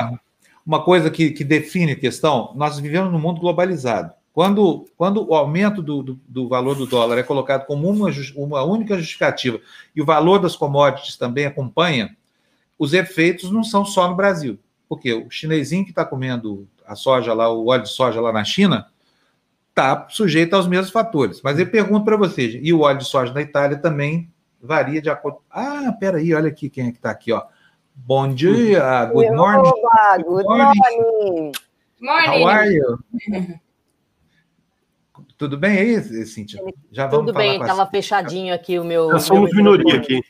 [0.65, 2.53] uma coisa que, que define a questão?
[2.55, 4.13] Nós vivemos num mundo globalizado.
[4.33, 8.63] Quando, quando o aumento do, do, do, valor do dólar é colocado como uma, uma
[8.63, 9.61] única justificativa
[9.95, 12.17] e o valor das commodities também acompanha,
[12.79, 14.59] os efeitos não são só no Brasil.
[14.89, 18.45] Porque o chinesinho que está comendo a soja lá, o óleo de soja lá na
[18.45, 18.87] China,
[19.69, 21.41] está sujeito aos mesmos fatores.
[21.43, 24.31] Mas eu pergunto para vocês, e o óleo de soja na Itália também
[24.61, 25.39] varia de acordo.
[25.51, 27.43] Ah, peraí, olha aqui quem é que está aqui, ó.
[27.95, 29.71] Bom dia, good morning.
[29.71, 31.53] Oba, good morning.
[32.01, 32.43] morning.
[32.43, 32.99] How are you?
[35.37, 36.63] Tudo bem aí, Cíntia?
[36.91, 39.09] Já vamos Tudo bem, estava fechadinho aqui o meu.
[39.11, 40.21] Nós somos minoria aqui.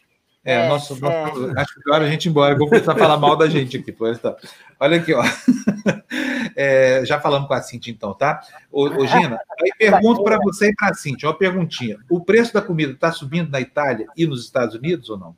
[0.44, 1.24] É, é, nosso, é.
[1.26, 3.92] Nosso, acho que agora a gente embora, vou começar a falar mal da gente aqui.
[3.92, 4.36] Pois tá.
[4.80, 5.22] Olha aqui, ó.
[6.54, 8.42] É, já falamos com a Cintia, então, tá?
[8.70, 11.96] Ô, ô Gina, aí pergunto para você e para a Cintia, uma perguntinha.
[12.10, 15.34] O preço da comida está subindo na Itália e nos Estados Unidos ou não?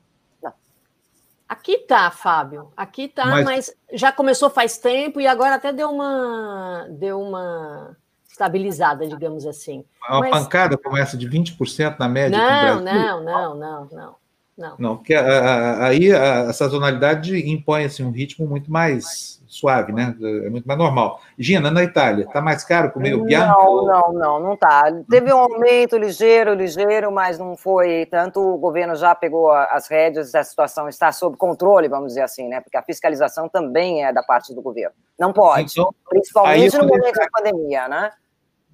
[1.47, 2.71] Aqui tá, Fábio.
[2.75, 3.45] Aqui tá, mas...
[3.45, 7.95] mas já começou faz tempo e agora até deu uma deu uma
[8.27, 9.85] estabilizada, digamos assim.
[10.09, 10.31] Uma mas...
[10.31, 12.37] pancada como essa de 20% na média?
[12.37, 14.15] Não, não, não, não, não.
[14.57, 14.75] Não.
[14.79, 20.15] Não, porque aí a, sazonalidade impõe assim, um ritmo muito mais suave, né?
[20.45, 21.21] É muito mais normal.
[21.37, 23.59] Gina, na Itália, está mais caro comer o bianco?
[23.59, 24.83] Não, não, não, não está.
[25.09, 28.39] Teve um aumento ligeiro, ligeiro, mas não foi tanto.
[28.39, 32.59] O governo já pegou as rédeas, a situação está sob controle, vamos dizer assim, né?
[32.59, 34.95] Porque a fiscalização também é da parte do governo.
[35.17, 38.11] Não pode, então, principalmente no momento da pandemia, né?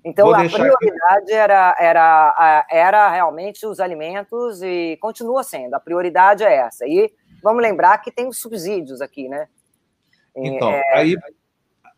[0.04, 1.34] Então, a prioridade aqui.
[1.34, 5.76] era, era, era realmente os alimentos e continua sendo.
[5.76, 6.88] A prioridade é essa.
[6.88, 7.14] E
[7.44, 9.48] vamos lembrar que tem os subsídios aqui, né?
[10.36, 10.84] Então, é...
[10.94, 11.16] aí,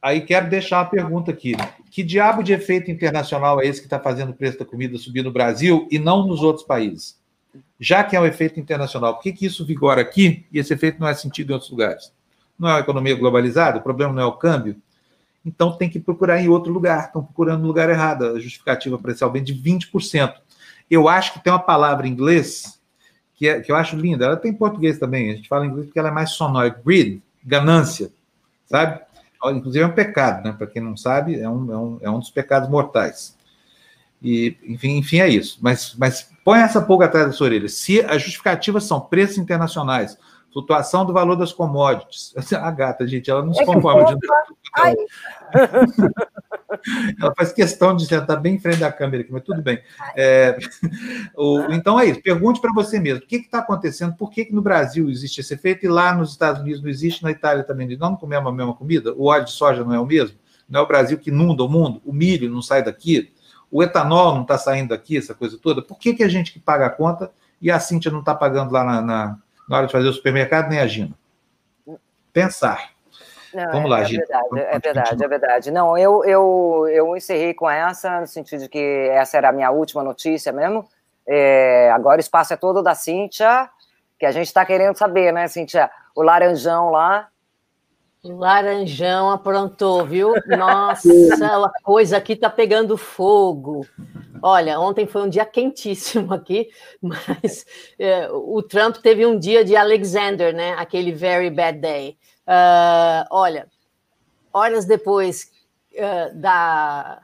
[0.02, 1.56] aí quero deixar uma pergunta aqui.
[1.92, 5.24] Que diabo de efeito internacional é esse que está fazendo o preço da comida subir
[5.24, 7.22] no Brasil e não nos outros países?
[7.80, 11.00] Já que é um efeito internacional, por que, que isso vigora aqui e esse efeito
[11.00, 12.12] não é sentido em outros lugares?
[12.58, 13.80] Não é uma economia globalizada?
[13.80, 14.76] O problema não é o câmbio?
[15.46, 17.08] então tem que procurar em outro lugar.
[17.08, 18.26] Estão procurando no lugar errado.
[18.26, 20.34] A justificativa para esse aumento de 20%.
[20.90, 22.80] Eu acho que tem uma palavra em inglês
[23.36, 24.26] que, é, que eu acho linda.
[24.26, 25.32] Ela tem em português também.
[25.32, 26.70] A gente fala em inglês porque ela é mais sonora.
[26.70, 28.12] Greed, ganância,
[28.66, 29.02] sabe?
[29.46, 30.56] Inclusive é um pecado, né?
[30.58, 33.38] Para quem não sabe, é um, é um, é um dos pecados mortais.
[34.22, 35.60] E, enfim, enfim, é isso.
[35.62, 37.68] Mas, mas põe essa pulga atrás da sua orelha.
[37.68, 40.18] Se as justificativas são preços internacionais,
[40.54, 42.34] flutuação do valor das commodities.
[42.54, 44.16] A gata, gente, ela não se conforma de.
[47.20, 49.82] ela faz questão de sentar bem em frente da câmera aqui, mas tudo bem.
[50.16, 50.58] É,
[51.36, 52.22] o, então é isso.
[52.22, 54.16] Pergunte para você mesmo: o que está acontecendo?
[54.16, 57.24] Por que, que no Brasil existe esse efeito e lá nos Estados Unidos não existe,
[57.24, 57.88] na Itália também?
[57.88, 59.14] Nós não comemos a mesma comida?
[59.14, 60.38] O óleo de soja não é o mesmo?
[60.70, 62.02] Não é o Brasil que inunda o mundo?
[62.06, 63.34] O milho não sai daqui?
[63.70, 65.82] O etanol não está saindo daqui, essa coisa toda?
[65.82, 68.72] Por que, que a gente que paga a conta e a Cíntia não está pagando
[68.72, 71.14] lá na, na na hora de fazer o supermercado, nem a Gina.
[72.32, 72.92] Pensar.
[73.54, 74.26] Não, Vamos lá, é, Gina.
[74.52, 75.72] Verdade, é verdade, é verdade.
[75.72, 79.70] Não, eu, eu, eu encerrei com essa, no sentido de que essa era a minha
[79.70, 80.88] última notícia mesmo.
[81.26, 83.70] É, agora o espaço é todo da Cíntia,
[84.20, 85.90] que a gente está querendo saber, né, Cíntia?
[86.16, 87.28] O laranjão lá.
[88.24, 90.34] Laranjão aprontou, viu?
[90.48, 91.10] Nossa,
[91.66, 93.86] a coisa aqui tá pegando fogo.
[94.46, 96.68] Olha, ontem foi um dia quentíssimo aqui,
[97.02, 97.66] mas
[97.98, 100.74] é, o Trump teve um dia de Alexander, né?
[100.74, 102.18] Aquele very bad day.
[102.46, 103.68] Uh, olha,
[104.52, 105.50] horas depois
[105.94, 107.22] uh, da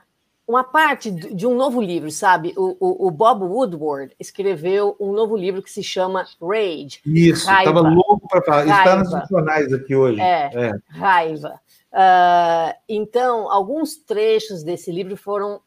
[0.48, 2.52] uma parte de um novo livro, sabe?
[2.56, 7.00] O, o, o, Bob Woodward escreveu um novo livro que se chama Rage.
[7.06, 8.66] Isso, estava louco para falar.
[8.66, 10.20] Está nos jornais aqui hoje.
[10.20, 10.72] É, é.
[10.88, 11.60] raiva.
[11.92, 15.60] Uh, então, alguns trechos desse livro foram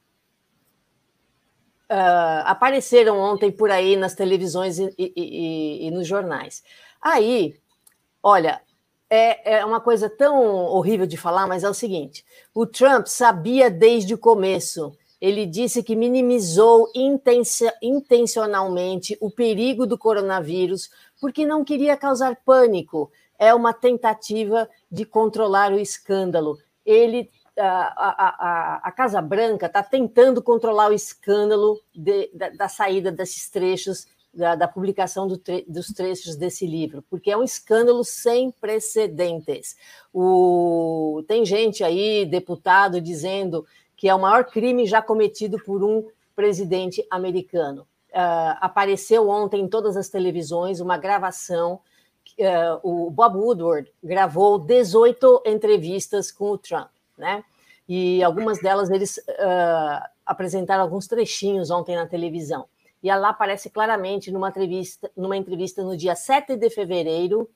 [1.90, 6.64] uh, apareceram ontem por aí nas televisões e, e, e, e nos jornais.
[7.02, 7.56] Aí,
[8.22, 8.62] olha,
[9.10, 13.70] é, é uma coisa tão horrível de falar, mas é o seguinte: o Trump sabia
[13.70, 14.98] desde o começo.
[15.22, 16.92] Ele disse que minimizou
[17.82, 20.90] intencionalmente o perigo do coronavírus
[21.22, 23.10] porque não queria causar pânico.
[23.40, 26.58] É uma tentativa de controlar o escândalo.
[26.86, 33.12] Ele a, a, a, Casa Branca está tentando controlar o escândalo de, da, da, saída
[33.12, 38.04] desses trechos da, da publicação do tre dos trechos desse livro, porque é um escândalo
[38.04, 39.76] sem precedentes.
[40.12, 43.66] O, tem gente aí, deputado, dizendo
[43.96, 47.84] que é o maior crime já cometido por um presidente americano.
[48.10, 51.80] Uh, apareceu ontem em todas as televisões uma gravação.
[52.38, 57.44] Uh, o Bob Woodward gravou 18 entrevistas com o Trump, né?
[57.88, 62.66] E algumas delas eles uh, apresentaram alguns trechinhos ontem na televisão
[63.04, 67.50] e ela aparece claramente numa entrevista, numa entrevista no dia 7 de fevereiro,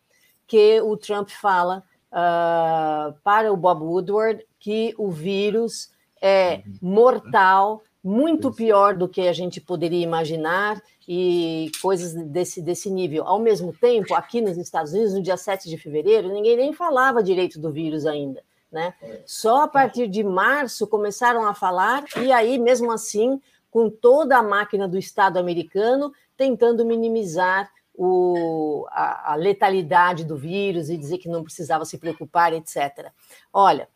[0.46, 1.82] que o Trump fala
[2.12, 5.90] uh, para o Bob Woodward que o vírus
[6.22, 13.24] é mortal, muito pior do que a gente poderia imaginar e coisas desse, desse nível.
[13.26, 17.24] Ao mesmo tempo, aqui nos Estados Unidos, no dia 7 de fevereiro, ninguém nem falava
[17.24, 18.44] direito do vírus ainda.
[18.72, 18.94] Né?
[19.26, 23.42] Só a partir de março começaram a falar, e aí, mesmo assim,
[23.72, 30.90] com toda a máquina do Estado americano tentando minimizar o, a, a, letalidade do vírus
[30.90, 33.12] e dizer que não precisava se preocupar, etc.
[33.52, 33.90] Olha,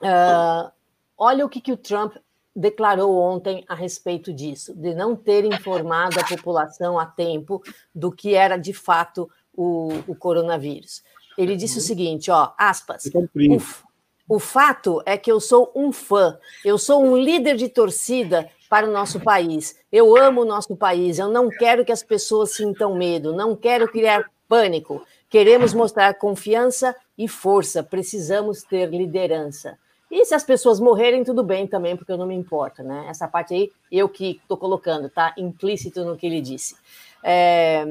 [0.00, 0.70] uh,
[1.16, 2.14] olha o que, que o Trump
[2.54, 7.62] declarou ontem a respeito disso, de não ter informado a população a tempo
[7.94, 11.02] do que era de fato o, o coronavírus.
[11.38, 16.36] Ele disse o seguinte, ó, aspas, o, o fato é que eu sou um fã,
[16.64, 19.76] eu sou um líder de torcida para o nosso país.
[19.90, 23.86] Eu amo o nosso país, eu não quero que as pessoas sintam medo, não quero
[23.86, 25.02] criar pânico.
[25.30, 29.78] Queremos mostrar confiança e força, precisamos ter liderança.
[30.10, 33.06] E se as pessoas morrerem, tudo bem também, porque eu não me importo, né?
[33.08, 35.34] Essa parte aí, eu que estou colocando, tá?
[35.36, 36.76] Implícito no que ele disse.
[37.22, 37.84] É,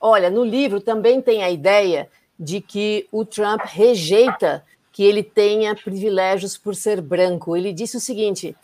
[0.00, 2.08] olha, no livro também tem a ideia
[2.40, 7.54] de que o Trump rejeita que ele tenha privilégios por ser branco.
[7.54, 8.56] Ele disse o seguinte: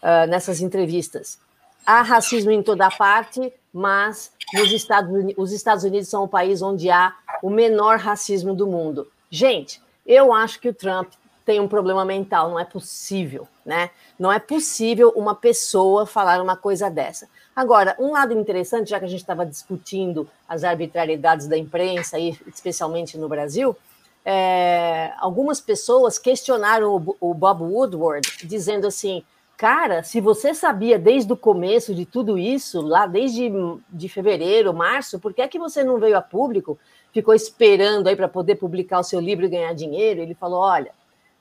[0.00, 1.38] uh, nessas entrevistas.
[1.84, 6.62] Há racismo em toda parte, mas nos Estados Unidos, os Estados Unidos são o país
[6.62, 9.10] onde há o menor racismo do mundo.
[9.28, 11.12] Gente, eu acho que o Trump
[11.44, 13.90] tem um problema mental, não é possível, né?
[14.18, 17.28] Não é possível uma pessoa falar uma coisa dessa.
[17.54, 22.30] Agora, um lado interessante, já que a gente estava discutindo as arbitrariedades da imprensa, e
[22.46, 23.76] especialmente no Brasil,
[24.24, 29.22] é, algumas pessoas questionaram o, o Bob Woodward, dizendo assim:
[29.56, 33.52] Cara, se você sabia desde o começo de tudo isso, lá desde
[33.88, 36.78] de fevereiro, março, por que é que você não veio a público?
[37.12, 40.20] Ficou esperando aí para poder publicar o seu livro e ganhar dinheiro?
[40.20, 40.90] Ele falou: olha,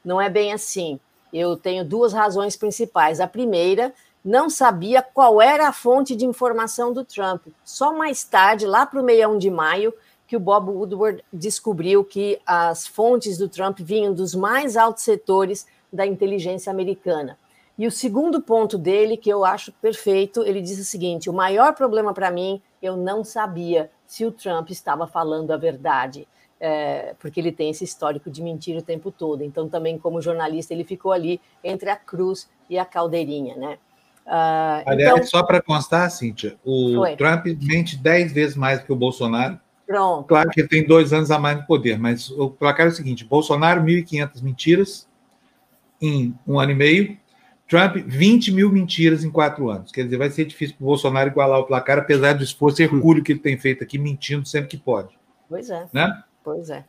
[0.03, 0.99] não é bem assim.
[1.31, 3.19] Eu tenho duas razões principais.
[3.19, 3.93] A primeira,
[4.23, 7.47] não sabia qual era a fonte de informação do Trump.
[7.63, 9.93] Só mais tarde, lá para o meião de maio,
[10.27, 15.67] que o Bob Woodward descobriu que as fontes do Trump vinham dos mais altos setores
[15.91, 17.37] da inteligência americana.
[17.77, 21.73] E o segundo ponto dele, que eu acho perfeito, ele diz o seguinte: o maior
[21.73, 26.27] problema para mim, eu não sabia se o Trump estava falando a verdade.
[26.65, 29.43] É, porque ele tem esse histórico de mentir o tempo todo.
[29.43, 33.77] Então, também, como jornalista, ele ficou ali entre a cruz e a caldeirinha, né?
[34.25, 35.27] Uh, Aliás, então...
[35.27, 37.17] só para constar, Cíntia, o Foi.
[37.17, 39.59] Trump mente dez vezes mais que o Bolsonaro.
[39.85, 40.25] Pronto.
[40.25, 42.93] Claro que ele tem dois anos a mais no poder, mas o placar é o
[42.93, 45.09] seguinte: Bolsonaro, 1.500 mentiras
[46.01, 47.17] em um ano e meio,
[47.67, 49.91] Trump, 20 mil mentiras em quatro anos.
[49.91, 52.85] Quer dizer, vai ser difícil para o Bolsonaro igualar o placar, apesar do esforço e
[52.85, 55.09] hercúleo que ele tem feito aqui, mentindo sempre que pode.
[55.49, 55.85] Pois é.
[55.91, 56.23] Né?
[56.43, 56.85] Pois é.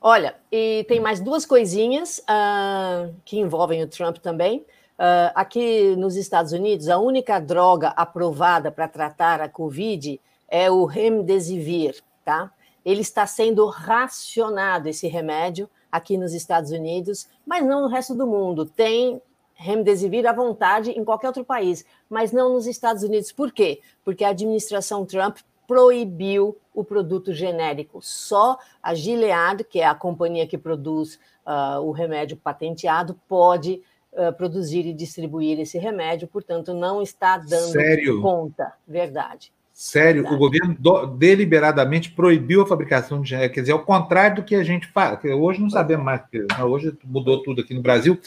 [0.00, 4.60] Olha, e tem mais duas coisinhas uh, que envolvem o Trump também.
[4.98, 10.84] Uh, aqui nos Estados Unidos, a única droga aprovada para tratar a Covid é o
[10.84, 12.52] Remdesivir, tá?
[12.84, 18.26] Ele está sendo racionado, esse remédio, aqui nos Estados Unidos, mas não no resto do
[18.26, 18.64] mundo.
[18.64, 19.20] Tem
[19.54, 23.32] remdesivir à vontade em qualquer outro país, mas não nos Estados Unidos.
[23.32, 23.80] Por quê?
[24.04, 28.00] Porque a administração Trump proibiu o produto genérico.
[28.00, 33.82] Só a Gilead, que é a companhia que produz uh, o remédio patenteado, pode
[34.12, 38.22] uh, produzir e distribuir esse remédio, portanto, não está dando Sério?
[38.22, 38.72] conta.
[38.86, 39.52] Verdade.
[39.72, 40.34] Sério, Verdade.
[40.34, 43.54] o governo do, deliberadamente proibiu a fabricação de genérico.
[43.54, 45.20] Quer dizer, ao contrário do que a gente fala.
[45.36, 48.18] Hoje não sabemos mais, porque né, hoje mudou tudo aqui no Brasil,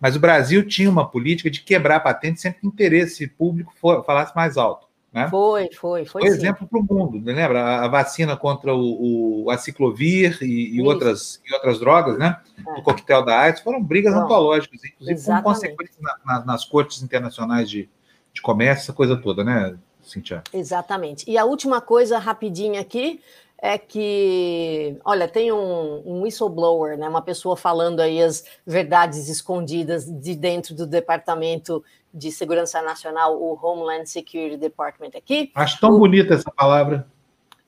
[0.00, 3.72] mas o Brasil tinha uma política de quebrar a patente sempre que o interesse público
[3.80, 4.89] for, falasse mais alto.
[5.12, 5.28] Né?
[5.28, 6.22] Foi, foi, foi.
[6.22, 7.32] Foi exemplo para o mundo, né?
[7.32, 7.80] lembra?
[7.80, 12.40] A vacina contra o, o aciclovir e, e outras, e outras drogas, né?
[12.64, 12.78] É.
[12.78, 15.42] O coquetel da AIDS foram brigas Bom, antológicas, inclusive Exatamente.
[15.42, 17.88] com consequências na, na, nas cortes internacionais de,
[18.32, 20.44] de comércio, essa coisa toda, né, Cintia?
[20.52, 21.28] Exatamente.
[21.28, 23.20] E a última coisa, rapidinha aqui,
[23.62, 30.06] é que, olha, tem um, um, whistleblower, né, uma pessoa falando aí as verdades escondidas
[30.06, 35.50] de dentro do Departamento de Segurança Nacional, o Homeland Security Department aqui.
[35.54, 37.06] Acho tão o, bonita essa palavra.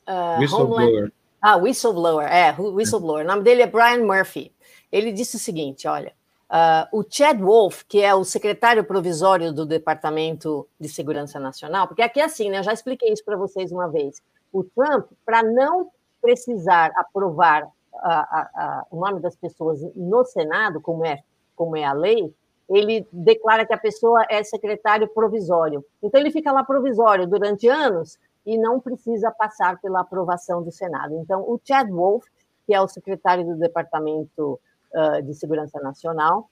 [0.06, 0.86] Uh, whistleblower.
[0.86, 3.24] Homeland, ah, whistleblower, é, whistleblower.
[3.24, 4.52] O nome dele é Brian Murphy.
[4.90, 6.12] Ele disse o seguinte, olha,
[6.50, 12.02] uh, o Chad Wolf, que é o secretário provisório do Departamento de Segurança Nacional, porque
[12.02, 15.42] aqui é assim, né, eu já expliquei isso para vocês uma vez, o Trump, para
[15.42, 15.90] não
[16.20, 21.22] precisar aprovar a, a, o nome das pessoas no Senado, como é,
[21.56, 22.32] como é a lei,
[22.68, 25.84] ele declara que a pessoa é secretário provisório.
[26.02, 31.16] Então, ele fica lá provisório durante anos e não precisa passar pela aprovação do Senado.
[31.18, 32.24] Então, o Chad Wolf,
[32.66, 34.58] que é o secretário do Departamento
[34.94, 36.48] uh, de Segurança Nacional,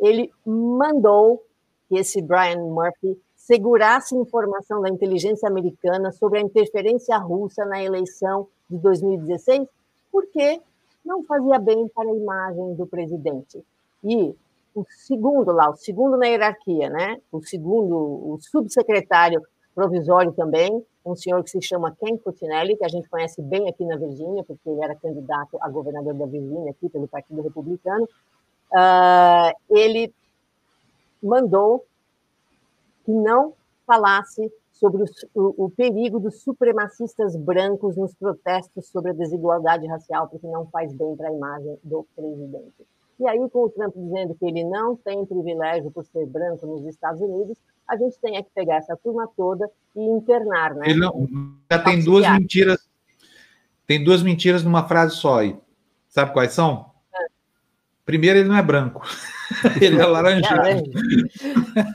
[0.00, 1.42] ele mandou
[1.88, 8.48] que esse Brian Murphy segurasse informação da inteligência americana sobre a interferência russa na eleição
[8.70, 9.68] de 2016,
[10.10, 10.60] porque
[11.04, 13.64] não fazia bem para a imagem do presidente.
[14.04, 14.34] E
[14.74, 17.18] o segundo lá, o segundo na hierarquia, né?
[17.30, 19.40] O segundo, o subsecretário
[19.74, 23.84] provisório também, um senhor que se chama Ken Cuccinelli, que a gente conhece bem aqui
[23.84, 28.08] na Virgínia, porque ele era candidato a governador da Virgínia aqui pelo Partido Republicano.
[28.72, 30.12] Uh, ele
[31.22, 31.84] mandou
[33.04, 33.54] que não
[33.86, 35.04] falasse sobre
[35.34, 40.92] o, o, perigo dos supremacistas brancos nos protestos sobre a desigualdade racial, porque não faz
[40.92, 42.86] bem para a imagem do presidente.
[43.20, 46.84] E aí, com o Trump dizendo que ele não tem privilégio por ser branco nos
[46.86, 47.56] Estados Unidos,
[47.88, 50.86] a gente tem é que pegar essa turma toda e internar, né?
[50.88, 51.28] Ele não,
[51.70, 52.88] já tem duas mentiras.
[53.86, 55.56] Tem duas mentiras numa frase só aí.
[56.08, 56.90] Sabe quais são?
[57.14, 57.26] É.
[58.04, 59.02] Primeiro, ele não é branco.
[59.80, 60.68] ele é alaranjado.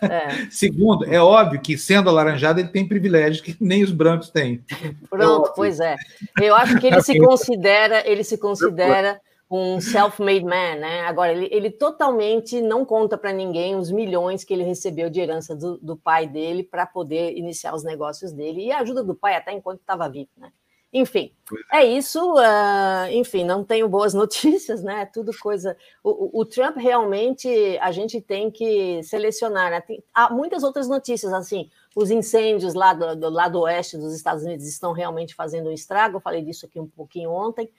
[0.04, 0.48] É.
[0.52, 4.64] Segundo, é óbvio que sendo alaranjado ele tem privilégios que nem os brancos têm.
[5.10, 5.96] Pronto, é pois é.
[6.42, 11.02] Eu acho que ele se considera, ele se considera um self-made man, né?
[11.02, 15.56] Agora, ele, ele totalmente não conta para ninguém os milhões que ele recebeu de herança
[15.56, 19.36] do, do pai dele para poder iniciar os negócios dele e a ajuda do pai
[19.36, 20.52] até enquanto estava vivo, né?
[20.92, 21.34] Enfim,
[21.72, 22.34] é isso.
[22.34, 25.06] Uh, enfim, não tenho boas notícias, né?
[25.06, 25.78] Tudo coisa.
[26.04, 27.48] O, o, Trump realmente
[27.82, 29.70] a gente tem que selecionar.
[29.70, 29.82] Né?
[29.82, 34.44] Tem, há muitas outras notícias, assim, os incêndios lá do, do lado oeste dos Estados
[34.44, 36.18] Unidos estão realmente fazendo um estrago.
[36.18, 37.70] Eu falei disso aqui um pouquinho ontem.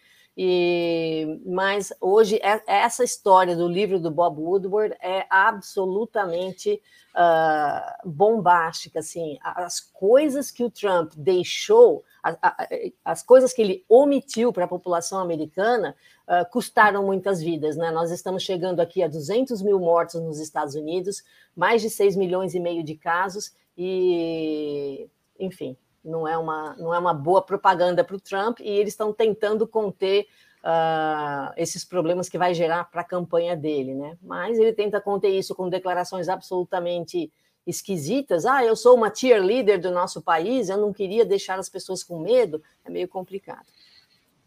[0.41, 6.81] E, mas hoje é, essa história do livro do Bob Woodward é absolutamente
[7.13, 12.05] uh, bombástica, assim, as coisas que o Trump deixou,
[13.05, 15.97] as coisas que ele omitiu para a população americana
[16.29, 17.91] uh, custaram muitas vidas, né?
[17.91, 21.25] Nós estamos chegando aqui a 200 mil mortos nos Estados Unidos,
[21.57, 26.99] mais de 6 milhões e meio de casos e, enfim, não é uma, não é
[26.99, 30.27] uma boa propaganda para o Trump e eles estão tentando conter
[30.65, 34.17] uh, esses problemas que vai gerar para a campanha dele, né?
[34.23, 37.33] Mas ele tenta conter isso com declarações absolutamente
[37.67, 38.47] esquisitas.
[38.47, 42.21] Ah, eu sou uma cheerleader do nosso país, eu não queria deixar as pessoas com
[42.21, 42.63] medo.
[42.85, 43.67] É meio complicado.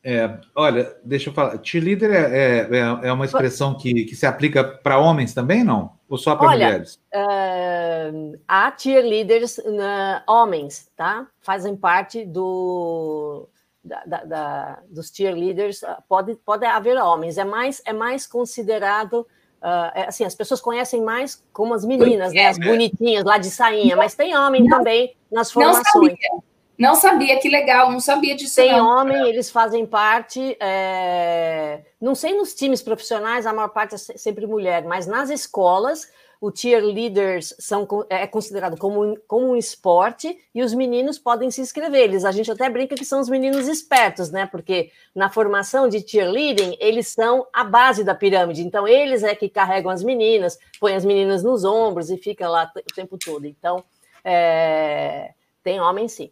[0.03, 1.59] É, olha, deixa eu falar.
[1.63, 5.91] Cheerleader é, é, é uma expressão que, que se aplica para homens também, não?
[6.11, 6.99] Ou só para mulheres?
[7.15, 11.25] Uh, há cheerleaders uh, homens, tá?
[11.39, 13.47] Fazem parte do,
[13.81, 15.81] da, da, da, dos cheerleaders.
[15.83, 17.37] Uh, pode, pode haver homens.
[17.37, 19.25] É mais, é mais considerado.
[19.61, 22.47] Uh, é, assim, as pessoas conhecem mais como as meninas, né?
[22.47, 25.85] As bonitinhas lá de sainha, mas tem homem não, também nas formações.
[25.95, 26.50] Não sabia.
[26.81, 28.55] Não sabia, que legal, não sabia disso.
[28.55, 28.87] Tem não.
[28.87, 30.57] homem, eles fazem parte.
[30.59, 31.81] É...
[32.01, 36.51] Não sei nos times profissionais, a maior parte é sempre mulher, mas nas escolas o
[36.51, 42.01] cheerleaders são, é considerado como, como um esporte e os meninos podem se inscrever.
[42.01, 44.47] Eles, a gente até brinca que são os meninos espertos, né?
[44.47, 48.63] Porque na formação de cheerleading, eles são a base da pirâmide.
[48.63, 52.71] Então, eles é que carregam as meninas, põem as meninas nos ombros e fica lá
[52.75, 53.45] o tempo todo.
[53.45, 53.83] Então,
[54.25, 55.33] é,
[55.63, 56.31] tem homem sim.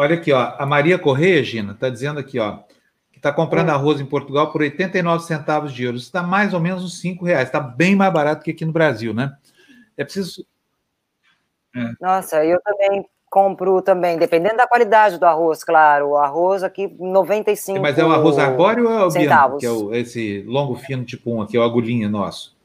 [0.00, 2.58] Olha aqui, ó, a Maria Correia, Gina, está dizendo aqui, ó,
[3.10, 6.04] que está comprando arroz em Portugal por 89 centavos de euros.
[6.04, 7.48] Está mais ou menos uns 5 reais.
[7.48, 9.36] Está bem mais barato que aqui no Brasil, né?
[9.96, 10.46] É preciso.
[11.74, 11.90] É.
[12.00, 16.10] Nossa, eu também compro também, dependendo da qualidade do arroz, claro.
[16.10, 19.70] O arroz aqui, 95 Mas é o arroz arbóreo ou é o Bianco, que é
[19.70, 22.56] o, esse longo fino tipo 1 aqui, é o agulhinha nosso?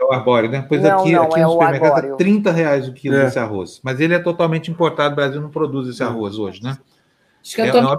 [0.00, 0.64] É o arbóreo, né?
[0.66, 3.24] Pois não, aqui, não, aqui é no supermercado é 30 reais o quilo é.
[3.24, 3.80] desse arroz.
[3.84, 6.78] Mas ele é totalmente importado, o Brasil não produz esse arroz hoje, né?
[7.42, 7.98] Acho que eu tô é,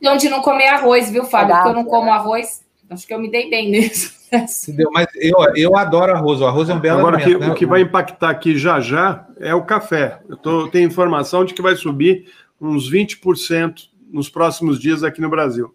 [0.00, 1.54] então de não comer arroz, viu, Fábio?
[1.54, 2.66] Porque eu não como arroz.
[2.90, 4.18] Acho que eu me dei bem nisso.
[4.92, 6.40] Mas eu, eu adoro arroz.
[6.40, 7.52] O arroz é um belo Agora, alimento, que, né?
[7.52, 10.20] o que vai impactar aqui já já é o café.
[10.28, 12.26] Eu tô, tenho informação de que vai subir
[12.60, 15.74] uns 20% nos próximos dias aqui no Brasil.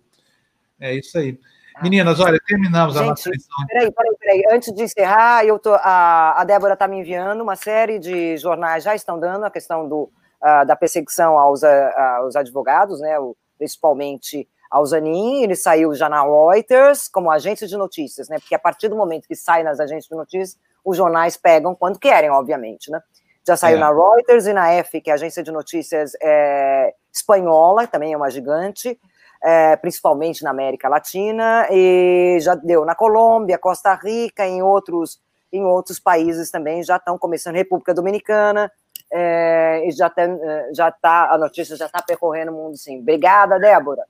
[0.79, 1.37] É isso aí.
[1.81, 3.65] Meninas, olha, terminamos Gente, a nossa lição.
[3.67, 4.43] Peraí, peraí, peraí.
[4.51, 8.83] Antes de encerrar, eu tô, a, a Débora está me enviando uma série de jornais,
[8.83, 13.19] já estão dando a questão do, uh, da perseguição aos, uh, aos advogados, né?
[13.19, 18.39] O, principalmente ao Zanin, ele saiu já na Reuters como agência de notícias, né?
[18.39, 21.99] Porque a partir do momento que sai nas agências de notícias, os jornais pegam quando
[21.99, 22.99] querem, obviamente, né?
[23.45, 23.79] Já saiu é.
[23.79, 28.17] na Reuters e na F, que é a agência de notícias é, espanhola, também é
[28.17, 28.99] uma gigante,
[29.43, 35.19] é, principalmente na América Latina, e já deu na Colômbia, Costa Rica, em outros,
[35.51, 38.71] em outros países também, já estão começando, República Dominicana,
[39.11, 42.99] é, e já tem, é, já tá, a notícia já está percorrendo o mundo, sim.
[42.99, 44.03] Obrigada, Débora.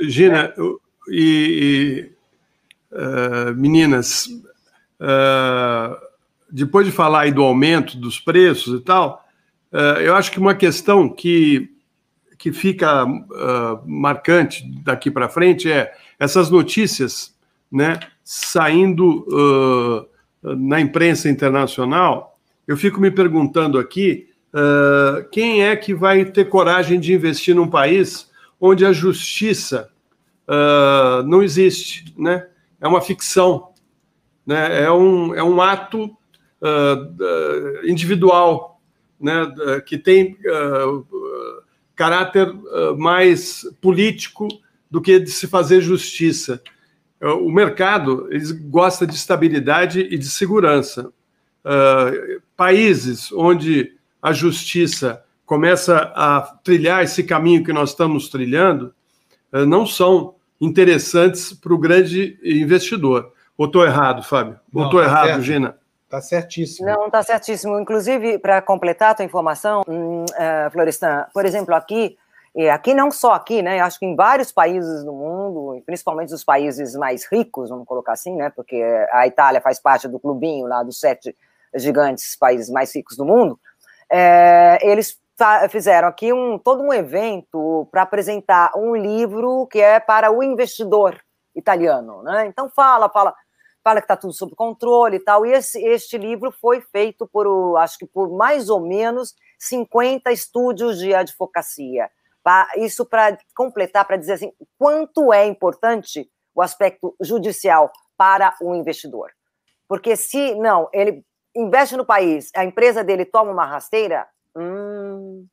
[0.00, 0.60] Gina, é.
[1.10, 2.16] e, e
[2.96, 4.26] uh, meninas,
[5.00, 5.96] uh,
[6.50, 9.24] depois de falar aí do aumento dos preços e tal,
[9.72, 11.75] uh, eu acho que uma questão que,
[12.38, 13.06] que fica
[13.84, 17.34] marcante daqui para frente é essas notícias
[17.70, 19.26] né, saindo
[20.42, 22.38] na imprensa internacional.
[22.66, 27.68] Eu fico me perguntando aqui Uh, quem é que vai ter coragem de investir num
[27.68, 29.90] país onde a justiça
[30.48, 32.48] uh, não existe, né?
[32.80, 33.74] É uma ficção,
[34.46, 34.84] né?
[34.84, 38.80] É um, é um ato uh, individual,
[39.20, 39.46] né?
[39.84, 40.38] Que tem
[41.96, 42.52] caráter
[42.96, 44.46] mais político
[44.90, 46.62] do que de se fazer justiça.
[47.20, 51.10] O mercado eles gosta de estabilidade e de segurança.
[52.56, 58.92] países onde a justiça começa a trilhar esse caminho que nós estamos trilhando,
[59.66, 63.32] não são interessantes para o grande investidor.
[63.56, 64.58] Ou estou errado, Fábio?
[64.72, 65.42] Ou estou tá errado, certo.
[65.42, 65.76] Gina?
[66.06, 66.88] Está certíssimo.
[66.88, 67.78] Não, está certíssimo.
[67.78, 72.16] Inclusive, para completar a tua informação, hum, uh, Florestan, por exemplo, aqui,
[72.54, 73.80] e aqui não só aqui, né?
[73.80, 78.34] Acho que em vários países do mundo, principalmente os países mais ricos, vamos colocar assim,
[78.34, 78.50] né?
[78.54, 81.36] Porque a Itália faz parte do clubinho lá dos sete
[81.74, 83.58] gigantes países mais ricos do mundo
[84.10, 85.18] é, eles
[85.70, 91.20] fizeram aqui um, todo um evento para apresentar um livro que é para o investidor
[91.54, 92.46] italiano, né?
[92.46, 93.34] Então fala, fala,
[93.86, 95.46] fala que está tudo sob controle e tal.
[95.46, 97.46] E esse, este livro foi feito por,
[97.78, 102.10] acho que por mais ou menos 50 estúdios de advocacia.
[102.78, 109.30] Isso para completar, para dizer assim, quanto é importante o aspecto judicial para o investidor.
[109.86, 114.26] Porque se não, ele investe no país, a empresa dele toma uma rasteira,
[114.56, 115.46] hum,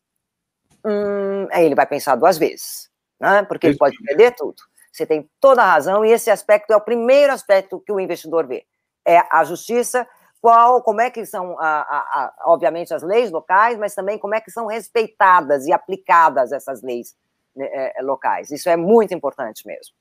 [0.83, 2.89] hum, aí ele vai pensar duas vezes,
[3.19, 3.43] né?
[3.43, 4.55] porque ele pode perder tudo.
[4.93, 8.45] Você tem toda a razão, e esse aspecto é o primeiro aspecto que o investidor
[8.45, 8.63] vê.
[9.05, 10.07] É a justiça,
[10.39, 14.35] qual, como é que são, a, a, a, obviamente, as leis locais, mas também como
[14.35, 17.15] é que são respeitadas e aplicadas essas leis
[17.55, 18.51] né, é, locais.
[18.51, 19.95] Isso é muito importante mesmo.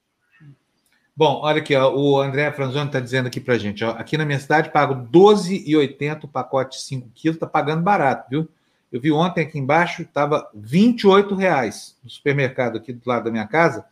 [1.16, 4.26] Bom, olha aqui, ó, o André Franzoni está dizendo aqui para gente, ó, aqui na
[4.26, 8.48] minha cidade pago 12,80 o pacote de 5 quilos, está pagando barato, viu?
[8.90, 13.46] Eu vi ontem aqui embaixo, estava R$ reais no supermercado aqui do lado da minha
[13.46, 13.86] casa,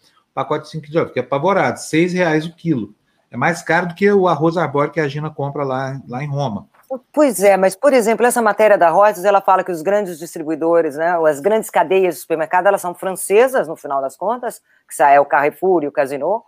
[0.45, 2.95] pacote de 5 quilos, fiquei apavorado, R$ reais o quilo.
[3.31, 6.29] É mais caro do que o arroz arbóreo que a Gina compra lá, lá em
[6.29, 6.69] Roma.
[7.12, 10.97] Pois é, mas, por exemplo, essa matéria da Reuters, ela fala que os grandes distribuidores,
[10.97, 15.21] né, as grandes cadeias de supermercado, elas são francesas, no final das contas, que é
[15.21, 16.43] o Carrefour e o Casino,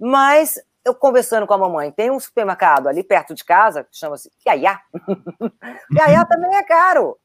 [0.00, 4.30] mas eu conversando com a mamãe, tem um supermercado ali perto de casa que chama-se
[4.44, 4.80] Yaya.
[5.96, 7.16] Yaya também é caro.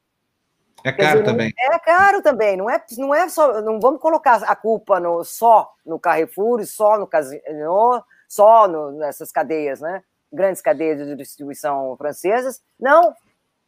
[0.83, 1.53] É caro dizer, também.
[1.57, 5.71] É caro também, não é, não é só, não vamos colocar a culpa no, só
[5.85, 10.03] no Carrefour, só no Casino, só no, nessas cadeias, né?
[10.31, 12.61] grandes cadeias de distribuição francesas.
[12.79, 13.13] Não,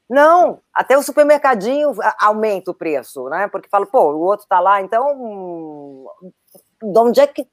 [0.09, 3.47] não, até o supermercadinho aumenta o preço, né?
[3.47, 6.05] Porque fala, pô, o outro está lá, então
[6.81, 7.47] de onde é que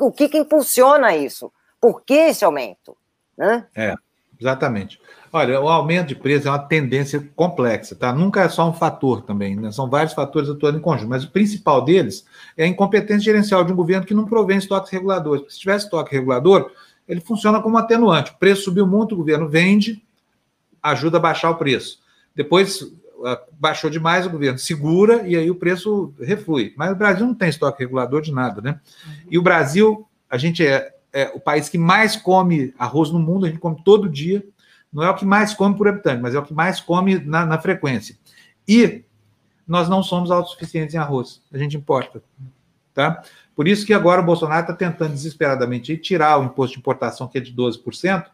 [0.00, 1.52] o que, que impulsiona isso?
[1.80, 2.96] Por que esse aumento?
[3.36, 3.66] Né?
[3.74, 3.94] É,
[4.40, 5.00] exatamente.
[5.34, 8.12] Olha, o aumento de preço é uma tendência complexa, tá?
[8.12, 9.72] Nunca é só um fator também, né?
[9.72, 13.72] São vários fatores atuando em conjunto, mas o principal deles é a incompetência gerencial de
[13.72, 15.54] um governo que não provém estoques reguladores.
[15.54, 16.70] Se tivesse estoque regulador,
[17.08, 18.30] ele funciona como atenuante.
[18.30, 20.04] O preço subiu muito, o governo vende,
[20.82, 22.00] ajuda a baixar o preço.
[22.36, 22.92] Depois
[23.52, 26.74] baixou demais, o governo segura e aí o preço reflui.
[26.76, 28.80] Mas o Brasil não tem estoque regulador de nada, né?
[29.30, 33.46] E o Brasil, a gente é, é o país que mais come arroz no mundo,
[33.46, 34.44] a gente come todo dia.
[34.92, 37.46] Não é o que mais come por habitante, mas é o que mais come na,
[37.46, 38.16] na frequência.
[38.68, 39.02] E
[39.66, 42.22] nós não somos autossuficientes em arroz, a gente importa.
[42.92, 43.22] Tá?
[43.54, 47.38] Por isso que agora o Bolsonaro está tentando desesperadamente tirar o imposto de importação, que
[47.38, 48.26] é de 12%,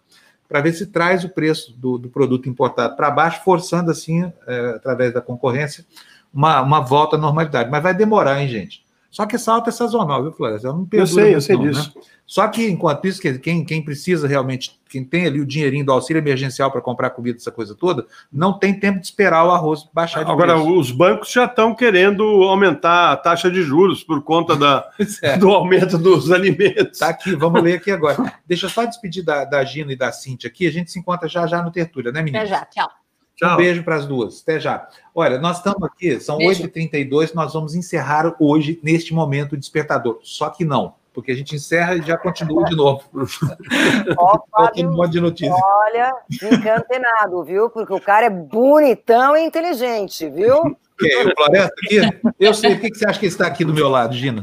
[0.49, 4.71] para ver se traz o preço do, do produto importado para baixo, forçando assim, é,
[4.71, 5.85] através da concorrência,
[6.33, 7.71] uma, uma volta à normalidade.
[7.71, 8.85] Mas vai demorar, hein, gente?
[9.11, 10.61] Só que essa alta é sazonal, viu, Flávio?
[10.63, 11.93] Eu, não eu sei, eu sei não, disso.
[11.97, 12.03] Né?
[12.27, 16.21] Só que, enquanto isso, quem, quem precisa realmente, quem tem ali o dinheirinho do auxílio
[16.21, 20.25] emergencial para comprar comida, essa coisa toda, não tem tempo de esperar o arroz baixar
[20.25, 20.79] de Agora, preço.
[20.79, 24.87] os bancos já estão querendo aumentar a taxa de juros por conta da,
[25.23, 25.39] é.
[25.39, 26.93] do aumento dos alimentos.
[26.93, 28.35] Está aqui, vamos ler aqui agora.
[28.47, 31.27] Deixa eu só despedir da, da Gina e da Cintia aqui, a gente se encontra
[31.27, 32.45] já já no Tertúlia, né, menina?
[32.45, 32.91] Até já, tchau.
[33.39, 33.55] Tchau.
[33.55, 34.43] Um beijo para as duas.
[34.43, 34.89] Até já.
[35.15, 40.19] Olha, nós estamos aqui, são 8h32, nós vamos encerrar hoje, neste momento, o despertador.
[40.23, 43.03] Só que não porque a gente encerra e já continua de novo.
[44.17, 45.53] Ó, Fábio, um monte de notícia.
[45.53, 47.69] Olha, encantenado, viu?
[47.71, 50.77] Porque o cara é bonitão e inteligente, viu?
[50.97, 51.27] Quem?
[51.27, 52.33] O Floresta aqui?
[52.39, 52.75] Eu sei.
[52.75, 54.43] O que você acha que está aqui do meu lado, Gina?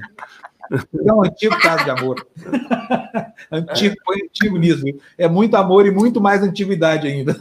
[0.72, 2.28] É um antigo caso de amor.
[3.52, 4.84] Antigo, foi antigo nisso.
[5.18, 7.36] É muito amor e muito mais antiguidade ainda.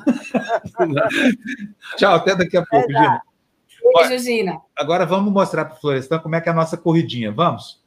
[1.97, 3.23] Tchau, até daqui a pouco, Gina.
[3.97, 4.61] Beijo, Gina.
[4.77, 7.33] Agora vamos mostrar para o Florestan como é que é a nossa corridinha.
[7.33, 7.83] Vamos?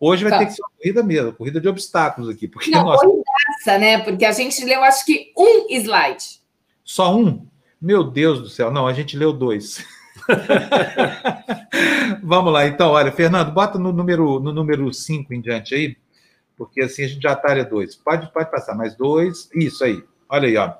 [0.00, 0.38] Hoje vai tá.
[0.38, 2.46] ter que ser uma corrida mesmo, corrida de obstáculos aqui.
[2.46, 3.00] Porque Não, nós...
[3.00, 3.98] corridaça, né?
[4.02, 6.40] Porque a gente leu, acho que um slide.
[6.84, 7.46] Só um?
[7.80, 8.70] Meu Deus do céu.
[8.70, 9.84] Não, a gente leu dois.
[12.22, 15.96] Vamos lá, então, olha, Fernando, bota no número no número 5 em diante aí,
[16.56, 17.96] porque assim a gente já atalha dois.
[17.96, 19.48] Pode, pode passar, mais dois.
[19.54, 20.02] Isso aí.
[20.28, 20.74] Olha aí, ó.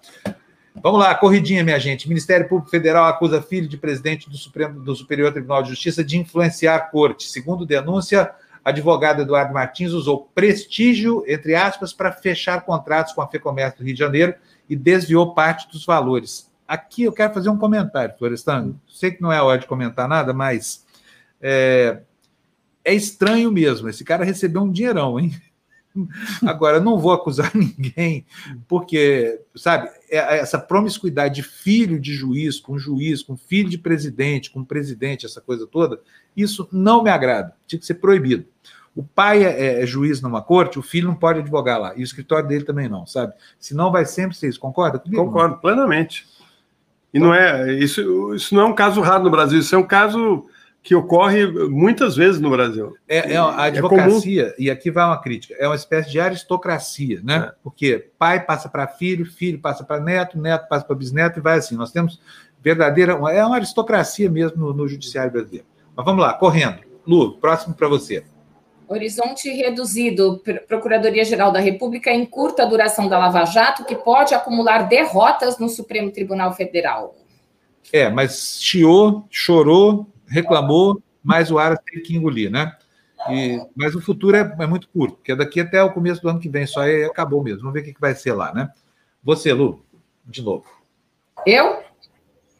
[0.83, 2.09] Vamos lá, corridinha, minha gente.
[2.09, 6.19] Ministério Público Federal acusa filho de presidente do Supremo do Superior Tribunal de Justiça de
[6.19, 7.29] influenciar a corte.
[7.29, 8.31] Segundo denúncia,
[8.65, 13.95] advogado Eduardo Martins usou prestígio, entre aspas, para fechar contratos com a FEComércio do Rio
[13.95, 14.35] de Janeiro
[14.69, 16.48] e desviou parte dos valores.
[16.69, 18.75] Aqui eu quero fazer um comentário, Florestan.
[18.87, 20.85] Sei que não é hora de comentar nada, mas
[21.41, 22.03] é,
[22.85, 23.89] é estranho mesmo.
[23.89, 25.35] Esse cara recebeu um dinheirão, hein?
[26.47, 28.27] Agora, não vou acusar ninguém,
[28.69, 34.51] porque, sabe, é, essa promiscuidade de filho de juiz com juiz, com filho de presidente,
[34.51, 36.01] com presidente, essa coisa toda,
[36.37, 37.55] isso não me agrada.
[37.67, 38.45] Tinha que ser proibido.
[38.95, 41.95] O pai é, é, juiz numa corte, o filho não pode advogar lá.
[41.97, 43.33] E o escritório dele também não, sabe?
[43.59, 44.59] Senão vai sempre ser isso.
[44.59, 45.25] Concorda comigo?
[45.25, 46.27] Concordo plenamente.
[47.13, 49.87] E não é isso, isso não é um caso raro no Brasil, isso é um
[49.87, 50.45] caso
[50.83, 52.95] que ocorre muitas vezes no Brasil.
[53.07, 56.21] É, é a é advocacia, é e aqui vai uma crítica, é uma espécie de
[56.21, 57.49] aristocracia, né?
[57.49, 57.55] É.
[57.63, 61.59] Porque pai passa para filho, filho passa para neto, neto passa para bisneto e vai
[61.59, 61.77] assim.
[61.77, 62.21] Nós temos
[62.63, 65.67] verdadeira, é uma aristocracia mesmo no, no judiciário brasileiro.
[65.97, 66.79] Mas vamos lá, correndo.
[67.07, 68.25] Lu, próximo para você.
[68.89, 70.43] Horizonte reduzido.
[70.67, 76.11] Procuradoria-Geral da República encurta a duração da Lava Jato, que pode acumular derrotas no Supremo
[76.11, 77.15] Tribunal Federal.
[77.93, 82.77] É, mas chiou, chorou, reclamou, mas o Aras tem que engolir, né?
[83.31, 86.29] E, mas o futuro é, é, muito curto, porque é daqui até o começo do
[86.29, 87.61] ano que vem, só aí acabou mesmo.
[87.61, 88.71] Vamos ver o que, que vai ser lá, né?
[89.23, 89.85] Você, Lu,
[90.25, 90.65] de novo.
[91.45, 91.83] Eu?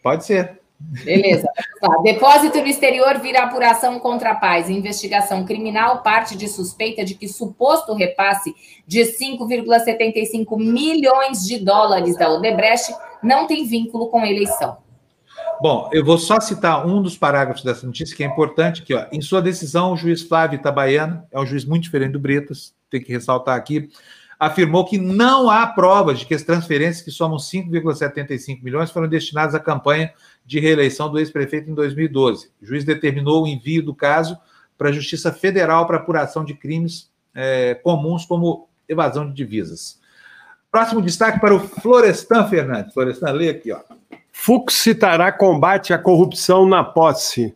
[0.03, 0.58] Pode ser.
[0.81, 1.49] Beleza.
[1.81, 1.89] Tá.
[2.03, 4.71] Depósito no exterior vira apuração contra a paz.
[4.71, 8.55] Investigação criminal parte de suspeita de que suposto repasse
[8.87, 14.79] de 5,75 milhões de dólares da Odebrecht não tem vínculo com a eleição.
[15.61, 18.95] Bom, eu vou só citar um dos parágrafos dessa notícia que é importante aqui.
[18.95, 19.07] Ó.
[19.11, 23.03] Em sua decisão, o juiz Flávio Itabaiana, é um juiz muito diferente do Bretas, tem
[23.03, 23.89] que ressaltar aqui,
[24.39, 29.55] afirmou que não há provas de que as transferências, que somam 5,75 milhões, foram destinadas
[29.55, 30.13] à campanha
[30.49, 32.51] de reeleição do ex-prefeito em 2012.
[32.63, 34.39] O juiz determinou o envio do caso
[34.79, 40.01] para a Justiça Federal para apuração de crimes é, comuns como evasão de divisas.
[40.73, 42.95] Próximo destaque para o Florestan Fernandes.
[42.95, 43.81] Florestan, lê aqui, ó.
[44.33, 47.55] Fux citará combate à corrupção na posse.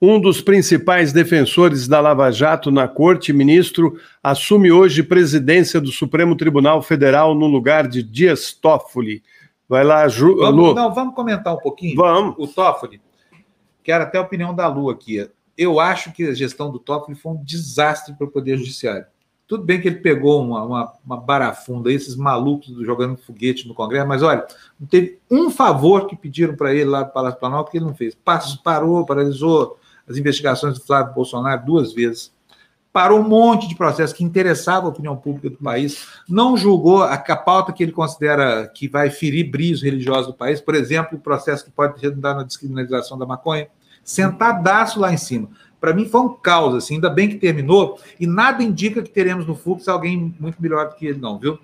[0.00, 6.34] um dos principais defensores da Lava Jato na corte, ministro, assume hoje presidência do Supremo
[6.34, 9.22] Tribunal Federal no lugar de Dias Toffoli.
[9.72, 10.74] Vai lá, Ju, vamos, Lu.
[10.74, 11.96] Não, vamos comentar um pouquinho.
[11.96, 12.34] Vamos.
[12.36, 13.00] O Toffoli,
[13.82, 15.26] quero até a opinião da Lu aqui.
[15.56, 19.06] Eu acho que a gestão do Toffoli foi um desastre para o Poder Judiciário.
[19.48, 24.06] Tudo bem que ele pegou uma, uma, uma barafunda, esses malucos jogando foguete no Congresso,
[24.06, 24.46] mas olha,
[24.78, 27.94] não teve um favor que pediram para ele lá do Palácio Planalto que ele não
[27.94, 28.14] fez.
[28.62, 32.30] Parou, paralisou as investigações do Flávio Bolsonaro duas vezes.
[32.92, 37.14] Parou um monte de processos que interessavam a opinião pública do país, não julgou a,
[37.14, 41.20] a pauta que ele considera que vai ferir brilhos religiosos do país, por exemplo, o
[41.20, 43.68] processo que pode redundar na descriminalização da maconha,
[44.04, 45.48] sentadaço lá em cima.
[45.80, 49.46] Para mim foi um caos, assim, ainda bem que terminou, e nada indica que teremos
[49.46, 51.58] no fluxo alguém muito melhor do que ele, não, viu?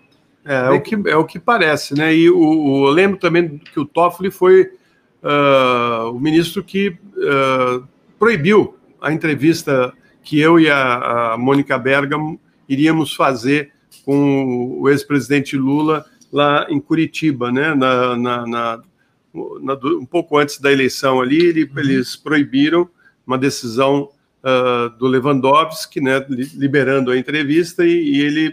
[0.44, 2.14] É, é o, que, é o que parece, né?
[2.14, 4.72] E o, o eu lembro também que o Toffoli foi
[5.22, 7.86] uh, o ministro que uh,
[8.18, 9.92] proibiu a entrevista
[10.28, 12.38] que eu e a, a Mônica Bergamo
[12.68, 13.72] iríamos fazer
[14.04, 17.74] com o ex-presidente Lula lá em Curitiba, né?
[17.74, 18.82] Na, na, na,
[19.32, 21.78] um pouco antes da eleição ali, ele, uhum.
[21.78, 22.90] eles proibiram
[23.26, 24.10] uma decisão
[24.44, 28.48] uh, do Lewandowski, né, liberando a entrevista, e, e ele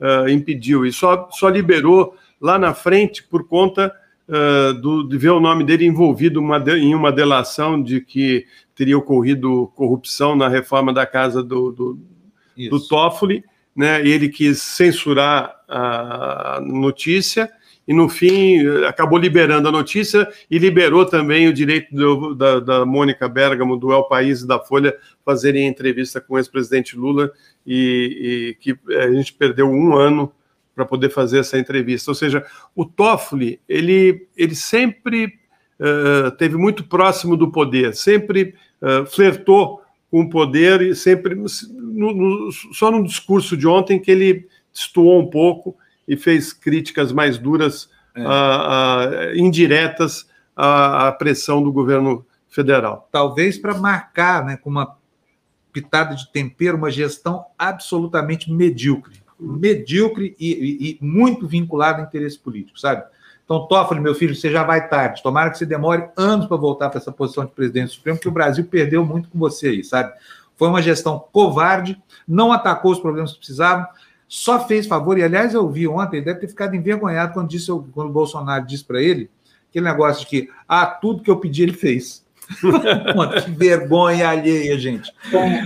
[0.00, 0.86] uh, impediu.
[0.86, 3.92] E só, só liberou lá na frente por conta
[4.28, 8.46] uh, do, de ver o nome dele envolvido uma de, em uma delação de que
[8.76, 11.98] teria ocorrido corrupção na reforma da casa do, do,
[12.70, 13.42] do Toffoli,
[13.74, 17.50] né, ele quis censurar a notícia,
[17.88, 22.86] e no fim acabou liberando a notícia e liberou também o direito do, da, da
[22.86, 27.30] Mônica Bergamo, do El País e da Folha, fazerem entrevista com o ex-presidente Lula
[27.64, 30.32] e, e, que a gente perdeu um ano
[30.74, 32.10] para poder fazer essa entrevista.
[32.10, 32.44] Ou seja,
[32.74, 35.32] o Toffoli, ele, ele sempre
[35.80, 41.46] uh, teve muito próximo do poder, sempre uh, flertou com o poder e sempre, no,
[42.14, 45.76] no, só no discurso de ontem que ele destoou um pouco
[46.06, 49.36] e fez críticas mais duras, é.
[49.36, 53.08] indiretas à, à, pressão do governo federal.
[53.10, 54.96] Talvez para marcar, né, com uma
[55.72, 59.22] pitada de tempero, uma gestão absolutamente medíocre.
[59.38, 63.04] Medíocre e, e, e muito vinculada a interesse político, sabe?
[63.46, 65.22] Então, Toffoli, meu filho, você já vai tarde.
[65.22, 68.28] Tomara que você demore anos para voltar para essa posição de presidente do Supremo, porque
[68.28, 70.12] o Brasil perdeu muito com você aí, sabe?
[70.56, 71.96] Foi uma gestão covarde,
[72.26, 73.86] não atacou os problemas que precisavam,
[74.26, 77.70] só fez favor, e aliás eu vi ontem, ele deve ter ficado envergonhado quando, disse,
[77.92, 79.30] quando o Bolsonaro disse para ele
[79.70, 82.26] aquele negócio de que, ah, tudo que eu pedi ele fez.
[83.44, 85.12] que vergonha alheia, gente.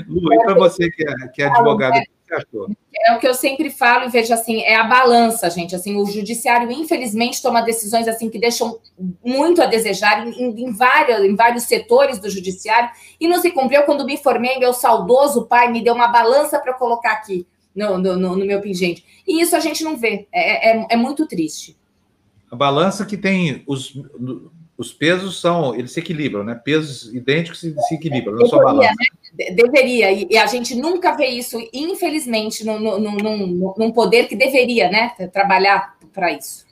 [0.07, 2.71] Lu, e para você que é, que é advogado, o que você achou?
[2.95, 5.75] É o que eu sempre falo e vejo assim, é a balança, gente.
[5.75, 8.79] Assim, o judiciário, infelizmente, toma decisões assim que deixam
[9.25, 12.91] muito a desejar em, em, várias, em vários setores do judiciário.
[13.21, 13.83] E não se cumpriu.
[13.83, 18.17] Quando me formei, meu saudoso pai me deu uma balança para colocar aqui no, no,
[18.17, 19.05] no, meu pingente.
[19.27, 20.29] E isso a gente não vê.
[20.33, 21.77] É, é, é muito triste.
[22.51, 23.97] A balança que tem os,
[24.81, 26.55] os pesos são, eles se equilibram, né?
[26.55, 28.89] Pesos idênticos se, se equilibram, não só balança.
[29.39, 29.51] Né?
[29.51, 34.91] Deveria, e a gente nunca vê isso, infelizmente, num, num, num, num poder que deveria,
[34.91, 35.11] né?
[35.31, 36.65] Trabalhar para isso.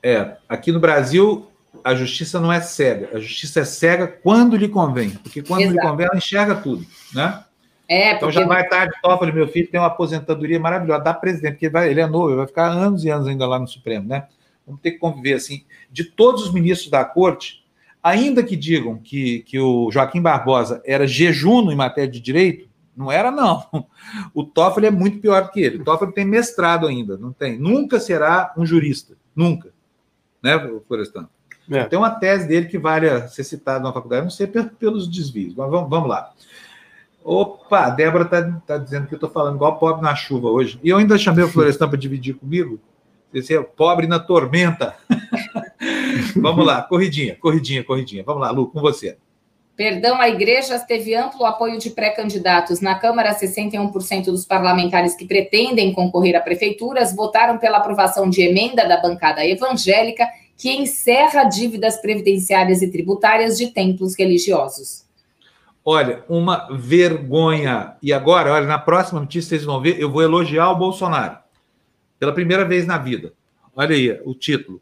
[0.00, 1.48] É, aqui no Brasil,
[1.82, 3.10] a justiça não é cega.
[3.12, 5.76] A justiça é cega quando lhe convém, porque quando Exato.
[5.76, 7.42] lhe convém, ela enxerga tudo, né?
[7.88, 8.16] É, porque...
[8.16, 11.90] Então já vai tarde, Toffoli, meu filho, tem uma aposentadoria maravilhosa da presidente, porque vai,
[11.90, 14.28] ele é novo, ele vai ficar anos e anos ainda lá no Supremo, né?
[14.66, 15.64] Vamos ter que conviver assim.
[15.90, 17.64] De todos os ministros da corte,
[18.02, 23.12] ainda que digam que, que o Joaquim Barbosa era jejuno em matéria de direito, não
[23.12, 23.64] era, não.
[24.32, 25.78] O Toffoli é muito pior que ele.
[25.78, 27.58] O Toffoli tem mestrado ainda, não tem.
[27.58, 29.14] Nunca será um jurista.
[29.34, 29.70] Nunca.
[30.42, 31.28] Né, Florestan?
[31.70, 31.84] É.
[31.84, 35.68] Tem uma tese dele que vale ser citada na faculdade, não sei pelos desvios, mas
[35.68, 36.32] vamos, vamos lá.
[37.24, 40.78] Opa, a Débora está tá dizendo que eu estou falando igual pobre na chuva hoje.
[40.82, 42.80] E eu ainda chamei o Florestan para dividir comigo.
[43.36, 44.96] Esse é pobre na tormenta.
[46.34, 48.24] Vamos lá, corridinha, corridinha, corridinha.
[48.24, 49.18] Vamos lá, Lu, com você.
[49.76, 52.80] Perdão a igrejas teve amplo apoio de pré-candidatos.
[52.80, 58.88] Na Câmara, 61% dos parlamentares que pretendem concorrer a prefeituras votaram pela aprovação de emenda
[58.88, 60.26] da bancada evangélica
[60.56, 65.04] que encerra dívidas previdenciárias e tributárias de templos religiosos.
[65.84, 67.96] Olha, uma vergonha.
[68.02, 71.36] E agora, olha, na próxima notícia vocês vão ver, eu vou elogiar o Bolsonaro.
[72.18, 73.32] Pela primeira vez na vida.
[73.74, 74.80] Olha aí o título.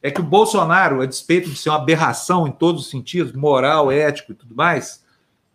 [0.00, 3.90] É que o Bolsonaro, a despeito de ser uma aberração em todos os sentidos, moral,
[3.90, 5.04] ético e tudo mais,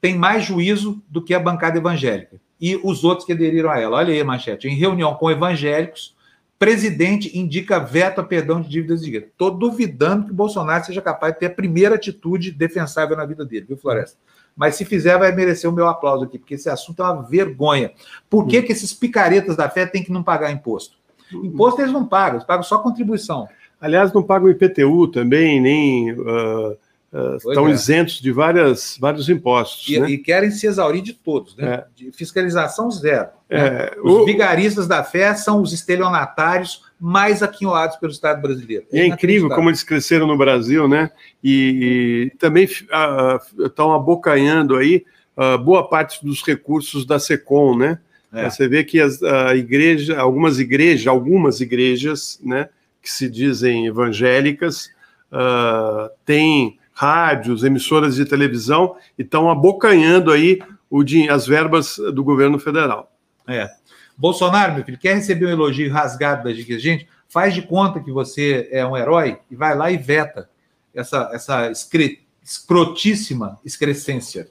[0.02, 2.42] tem mais juízo do que a bancada evangélica.
[2.60, 3.98] E os outros que aderiram a ela.
[3.98, 4.68] Olha aí, manchete.
[4.68, 6.16] Em reunião com evangélicos,
[6.60, 9.28] presidente indica veto a perdão de dívidas de igreja.
[9.28, 13.46] Estou duvidando que o Bolsonaro seja capaz de ter a primeira atitude defensável na vida
[13.46, 14.18] dele, viu, Floresta?
[14.56, 17.92] mas se fizer, vai merecer o meu aplauso aqui, porque esse assunto é uma vergonha.
[18.30, 20.98] Por que, que esses picaretas da fé têm que não pagar imposto?
[21.44, 23.48] Imposto eles não pagam, eles pagam só contribuição.
[23.80, 26.12] Aliás, não pagam IPTU também, nem.
[26.14, 26.78] Uh
[27.14, 27.72] Uh, estão é.
[27.72, 29.88] isentos de várias, vários impostos.
[29.88, 30.10] E, né?
[30.10, 31.74] e, querem se exaurir de todos, né?
[31.76, 31.86] É.
[31.96, 33.30] De fiscalização zero.
[33.48, 33.60] Né?
[33.60, 33.96] É.
[34.04, 34.26] Os o...
[34.26, 38.86] vigaristas da fé são os estelionatários mais aquinhoados pelo Estado brasileiro.
[38.92, 41.12] É, é incrível como eles cresceram no Brasil, né?
[41.44, 45.06] E, e também uh, estão abocanhando aí
[45.38, 48.00] uh, boa parte dos recursos da SECOM, né?
[48.34, 48.50] É.
[48.50, 52.68] Você vê que as, a igreja, algumas igrejas, algumas igrejas, né,
[53.02, 54.90] que se dizem evangélicas,
[55.32, 62.58] uh, têm rádios, emissoras de televisão e estão abocanhando aí o, as verbas do governo
[62.60, 63.12] federal.
[63.48, 63.70] É.
[64.18, 67.08] Bolsonaro, meu filho, quer receber um elogio rasgado da gente?
[67.28, 70.50] Faz de conta que você é um herói e vai lá e veta
[70.94, 74.50] essa, essa escre, escrotíssima excrescência.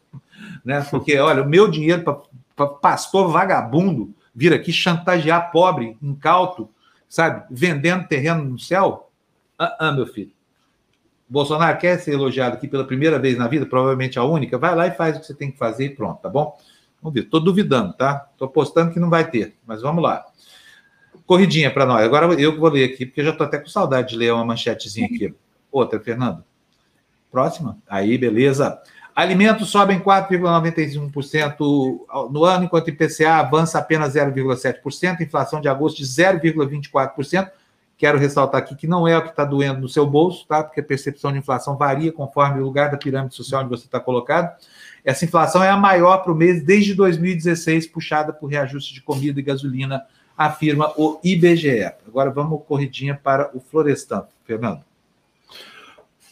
[0.64, 0.84] Né?
[0.90, 2.20] Porque, olha, o meu dinheiro para
[2.55, 6.70] pastor vagabundo vir aqui chantagear pobre, incauto,
[7.09, 9.11] sabe, vendendo terreno no céu?
[9.59, 10.33] Ah, ah meu filho.
[11.29, 14.87] Bolsonaro quer ser elogiado aqui pela primeira vez na vida, provavelmente a única, vai lá
[14.87, 16.59] e faz o que você tem que fazer e pronto, tá bom?
[17.01, 18.29] Vamos ver, estou duvidando, tá?
[18.33, 20.24] Estou apostando que não vai ter, mas vamos lá.
[21.27, 22.05] Corridinha para nós.
[22.05, 24.45] Agora eu vou ler aqui, porque eu já estou até com saudade de ler uma
[24.45, 25.35] manchetezinha aqui.
[25.70, 26.45] Outra, Fernando.
[27.31, 27.79] Próxima.
[27.89, 28.79] Aí, beleza.
[29.14, 36.05] Alimentos sobem 4,95% no ano, enquanto o IPCA avança apenas 0,7%, inflação de agosto de
[36.05, 37.51] 0,24%.
[37.98, 40.64] Quero ressaltar aqui que não é o que está doendo no seu bolso, tá?
[40.64, 44.01] Porque a percepção de inflação varia conforme o lugar da pirâmide social onde você está
[44.01, 44.56] colocado.
[45.05, 49.39] Essa inflação é a maior para o mês desde 2016, puxada por reajuste de comida
[49.39, 50.05] e gasolina,
[50.36, 51.93] afirma o IBGE.
[52.06, 54.91] Agora vamos corridinha para o Florestan, Fernando.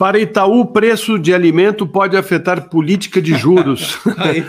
[0.01, 3.99] Para Itaú, o preço de alimento pode afetar política de juros.
[4.17, 4.43] Aí,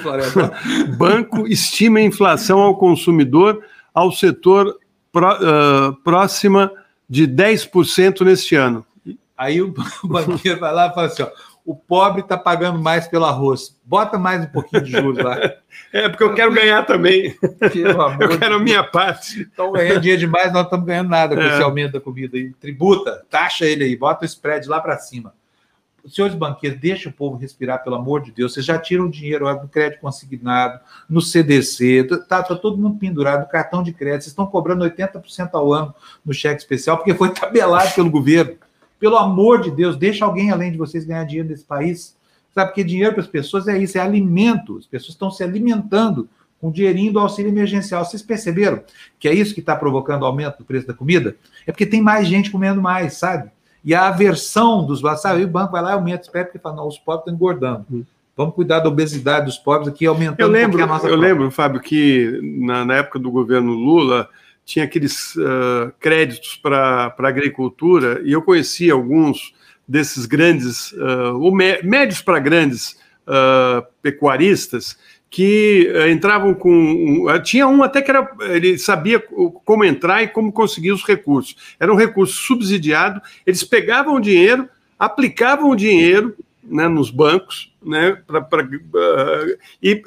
[0.97, 3.61] Banco estima a inflação ao consumidor
[3.93, 4.77] ao setor
[5.11, 6.71] pró, uh, próxima
[7.09, 8.85] de 10% neste ano.
[9.37, 9.73] Aí o
[10.05, 11.29] banqueiro vai lá e fala assim: ó,
[11.65, 13.77] o pobre está pagando mais pelo arroz.
[13.83, 15.37] Bota mais um pouquinho de juros lá.
[15.93, 17.35] É, porque eu quero ganhar também.
[18.21, 19.41] eu quero a minha parte.
[19.51, 21.47] Então, ganhando dinheiro demais, nós não estamos ganhando nada com é.
[21.49, 22.53] esse aumento da comida aí.
[22.61, 25.33] Tributa, taxa ele aí, bota o spread lá para cima
[26.07, 28.53] senhores banqueiros, deixa o povo respirar, pelo amor de Deus.
[28.53, 30.79] Vocês já tiram dinheiro no crédito consignado,
[31.09, 34.23] no CDC, tá, tá todo mundo pendurado no cartão de crédito.
[34.23, 35.93] Vocês estão cobrando 80% ao ano
[36.25, 38.55] no cheque especial, porque foi tabelado pelo governo.
[38.99, 42.15] Pelo amor de Deus, deixa alguém além de vocês ganhar dinheiro nesse país.
[42.53, 44.77] Sabe, porque dinheiro para as pessoas é isso, é alimento.
[44.77, 46.29] As pessoas estão se alimentando
[46.59, 48.05] com o dinheirinho do auxílio emergencial.
[48.05, 48.83] Vocês perceberam
[49.19, 51.35] que é isso que está provocando o aumento do preço da comida?
[51.65, 53.49] É porque tem mais gente comendo mais, sabe?
[53.83, 55.43] E a aversão dos sabe?
[55.43, 57.85] o banco vai lá e aumenta, espera porque fala, não, os pobres estão engordando.
[57.91, 58.03] Hum.
[58.35, 61.51] Vamos cuidar da obesidade dos pobres aqui, aumentando eu lembro, um a nossa Eu lembro,
[61.51, 64.29] Fábio, que na, na, época do governo Lula
[64.65, 69.53] tinha aqueles uh, créditos para a agricultura, e eu conheci alguns
[69.87, 72.97] desses grandes, uh, ou médios para grandes
[73.27, 74.97] uh, pecuaristas,
[75.31, 77.25] que uh, entravam com.
[77.25, 79.17] Uh, tinha um até que era, ele sabia
[79.63, 81.55] como entrar e como conseguir os recursos.
[81.79, 84.67] Era um recurso subsidiado, eles pegavam o dinheiro,
[84.99, 90.03] aplicavam o dinheiro né, nos bancos, né, pra, pra uh, e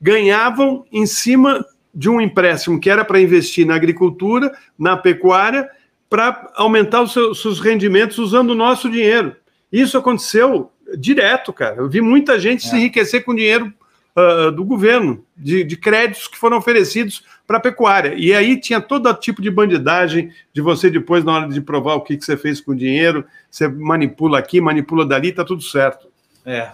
[0.00, 1.64] ganhavam em cima
[1.94, 5.68] de um empréstimo que era para investir na agricultura, na pecuária,
[6.08, 9.36] para aumentar os seus, seus rendimentos usando o nosso dinheiro.
[9.70, 11.76] Isso aconteceu direto, cara.
[11.76, 12.70] Eu vi muita gente é.
[12.70, 13.70] se enriquecer com dinheiro
[14.18, 18.14] uh, do governo, de, de, créditos que foram oferecidos para a pecuária.
[18.16, 22.00] E aí tinha todo tipo de bandidagem, de você depois, na hora de provar o
[22.00, 26.08] que, que você fez com o dinheiro, você manipula aqui, manipula dali, tá tudo certo.
[26.44, 26.72] É.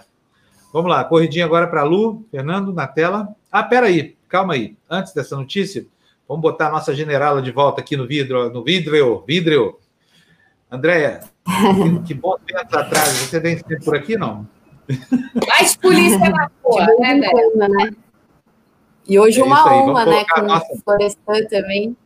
[0.73, 3.29] Vamos lá, corridinha agora para a Lu, Fernando, na tela.
[3.51, 4.75] Ah, peraí, calma aí.
[4.89, 5.85] Antes dessa notícia,
[6.27, 9.79] vamos botar a nossa generala de volta aqui no vidro, no vidro, vidro.
[10.69, 11.21] Andréia,
[12.01, 13.09] que, que bom tempo atrás.
[13.09, 14.45] Você vem por aqui, não?
[15.47, 17.91] Mais polícia na rua, né, né?
[19.07, 20.65] E hoje é uma honra, né, com nossa...
[20.73, 21.97] o Florestan também.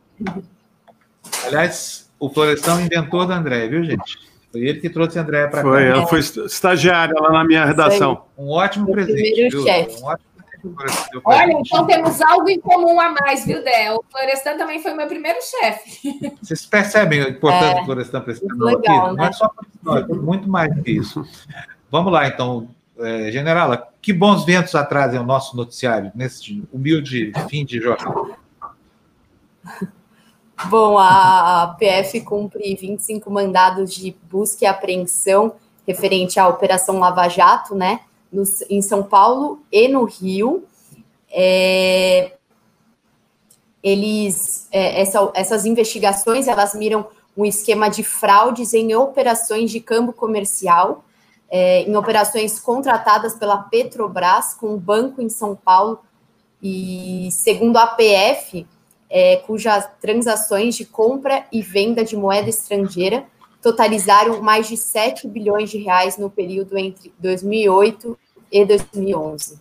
[1.46, 4.18] Aliás, o Florestan inventor da André, viu, gente?
[4.52, 5.68] Foi ele que trouxe a André para cá.
[5.68, 8.24] Foi, ela foi estagiária lá na minha redação.
[8.36, 9.48] Um ótimo presente.
[9.48, 9.62] Viu?
[9.62, 10.30] Um ótimo
[11.24, 13.92] Olha, então temos algo em comum a mais, viu, Dé?
[13.92, 16.12] O Florestan também foi meu primeiro chefe.
[16.42, 18.88] Vocês percebem a importância é, do Florestan para esse canal aqui?
[18.88, 19.12] Né?
[19.16, 21.24] Não é só para história, muito mais do que isso.
[21.90, 22.68] Vamos lá, então,
[22.98, 28.30] é, generala, que bons ventos atrasem o nosso noticiário nesse humilde fim de jornal?
[30.68, 35.54] Bom, a PF cumpre 25 mandados de busca e apreensão
[35.86, 38.00] referente à Operação Lava Jato, né?
[38.32, 40.64] no, em São Paulo e no Rio.
[41.30, 42.32] É,
[43.82, 47.06] eles, é, essa, essas investigações, elas miram
[47.36, 51.04] um esquema de fraudes em operações de câmbio comercial,
[51.50, 55.98] é, em operações contratadas pela Petrobras com um banco em São Paulo,
[56.62, 58.66] e segundo a APF,
[59.08, 63.24] é, cujas transações de compra e venda de moeda estrangeira
[63.60, 68.16] totalizaram mais de 7 bilhões de reais no período entre 2008
[68.50, 69.58] e 2011.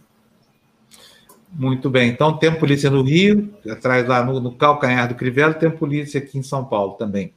[1.51, 2.09] Muito bem.
[2.09, 6.37] Então, tem polícia no Rio, atrás lá no, no calcanhar do Crivella, tem polícia aqui
[6.37, 7.33] em São Paulo também.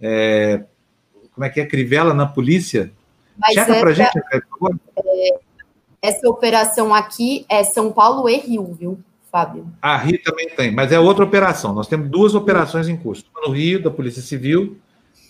[0.00, 0.64] É,
[1.32, 1.66] como é que é?
[1.66, 2.90] Crivella na polícia?
[3.38, 4.80] Mas Checa para gente, por favor.
[4.96, 5.38] É,
[6.02, 8.98] essa operação aqui é São Paulo e Rio, viu,
[9.30, 9.66] Fábio?
[9.80, 11.72] A Rio também tem, mas é outra operação.
[11.72, 13.24] Nós temos duas operações em curso.
[13.34, 14.76] Uma no Rio, da Polícia Civil,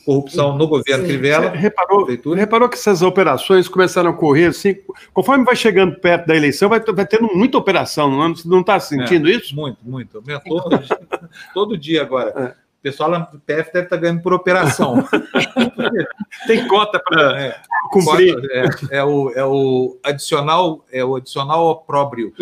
[0.05, 1.51] corrupção no governo Crivella.
[1.51, 4.77] Reparou, reparou que essas operações começaram a correr assim,
[5.13, 9.33] conforme vai chegando perto da eleição, vai, vai tendo muita operação, não está sentindo é,
[9.33, 9.55] isso?
[9.55, 10.19] Muito, muito.
[10.19, 10.71] Aumentou
[11.55, 12.57] todo dia agora.
[12.59, 12.62] É.
[12.83, 15.07] O pessoal lá no PF deve estar tá ganhando por operação.
[16.49, 17.61] Tem cota para é,
[17.93, 18.35] cumprir.
[18.35, 18.49] Cota,
[18.91, 22.35] é, é, o, é o adicional, é o adicional opróbrio.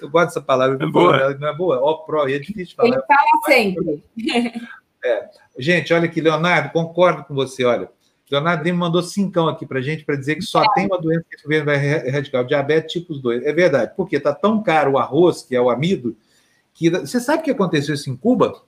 [0.00, 1.34] Eu gosto dessa palavra, é boa.
[1.34, 1.78] não é boa?
[1.78, 2.88] Opró, e é difícil falar.
[2.88, 4.02] Ele fala sempre.
[5.04, 5.28] É.
[5.58, 7.90] Gente, olha aqui, Leonardo, concordo com você, olha.
[8.30, 11.38] Leonardo me mandou cincão aqui para gente para dizer que só tem uma doença que
[11.38, 13.44] o governo vai erradicar, o diabetes tipo 2.
[13.44, 16.16] É verdade, porque está tão caro o arroz, que é o amido,
[16.72, 18.62] que você sabe o que aconteceu isso em Cuba?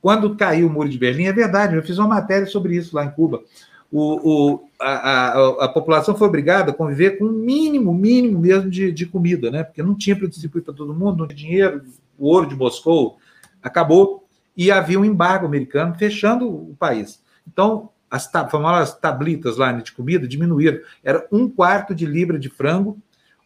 [0.00, 3.04] Quando caiu o muro de Berlim, é verdade, eu fiz uma matéria sobre isso lá
[3.04, 3.42] em Cuba.
[3.90, 8.68] O, o a, a, a, população foi obrigada a conviver com um mínimo, mínimo mesmo
[8.68, 9.62] de, de comida, né?
[9.62, 11.82] Porque não tinha para distribuir para todo mundo, não tinha dinheiro,
[12.18, 13.18] o ouro de Moscou
[13.62, 14.24] acabou
[14.56, 17.22] e havia um embargo americano fechando o país.
[17.46, 20.80] Então, as famosas tablitas lá de comida diminuíram.
[21.02, 22.98] Era um quarto de libra de frango,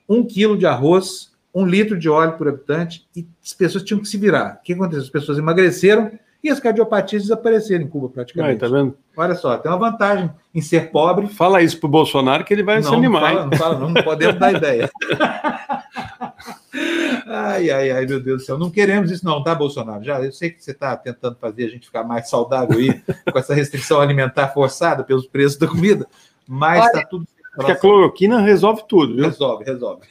[0.08, 4.08] um quilo de arroz, um litro de óleo por habitante, e as pessoas tinham que
[4.08, 4.58] se virar.
[4.60, 5.02] O que aconteceu?
[5.02, 6.12] As pessoas emagreceram
[6.42, 8.64] e as cardiopatias desapareceram em Cuba, praticamente.
[8.64, 8.96] Aí, tá vendo?
[9.16, 11.26] Olha só, tem uma vantagem em ser pobre.
[11.28, 13.20] Fala isso para o Bolsonaro que ele vai não, se animar.
[13.20, 14.90] Não, fala, não, fala, não, não podemos dar ideia.
[17.32, 18.58] Ai, ai, ai, meu Deus do céu.
[18.58, 20.02] Não queremos isso, não, tá, Bolsonaro?
[20.02, 23.00] Já, eu sei que você está tentando fazer a gente ficar mais saudável aí,
[23.30, 26.08] com essa restrição alimentar forçada pelos preços da comida,
[26.48, 27.26] mas está tudo.
[27.54, 29.24] Porque a cloroquina resolve tudo, viu?
[29.26, 30.06] Resolve, resolve.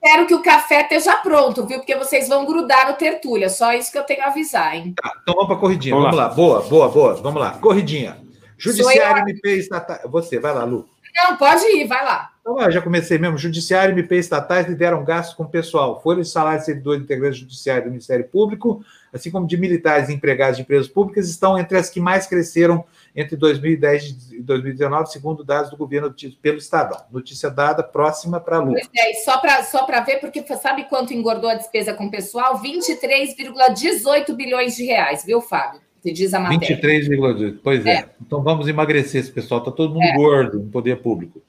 [0.00, 1.78] Eu espero que o café esteja pronto, viu?
[1.78, 3.48] Porque vocês vão grudar no tertúlia.
[3.48, 4.94] Só isso que eu tenho a avisar, hein?
[5.00, 5.94] Tá, então vamos para a corridinha.
[5.94, 6.28] Vamos, vamos lá.
[6.28, 6.34] lá.
[6.34, 7.14] Boa, boa, boa.
[7.14, 7.50] Vamos lá.
[7.58, 8.16] Corridinha.
[8.56, 9.98] Judiciário MP estatal.
[10.10, 10.88] Você, vai lá, Lu.
[11.16, 12.30] Não, pode ir, vai lá.
[12.40, 13.36] Então, já comecei mesmo.
[13.36, 16.00] Judiciário e MP estatais lideram gastos com pessoal.
[16.00, 20.08] Folha de salário de servidores integrantes do Judiciário do Ministério Público, assim como de militares
[20.08, 22.84] e empregados de empresas públicas, estão entre as que mais cresceram
[23.14, 27.04] entre 2010 e 2019, segundo dados do governo pelo Estadão.
[27.10, 28.72] Notícia dada próxima para a Lu.
[28.72, 32.60] Pois é, só para só ver, porque sabe quanto engordou a despesa com pessoal?
[32.60, 35.80] 23,18 bilhões de reais, viu, Fábio?
[36.02, 36.80] Te diz a matéria.
[36.80, 37.58] 23,18.
[37.62, 37.90] Pois é.
[37.90, 38.08] é.
[38.24, 39.60] Então vamos emagrecer esse pessoal.
[39.60, 40.14] Está todo mundo é.
[40.14, 41.42] gordo no poder público.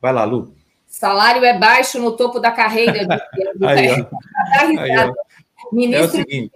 [0.00, 0.54] Vai lá, Lu.
[0.86, 3.06] Salário é baixo no topo da carreira.
[3.06, 3.14] De...
[3.66, 3.88] Aí,
[4.78, 5.12] Aí,
[5.72, 6.52] Ministro, é o seguinte.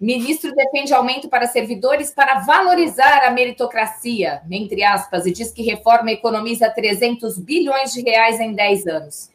[0.00, 6.10] Ministro defende aumento para servidores para valorizar a meritocracia, entre aspas, e diz que reforma
[6.10, 9.30] economiza 300 bilhões de reais em 10 anos.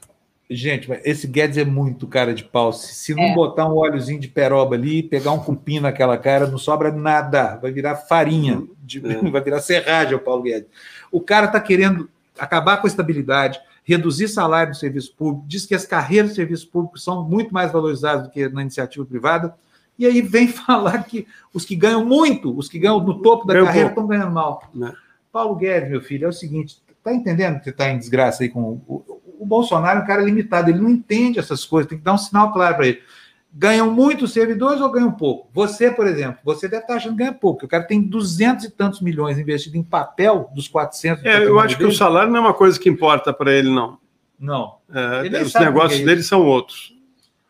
[0.50, 2.74] Gente, esse Guedes é muito cara de pau.
[2.74, 3.34] Se não é.
[3.34, 7.58] botar um óleozinho de peroba ali, pegar um cupim naquela cara, não sobra nada.
[7.58, 9.00] Vai virar farinha, de...
[9.00, 9.18] é.
[9.30, 10.70] vai virar serragem o Paulo Guedes.
[11.12, 12.10] O cara está querendo
[12.40, 16.68] acabar com a estabilidade, reduzir salário do serviço público, diz que as carreiras do serviço
[16.68, 19.56] público são muito mais valorizadas do que na iniciativa privada,
[19.98, 23.54] e aí vem falar que os que ganham muito, os que ganham no topo da
[23.54, 24.70] Eu carreira, estão ganhando mal.
[24.74, 24.94] Né?
[25.32, 28.62] Paulo Guedes, meu filho, é o seguinte, tá entendendo que está em desgraça aí com
[28.62, 32.04] o, o, o Bolsonaro, é um cara limitado, ele não entende essas coisas, tem que
[32.04, 33.02] dar um sinal claro para ele
[33.58, 35.50] ganham muitos servidores ou ganham pouco?
[35.54, 37.66] Você, por exemplo, você deve estar achando que ganha pouco.
[37.66, 41.24] O cara tem duzentos e tantos milhões investido em papel dos 400.
[41.24, 41.90] É, eu acho dele.
[41.90, 43.98] que o salário não é uma coisa que importa para ele, não.
[44.38, 44.76] Não.
[44.94, 46.94] É, os negócios é dele são outros.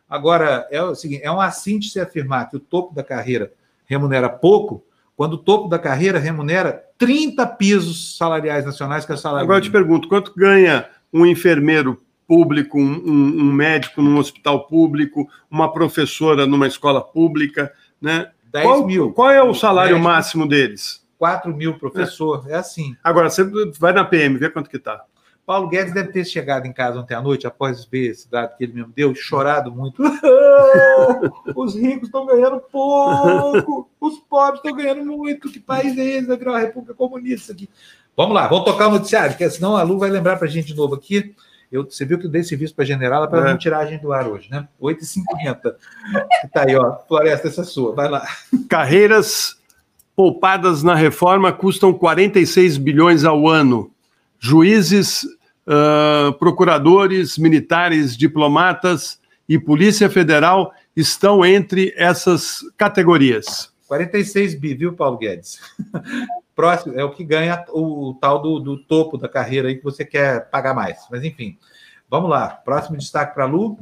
[0.08, 3.52] Agora, é o seguinte: é um assim de se afirmar que o topo da carreira
[3.86, 4.84] remunera pouco,
[5.16, 9.44] quando o topo da carreira remunera 30 pisos salariais nacionais, que é o salário.
[9.44, 15.28] Agora eu te pergunto: quanto ganha um enfermeiro público, um, um, médico num hospital público,
[15.50, 18.30] uma professora numa escola pública, né?
[18.52, 19.12] 10 qual, mil.
[19.12, 21.04] Qual é o salário máximo deles?
[21.18, 22.52] 4 mil, professor, é.
[22.52, 22.56] é.
[22.56, 22.96] assim.
[23.02, 23.44] Agora, você
[23.78, 25.04] vai na PM, vê quanto que tá.
[25.46, 28.64] Paulo Guedes deve ter chegado em casa ontem à noite, após ver esse dado que
[28.64, 30.02] ele mesmo deu, chorado muito.
[31.54, 35.48] os ricos estão ganhando pouco, os pobres estão ganhando muito.
[35.48, 36.26] Que país é esse?
[36.26, 37.70] Vai virar uma república comunista aqui.
[38.16, 40.68] Vamos lá, vamos tocar o noticiário, porque senão a Lu vai lembrar para a gente
[40.68, 41.32] de novo aqui
[41.70, 43.52] Eu, você viu que eu dei serviço para general para é.
[43.52, 44.66] não tirar a gente do ar hoje, né?
[44.82, 45.60] 8h50.
[46.52, 46.96] tá aí, ó.
[47.06, 47.94] Floresta, essa é sua.
[47.94, 48.26] Vai lá.
[48.68, 49.56] Carreiras
[50.16, 53.92] poupadas na reforma custam 46 bilhões ao ano.
[54.38, 55.26] Juízes,
[55.66, 63.72] uh, procuradores, militares, diplomatas e Polícia Federal estão entre essas categorias.
[63.86, 65.60] 46 bi, viu, Paulo Guedes?
[66.54, 69.84] Próximo é o que ganha o, o tal do, do, topo da carreira aí que
[69.84, 71.06] você quer pagar mais.
[71.10, 71.58] Mas enfim,
[72.08, 72.48] vamos lá.
[72.48, 73.78] Próximo destaque para a Lu.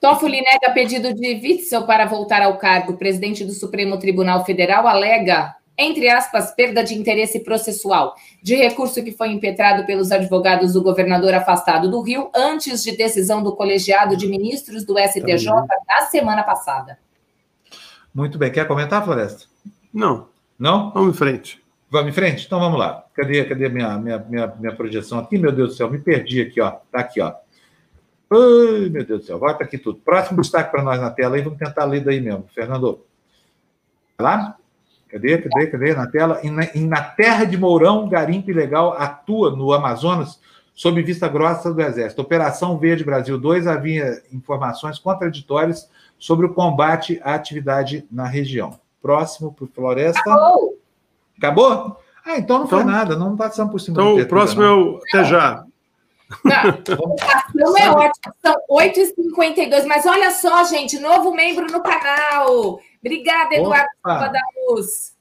[0.00, 2.92] Toffoli nega pedido de Witzel para voltar ao cargo.
[2.92, 9.02] O presidente do Supremo Tribunal Federal alega, entre aspas, perda de interesse processual de recurso
[9.04, 14.16] que foi impetrado pelos advogados do governador afastado do Rio antes de decisão do colegiado
[14.16, 15.46] de ministros do STJ
[15.86, 16.98] na semana passada.
[18.12, 18.50] Muito bem.
[18.50, 19.46] Quer comentar, Floresta?
[19.94, 20.28] Não.
[20.58, 20.90] Não?
[20.90, 21.62] Vamos em frente.
[21.90, 22.44] Vamos em frente?
[22.44, 23.04] Então vamos lá.
[23.14, 25.38] Cadê, cadê minha, minha, minha, minha projeção aqui?
[25.38, 26.72] Meu Deus do céu, me perdi aqui, ó.
[26.90, 27.34] Tá aqui, ó.
[28.30, 30.00] Ai, meu Deus do céu, volta aqui tudo.
[30.00, 32.46] Próximo destaque para nós na tela aí, vamos tentar ler daí mesmo.
[32.54, 33.06] Fernando.
[34.18, 34.57] Vai lá?
[35.08, 35.94] Cadê, cadê, cadê?
[35.94, 36.40] Na tela.
[36.42, 40.40] E na, e na terra de Mourão, garimpo ilegal atua no Amazonas
[40.74, 42.22] sob vista grossa do Exército.
[42.22, 48.78] Operação Verde Brasil 2 havia informações contraditórias sobre o combate à atividade na região.
[49.02, 50.20] Próximo para Floresta.
[50.20, 50.78] Acabou?
[51.36, 51.96] Acabou?
[52.24, 55.00] Ah, então não então, foi nada, não passamos por cima Então, o próximo é o
[55.08, 55.64] até já.
[57.54, 62.78] Não, é ótimo, são 8h52, mas olha só, gente, novo membro no canal.
[63.00, 65.16] Obrigada, Eduardo Silva da Luz.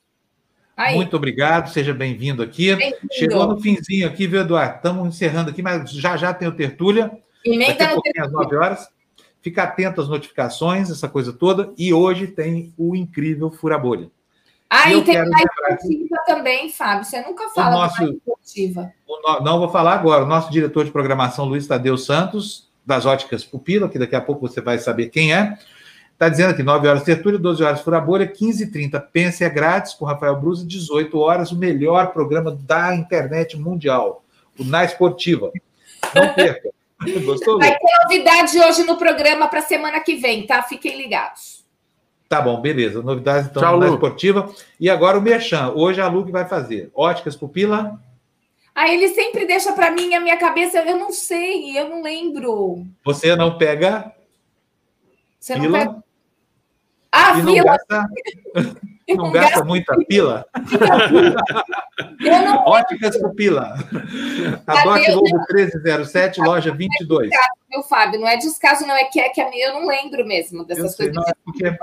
[0.76, 0.96] Aí.
[0.96, 2.76] Muito obrigado, seja bem-vindo aqui.
[2.76, 4.76] Bem Chegou no finzinho aqui, viu, Eduardo?
[4.76, 7.12] Estamos encerrando aqui, mas já já tem o Tertúlia.
[7.44, 8.90] Emenda Daqui a pouquinho, às 9 horas.
[9.42, 11.74] Fica atento às notificações, essa coisa toda.
[11.78, 14.12] E hoje tem o incrível Fura Bolha.
[14.70, 17.06] Ah, e, tem mais esportiva também, Fábio.
[17.06, 18.92] Você nunca fala o nosso, esportiva.
[19.08, 20.24] O, não, vou falar agora.
[20.24, 24.48] O nosso diretor de programação, Luiz Tadeu Santos, das Óticas Pupila, que daqui a pouco
[24.48, 25.58] você vai saber quem é,
[26.18, 29.50] está dizendo aqui, 9 horas tertúlia, 12 horas fura bolha, 15 h 30 Pense é
[29.50, 34.24] grátis, com Rafael Brusa, 18 horas, o melhor programa da internet mundial,
[34.60, 35.52] o Na Esportiva.
[36.16, 36.70] Não perca.
[37.24, 37.60] Gostou?
[37.60, 40.64] Vai ter novidade hoje no programa para semana que vem, tá?
[40.64, 41.64] Fiquem ligados.
[42.28, 43.04] Tá bom, beleza.
[43.04, 44.52] Novidades então Tchau, na esportiva.
[44.80, 45.72] E agora o Merchan.
[45.76, 46.90] Hoje a Lu que vai fazer.
[46.94, 48.02] Óticas Pupila.
[48.76, 50.80] Ah, ele sempre deixa para mim a minha cabeça.
[50.80, 52.86] Eu não sei, eu não lembro.
[53.06, 54.12] Você não pega.
[55.40, 55.80] Você não pila?
[55.80, 56.04] pega.
[57.12, 57.56] Ah, e fila.
[57.56, 58.08] Não gasta,
[59.10, 60.46] não, não gasta muita pila?
[62.00, 63.76] não Óticas Pupila.
[64.66, 67.30] Adote Lobo 1307, loja 22.
[67.70, 68.96] Meu Fábio, não é descaso, não.
[68.96, 71.16] É que, é que eu não lembro mesmo dessas sei, coisas.
[71.16, 71.78] Não, é porque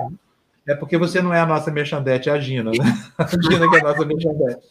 [0.67, 2.79] é porque você não é a nossa merchandete, é a Gina, né?
[3.19, 4.67] A Gina que é a nossa merchandete.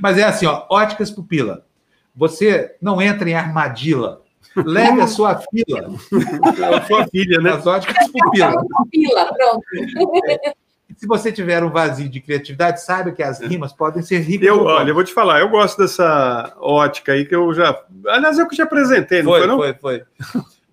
[0.00, 1.64] Mas é assim, ó, óticas pupila.
[2.14, 4.18] Você não entra em armadilha.
[4.56, 5.90] Leve a sua fila.
[6.74, 7.52] A sua filha, né?
[7.52, 8.64] As óticas pupila.
[8.76, 9.62] Pupila, pronto.
[10.28, 10.54] É.
[10.96, 14.48] Se você tiver um vazio de criatividade, saiba que as rimas podem ser ricas.
[14.48, 17.78] Eu, olha, eu vou te falar, eu gosto dessa ótica aí que eu já.
[18.06, 19.40] Aliás, eu que te apresentei, não foi?
[19.40, 19.56] Foi, não?
[19.58, 20.02] foi, foi.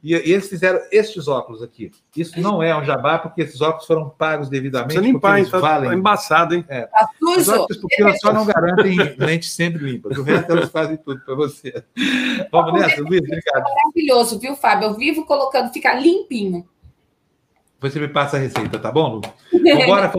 [0.05, 1.91] E, e, eles fizeram estes óculos aqui.
[2.15, 4.93] Isso não é um jabá, porque esses óculos foram pagos devidamente.
[4.93, 5.49] Precisa limpar, hein?
[5.49, 5.89] Tá, valem.
[5.89, 6.63] Tá embaçado, hein?
[6.67, 6.81] É.
[6.83, 7.39] Tá sujo.
[7.39, 10.15] Os óculos pupilas só não garantem lentes sempre limpas.
[10.15, 11.83] O resto elas fazem tudo para você.
[12.51, 13.19] Vamos nessa, Luiz?
[13.19, 13.63] Obrigado.
[13.63, 14.89] Maravilhoso, viu, Fábio?
[14.89, 16.69] Eu vivo colocando, fica limpinho.
[17.81, 19.21] Você me passa a receita, tá bom, Lu?
[19.83, 20.13] Agora,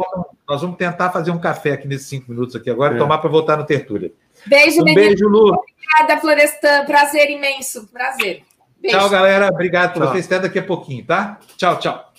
[0.49, 2.97] nós vamos tentar fazer um café aqui nesses cinco minutos aqui agora é.
[2.97, 4.13] e tomar para voltar no Tertúlia.
[4.47, 5.55] Beijo, um beijo, Lu.
[5.55, 6.85] Obrigada, Florestan.
[6.85, 7.87] Prazer imenso.
[7.93, 8.43] Prazer.
[8.87, 8.99] Beijo.
[8.99, 9.49] Tchau, galera.
[9.49, 10.27] Obrigado por vocês.
[10.27, 11.39] Até daqui a pouquinho, tá?
[11.57, 12.13] Tchau, tchau.